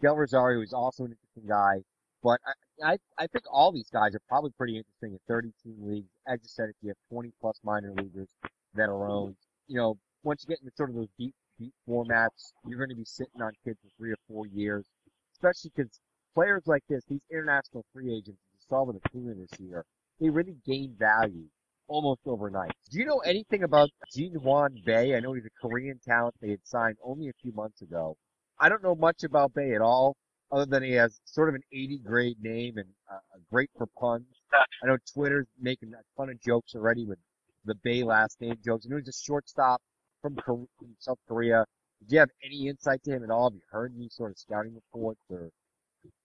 Del 0.01 0.15
Rosario 0.15 0.61
is 0.61 0.71
also 0.71 1.03
an 1.03 1.11
interesting 1.11 1.49
guy. 1.49 1.83
But 2.23 2.39
I, 2.47 2.93
I, 2.93 2.97
I 3.17 3.27
think 3.27 3.43
all 3.51 3.71
these 3.71 3.89
guys 3.91 4.15
are 4.15 4.21
probably 4.29 4.51
pretty 4.57 4.77
interesting 4.77 5.11
in 5.11 5.19
30 5.27 5.51
team 5.63 5.75
leagues. 5.81 6.09
As 6.27 6.39
you 6.41 6.47
said, 6.47 6.69
if 6.69 6.75
you 6.81 6.89
have 6.89 6.97
20 7.11 7.31
plus 7.41 7.59
minor 7.63 7.93
leaguers 7.97 8.29
that 8.75 8.83
are 8.83 8.93
mm-hmm. 8.93 9.11
owned, 9.11 9.35
you 9.67 9.77
know, 9.77 9.97
once 10.23 10.43
you 10.43 10.55
get 10.55 10.61
into 10.61 10.73
sort 10.75 10.89
of 10.89 10.95
those 10.95 11.09
deep, 11.19 11.35
deep 11.59 11.73
formats, 11.87 12.53
you're 12.65 12.77
going 12.77 12.89
to 12.89 12.95
be 12.95 13.05
sitting 13.05 13.41
on 13.41 13.51
kids 13.65 13.77
for 13.81 13.89
three 13.97 14.11
or 14.11 14.17
four 14.27 14.47
years, 14.47 14.85
especially 15.33 15.71
because 15.75 15.99
players 16.33 16.63
like 16.65 16.83
this, 16.87 17.03
these 17.09 17.21
international 17.29 17.83
free 17.93 18.13
agents, 18.13 18.39
you 18.53 18.59
saw 18.69 18.83
with 18.83 18.95
Acuna 19.05 19.33
this 19.35 19.59
year, 19.59 19.83
they 20.21 20.29
really 20.29 20.55
gain 20.65 20.95
value 20.97 21.45
almost 21.87 22.21
overnight. 22.25 22.71
Do 22.89 22.99
you 22.99 23.05
know 23.05 23.19
anything 23.19 23.63
about 23.63 23.89
Jin 24.15 24.33
Hwan 24.35 24.81
Bae? 24.85 25.13
I 25.15 25.19
know 25.19 25.33
he's 25.33 25.45
a 25.45 25.61
Korean 25.61 25.99
talent 26.05 26.35
they 26.41 26.51
had 26.51 26.65
signed 26.65 26.95
only 27.03 27.27
a 27.27 27.33
few 27.41 27.51
months 27.51 27.81
ago. 27.81 28.15
I 28.59 28.69
don't 28.69 28.83
know 28.83 28.95
much 28.95 29.23
about 29.23 29.53
Bae 29.53 29.73
at 29.75 29.81
all, 29.81 30.15
other 30.53 30.65
than 30.65 30.83
he 30.83 30.93
has 30.93 31.19
sort 31.25 31.49
of 31.49 31.55
an 31.55 31.63
80 31.73 31.97
grade 32.05 32.37
name 32.41 32.77
and 32.77 32.87
uh, 33.11 33.17
great 33.51 33.71
for 33.75 33.87
puns. 33.99 34.25
I 34.53 34.87
know 34.87 34.97
Twitter's 35.11 35.47
making 35.59 35.91
a 35.93 36.03
ton 36.15 36.29
of 36.29 36.39
jokes 36.41 36.75
already 36.75 37.05
with 37.05 37.17
the 37.65 37.73
Bae 37.83 38.05
last 38.05 38.39
name 38.39 38.55
jokes. 38.63 38.85
And 38.85 38.93
he 38.93 38.95
was 39.01 39.09
a 39.09 39.17
shortstop 39.25 39.81
from, 40.21 40.35
Kor- 40.35 40.69
from 40.77 40.93
South 40.99 41.17
Korea. 41.27 41.65
Do 42.07 42.13
you 42.13 42.19
have 42.19 42.29
any 42.45 42.67
insight 42.67 43.01
to 43.05 43.11
him 43.11 43.23
at 43.23 43.31
all? 43.31 43.49
Have 43.49 43.55
you 43.55 43.65
heard 43.71 43.93
any 43.97 44.09
sort 44.09 44.31
of 44.31 44.37
scouting 44.37 44.75
reports 44.75 45.21
or 45.31 45.49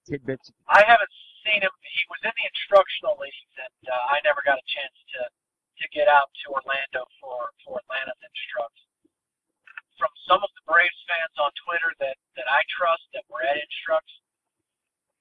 tidbits? 0.05 0.53
I 0.69 0.85
haven't 0.85 1.15
seen 1.47 1.63
him. 1.63 1.73
He 1.81 2.05
was 2.11 2.21
in 2.27 2.35
the 2.37 2.47
instructional 2.53 3.17
leagues, 3.17 3.55
and 3.57 3.81
uh, 3.89 4.13
I 4.13 4.21
never 4.29 4.43
got 4.45 4.59
a 4.59 4.67
chance 4.69 4.93
to 5.17 5.21
to 5.79 5.87
get 5.95 6.11
out 6.11 6.27
to 6.43 6.51
Orlando 6.51 7.07
for 7.23 7.55
for 7.63 7.79
Atlanta's 7.79 8.19
instructs 8.19 8.83
from 9.99 10.15
some 10.31 10.41
of 10.41 10.51
the 10.55 10.65
Braves 10.65 11.03
fans 11.11 11.35
on 11.43 11.51
Twitter 11.67 11.91
that 12.01 12.17
that 12.39 12.49
I 12.49 12.63
trust 12.71 13.05
that 13.13 13.27
were 13.29 13.43
at 13.43 13.59
Instructs, 13.59 14.15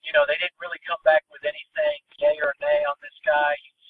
you 0.05 0.13
know, 0.13 0.23
they 0.29 0.37
didn't 0.39 0.55
really 0.61 0.79
come 0.85 1.01
back 1.03 1.25
with 1.33 1.43
anything 1.43 1.97
yay 2.21 2.37
or 2.39 2.53
nay 2.61 2.85
on 2.87 2.95
this 3.03 3.17
guy. 3.25 3.57
He's, 3.59 3.83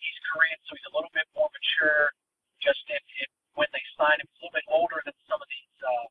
he's 0.00 0.18
Korean, 0.32 0.58
so 0.66 0.74
he's 0.74 0.88
a 0.90 0.94
little 0.96 1.12
bit 1.12 1.28
more 1.36 1.48
mature. 1.52 2.10
Just 2.58 2.82
if, 2.90 3.04
if 3.20 3.30
when 3.54 3.68
they 3.72 3.84
sign 3.96 4.18
him, 4.18 4.26
he's 4.26 4.40
a 4.40 4.48
little 4.48 4.58
bit 4.58 4.68
older 4.72 4.98
than 5.04 5.16
some 5.28 5.40
of 5.40 5.48
these 5.48 5.76
uh, 5.84 6.08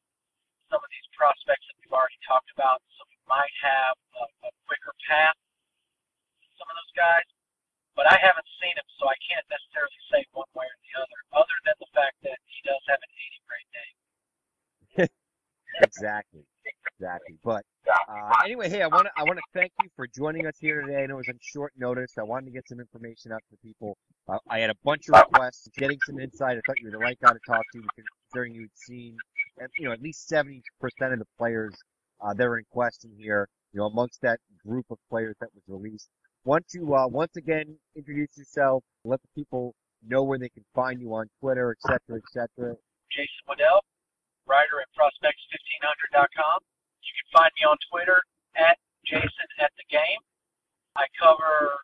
some 0.70 0.82
of 0.82 0.90
these 0.94 1.08
prospects 1.18 1.66
that 1.66 1.76
we've 1.82 1.94
already 1.94 2.18
talked 2.24 2.54
about, 2.54 2.78
so 2.94 3.02
he 3.10 3.18
might 3.26 3.54
have 3.66 3.98
a, 4.22 4.26
a 4.46 4.50
quicker 4.70 4.94
path. 5.10 5.38
Some 6.62 6.70
of 6.70 6.78
those 6.78 6.94
guys, 6.94 7.26
but 8.00 8.08
I 8.08 8.16
haven't 8.24 8.48
seen 8.64 8.72
him, 8.72 8.88
so 8.96 9.12
I 9.12 9.20
can't 9.20 9.44
necessarily 9.52 10.00
say 10.08 10.24
one 10.32 10.48
way 10.56 10.64
or 10.64 10.80
the 10.88 10.94
other, 11.04 11.20
other 11.44 11.58
than 11.68 11.76
the 11.84 11.92
fact 11.92 12.16
that 12.24 12.40
he 12.48 12.64
does 12.64 12.80
have 12.88 12.96
an 12.96 13.12
80 13.12 13.44
grade 13.44 13.72
name. 13.76 13.96
exactly, 15.84 16.48
exactly. 16.96 17.36
But 17.44 17.68
uh, 17.92 18.40
anyway, 18.48 18.72
hey, 18.72 18.84
I 18.84 18.88
want 18.88 19.12
to 19.12 19.14
I 19.20 19.28
want 19.28 19.36
to 19.36 19.48
thank 19.52 19.76
you 19.84 19.92
for 20.00 20.08
joining 20.08 20.48
us 20.48 20.56
here 20.64 20.80
today. 20.80 21.04
I 21.04 21.12
know 21.12 21.20
it 21.20 21.28
was 21.28 21.36
on 21.36 21.44
short 21.44 21.74
notice. 21.76 22.16
I 22.16 22.24
wanted 22.24 22.46
to 22.48 22.52
get 22.56 22.64
some 22.72 22.80
information 22.80 23.36
out 23.36 23.44
to 23.52 23.58
people. 23.60 24.00
Uh, 24.32 24.40
I 24.48 24.64
had 24.64 24.70
a 24.70 24.80
bunch 24.88 25.12
of 25.12 25.20
requests, 25.20 25.68
getting 25.76 26.00
some 26.08 26.24
insight. 26.24 26.56
I 26.56 26.62
thought 26.64 26.80
you 26.80 26.88
were 26.88 26.96
the 26.96 27.04
right 27.04 27.20
guy 27.20 27.36
to 27.36 27.44
talk 27.46 27.64
to, 27.74 27.84
considering 28.32 28.56
you 28.56 28.62
had 28.62 28.78
seen, 28.80 29.18
you 29.78 29.86
know, 29.88 29.92
at 29.92 30.02
least 30.02 30.26
70 30.30 30.64
percent 30.80 31.12
of 31.12 31.20
the 31.20 31.28
players 31.38 31.76
uh, 32.24 32.34
that 32.34 32.48
are 32.48 32.58
in 32.58 32.66
question 32.72 33.12
here. 33.20 33.50
You 33.74 33.82
know, 33.82 33.88
amongst 33.88 34.22
that 34.22 34.40
group 34.66 34.86
of 34.90 34.98
players 35.10 35.36
that 35.42 35.50
was 35.54 35.64
released 35.68 36.08
Want 36.46 36.68
to 36.72 36.96
uh, 36.96 37.08
once 37.08 37.36
again 37.36 37.76
introduce 37.96 38.38
yourself, 38.38 38.84
let 39.04 39.22
the 39.22 39.28
people 39.36 39.76
know 40.08 40.24
where 40.24 40.40
they 40.40 40.48
can 40.50 40.64
find 40.74 41.02
you 41.02 41.14
on 41.14 41.28
Twitter, 41.42 41.76
et 41.76 41.82
cetera, 41.84 42.16
et 42.16 42.30
cetera. 42.32 42.76
Jason 43.12 43.44
Woodell, 43.44 43.84
writer 44.48 44.80
at 44.80 44.88
prospects1500.com. 44.96 46.58
You 47.04 47.12
can 47.12 47.28
find 47.36 47.52
me 47.60 47.68
on 47.68 47.76
Twitter 47.92 48.24
at 48.56 48.80
Jason 49.04 49.48
at 49.60 49.76
the 49.76 49.84
game. 49.92 50.22
I 50.96 51.12
cover 51.20 51.76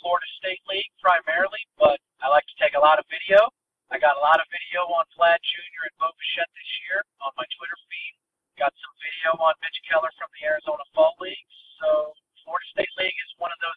Florida 0.00 0.28
State 0.40 0.64
League 0.64 0.92
primarily, 1.02 1.60
but 1.76 2.00
I 2.24 2.32
like 2.32 2.48
to 2.48 2.56
take 2.56 2.72
a 2.74 2.82
lot 2.82 2.96
of 2.96 3.04
video. 3.12 3.44
I 3.92 4.00
got 4.00 4.16
a 4.16 4.24
lot 4.24 4.40
of 4.40 4.48
video 4.48 4.88
on 4.88 5.04
Vlad 5.16 5.40
Jr. 5.44 5.88
and 5.88 5.96
Bo 6.00 6.08
Bichette 6.16 6.52
this 6.56 6.72
year 6.88 7.04
on 7.20 7.32
my 7.36 7.44
Twitter 7.56 7.76
feed. 7.92 8.14
Got 8.56 8.72
some 8.72 8.94
video 9.00 9.36
on 9.36 9.52
Mitch 9.60 9.80
Keller 9.84 10.12
from 10.16 10.32
the 10.36 10.48
Arizona 10.48 10.84
Fall 10.92 11.16
League. 11.20 11.48
So 11.80 12.12
Florida 12.48 12.68
State 12.72 12.94
League 12.96 13.20
is 13.28 13.32
one 13.36 13.52
of 13.52 13.60
those 13.60 13.76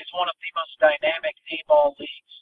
is 0.00 0.08
one 0.12 0.28
of 0.28 0.36
the 0.40 0.52
most 0.52 0.72
dynamic 0.76 1.36
A-ball 1.52 1.96
leagues 1.96 2.34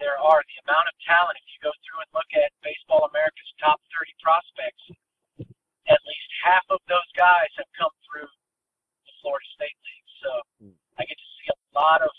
there 0.00 0.16
are. 0.20 0.40
The 0.40 0.60
amount 0.68 0.88
of 0.88 0.94
talent, 1.04 1.36
if 1.36 1.48
you 1.52 1.60
go 1.60 1.72
through 1.84 2.00
and 2.00 2.10
look 2.16 2.28
at 2.32 2.48
Baseball 2.64 3.08
America's 3.08 3.52
top 3.60 3.76
30 3.92 4.12
prospects, 4.24 4.84
at 5.88 6.00
least 6.04 6.30
half 6.44 6.64
of 6.68 6.80
those 6.88 7.08
guys 7.16 7.48
have 7.60 7.68
come 7.76 7.92
through 8.04 8.28
the 9.04 9.12
Florida 9.20 9.48
State 9.56 9.76
League. 9.84 10.08
So 10.20 10.30
I 11.00 11.08
get 11.08 11.16
to 11.16 11.28
see 11.40 11.48
a 11.52 11.58
lot 11.72 12.00
of 12.04 12.12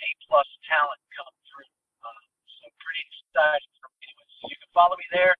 A 0.00 0.08
plus 0.28 0.48
talent 0.68 1.00
come 1.12 1.32
through. 1.52 1.72
Um, 2.04 2.22
so 2.48 2.64
pretty 2.80 3.04
exciting 3.12 3.72
for 3.80 3.92
me. 4.00 4.08
So 4.40 4.48
you 4.48 4.58
can 4.60 4.72
follow 4.72 4.96
me 4.96 5.06
there. 5.12 5.36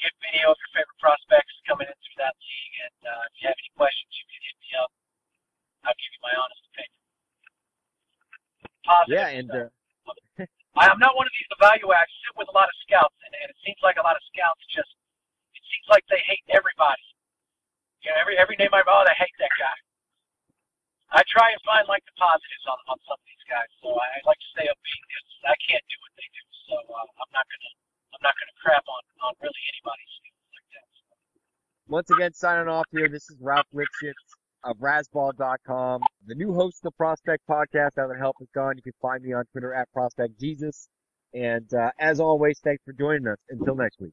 Get 0.00 0.12
video 0.20 0.52
of 0.52 0.58
your 0.60 0.72
favorite 0.76 1.00
prospects 1.00 1.56
coming 1.64 1.88
in 1.88 1.96
through 1.96 2.20
that 2.20 2.36
league, 2.36 2.76
and 2.84 2.98
uh, 3.08 3.28
if 3.28 3.32
you 3.40 3.44
have 3.48 3.56
any 3.56 3.72
questions, 3.80 4.12
you 4.12 4.24
can 4.28 4.40
hit 4.44 4.56
me 4.60 4.70
up. 4.76 4.92
I'll 5.88 5.96
give 5.96 6.12
you 6.12 6.20
my 6.20 6.34
honest 6.36 6.62
opinion. 6.68 7.00
Positive 8.82 9.14
Yeah, 9.14 9.28
and 9.30 9.50
uh, 9.54 9.68
I, 10.76 10.90
I'm 10.92 11.00
not 11.00 11.14
one 11.16 11.24
of 11.24 11.34
these 11.38 11.48
evaluators. 11.54 12.10
I 12.10 12.20
sit 12.26 12.34
with 12.36 12.50
a 12.50 12.56
lot 12.56 12.68
of 12.68 12.76
scouts, 12.84 13.16
and, 13.24 13.32
and 13.40 13.48
it 13.48 13.58
seems 13.64 13.80
like 13.80 13.96
a 13.96 14.04
lot 14.04 14.18
of 14.18 14.22
scouts 14.28 14.60
just 14.68 14.92
it 15.56 15.64
seems 15.64 15.86
like 15.88 16.04
they 16.12 16.20
hate 16.26 16.44
everybody. 16.52 17.06
You 18.04 18.12
know, 18.12 18.18
every 18.20 18.34
every 18.36 18.58
name 18.60 18.74
I 18.74 18.82
oh 18.84 19.02
they 19.06 19.16
hate 19.16 19.32
that 19.40 19.54
guy. 19.56 19.78
I 21.14 21.22
try 21.30 21.54
and 21.54 21.60
find 21.62 21.86
like 21.86 22.02
the 22.04 22.14
positives 22.18 22.66
on 22.66 22.78
on 22.90 22.98
some 23.06 23.16
of 23.16 23.26
these 23.30 23.46
guys, 23.46 23.70
so 23.78 23.94
I, 23.94 24.06
I 24.10 24.18
like 24.26 24.42
to 24.42 24.50
stay 24.52 24.66
upbeat 24.66 25.02
because 25.06 25.26
I 25.48 25.56
can't 25.64 25.86
do 25.86 25.96
what 26.02 26.12
they 26.18 26.28
do. 26.34 26.42
So 26.66 26.74
uh, 26.82 27.06
I'm 27.22 27.32
not 27.32 27.46
gonna 27.46 27.72
I'm 28.10 28.22
not 28.26 28.34
gonna 28.36 28.56
crap 28.58 28.84
on 28.90 29.02
on 29.22 29.32
really 29.38 29.62
anybody's 29.70 30.12
feelings 30.18 30.50
like 30.50 30.68
that. 30.74 30.86
So. 30.92 31.02
once 31.86 32.08
again, 32.10 32.25
signing 32.36 32.68
off 32.68 32.84
here. 32.90 33.08
This 33.08 33.30
is 33.30 33.36
Ralph 33.40 33.66
Lifshitz 33.74 34.12
of 34.64 34.76
Razzball.com, 34.76 36.02
the 36.26 36.34
new 36.34 36.52
host 36.52 36.78
of 36.84 36.92
the 36.92 36.96
Prospect 36.96 37.42
Podcast. 37.48 37.90
That 37.96 38.14
help 38.18 38.36
is 38.40 38.48
gone, 38.54 38.74
you 38.76 38.82
can 38.82 38.92
find 39.00 39.22
me 39.22 39.32
on 39.32 39.44
Twitter 39.52 39.72
at 39.72 39.90
Prospect 39.92 40.38
Jesus. 40.38 40.88
And 41.32 41.72
uh, 41.72 41.90
as 41.98 42.20
always, 42.20 42.58
thanks 42.62 42.82
for 42.84 42.92
joining 42.92 43.26
us. 43.26 43.38
Until 43.48 43.74
next 43.74 44.00
week. 44.00 44.12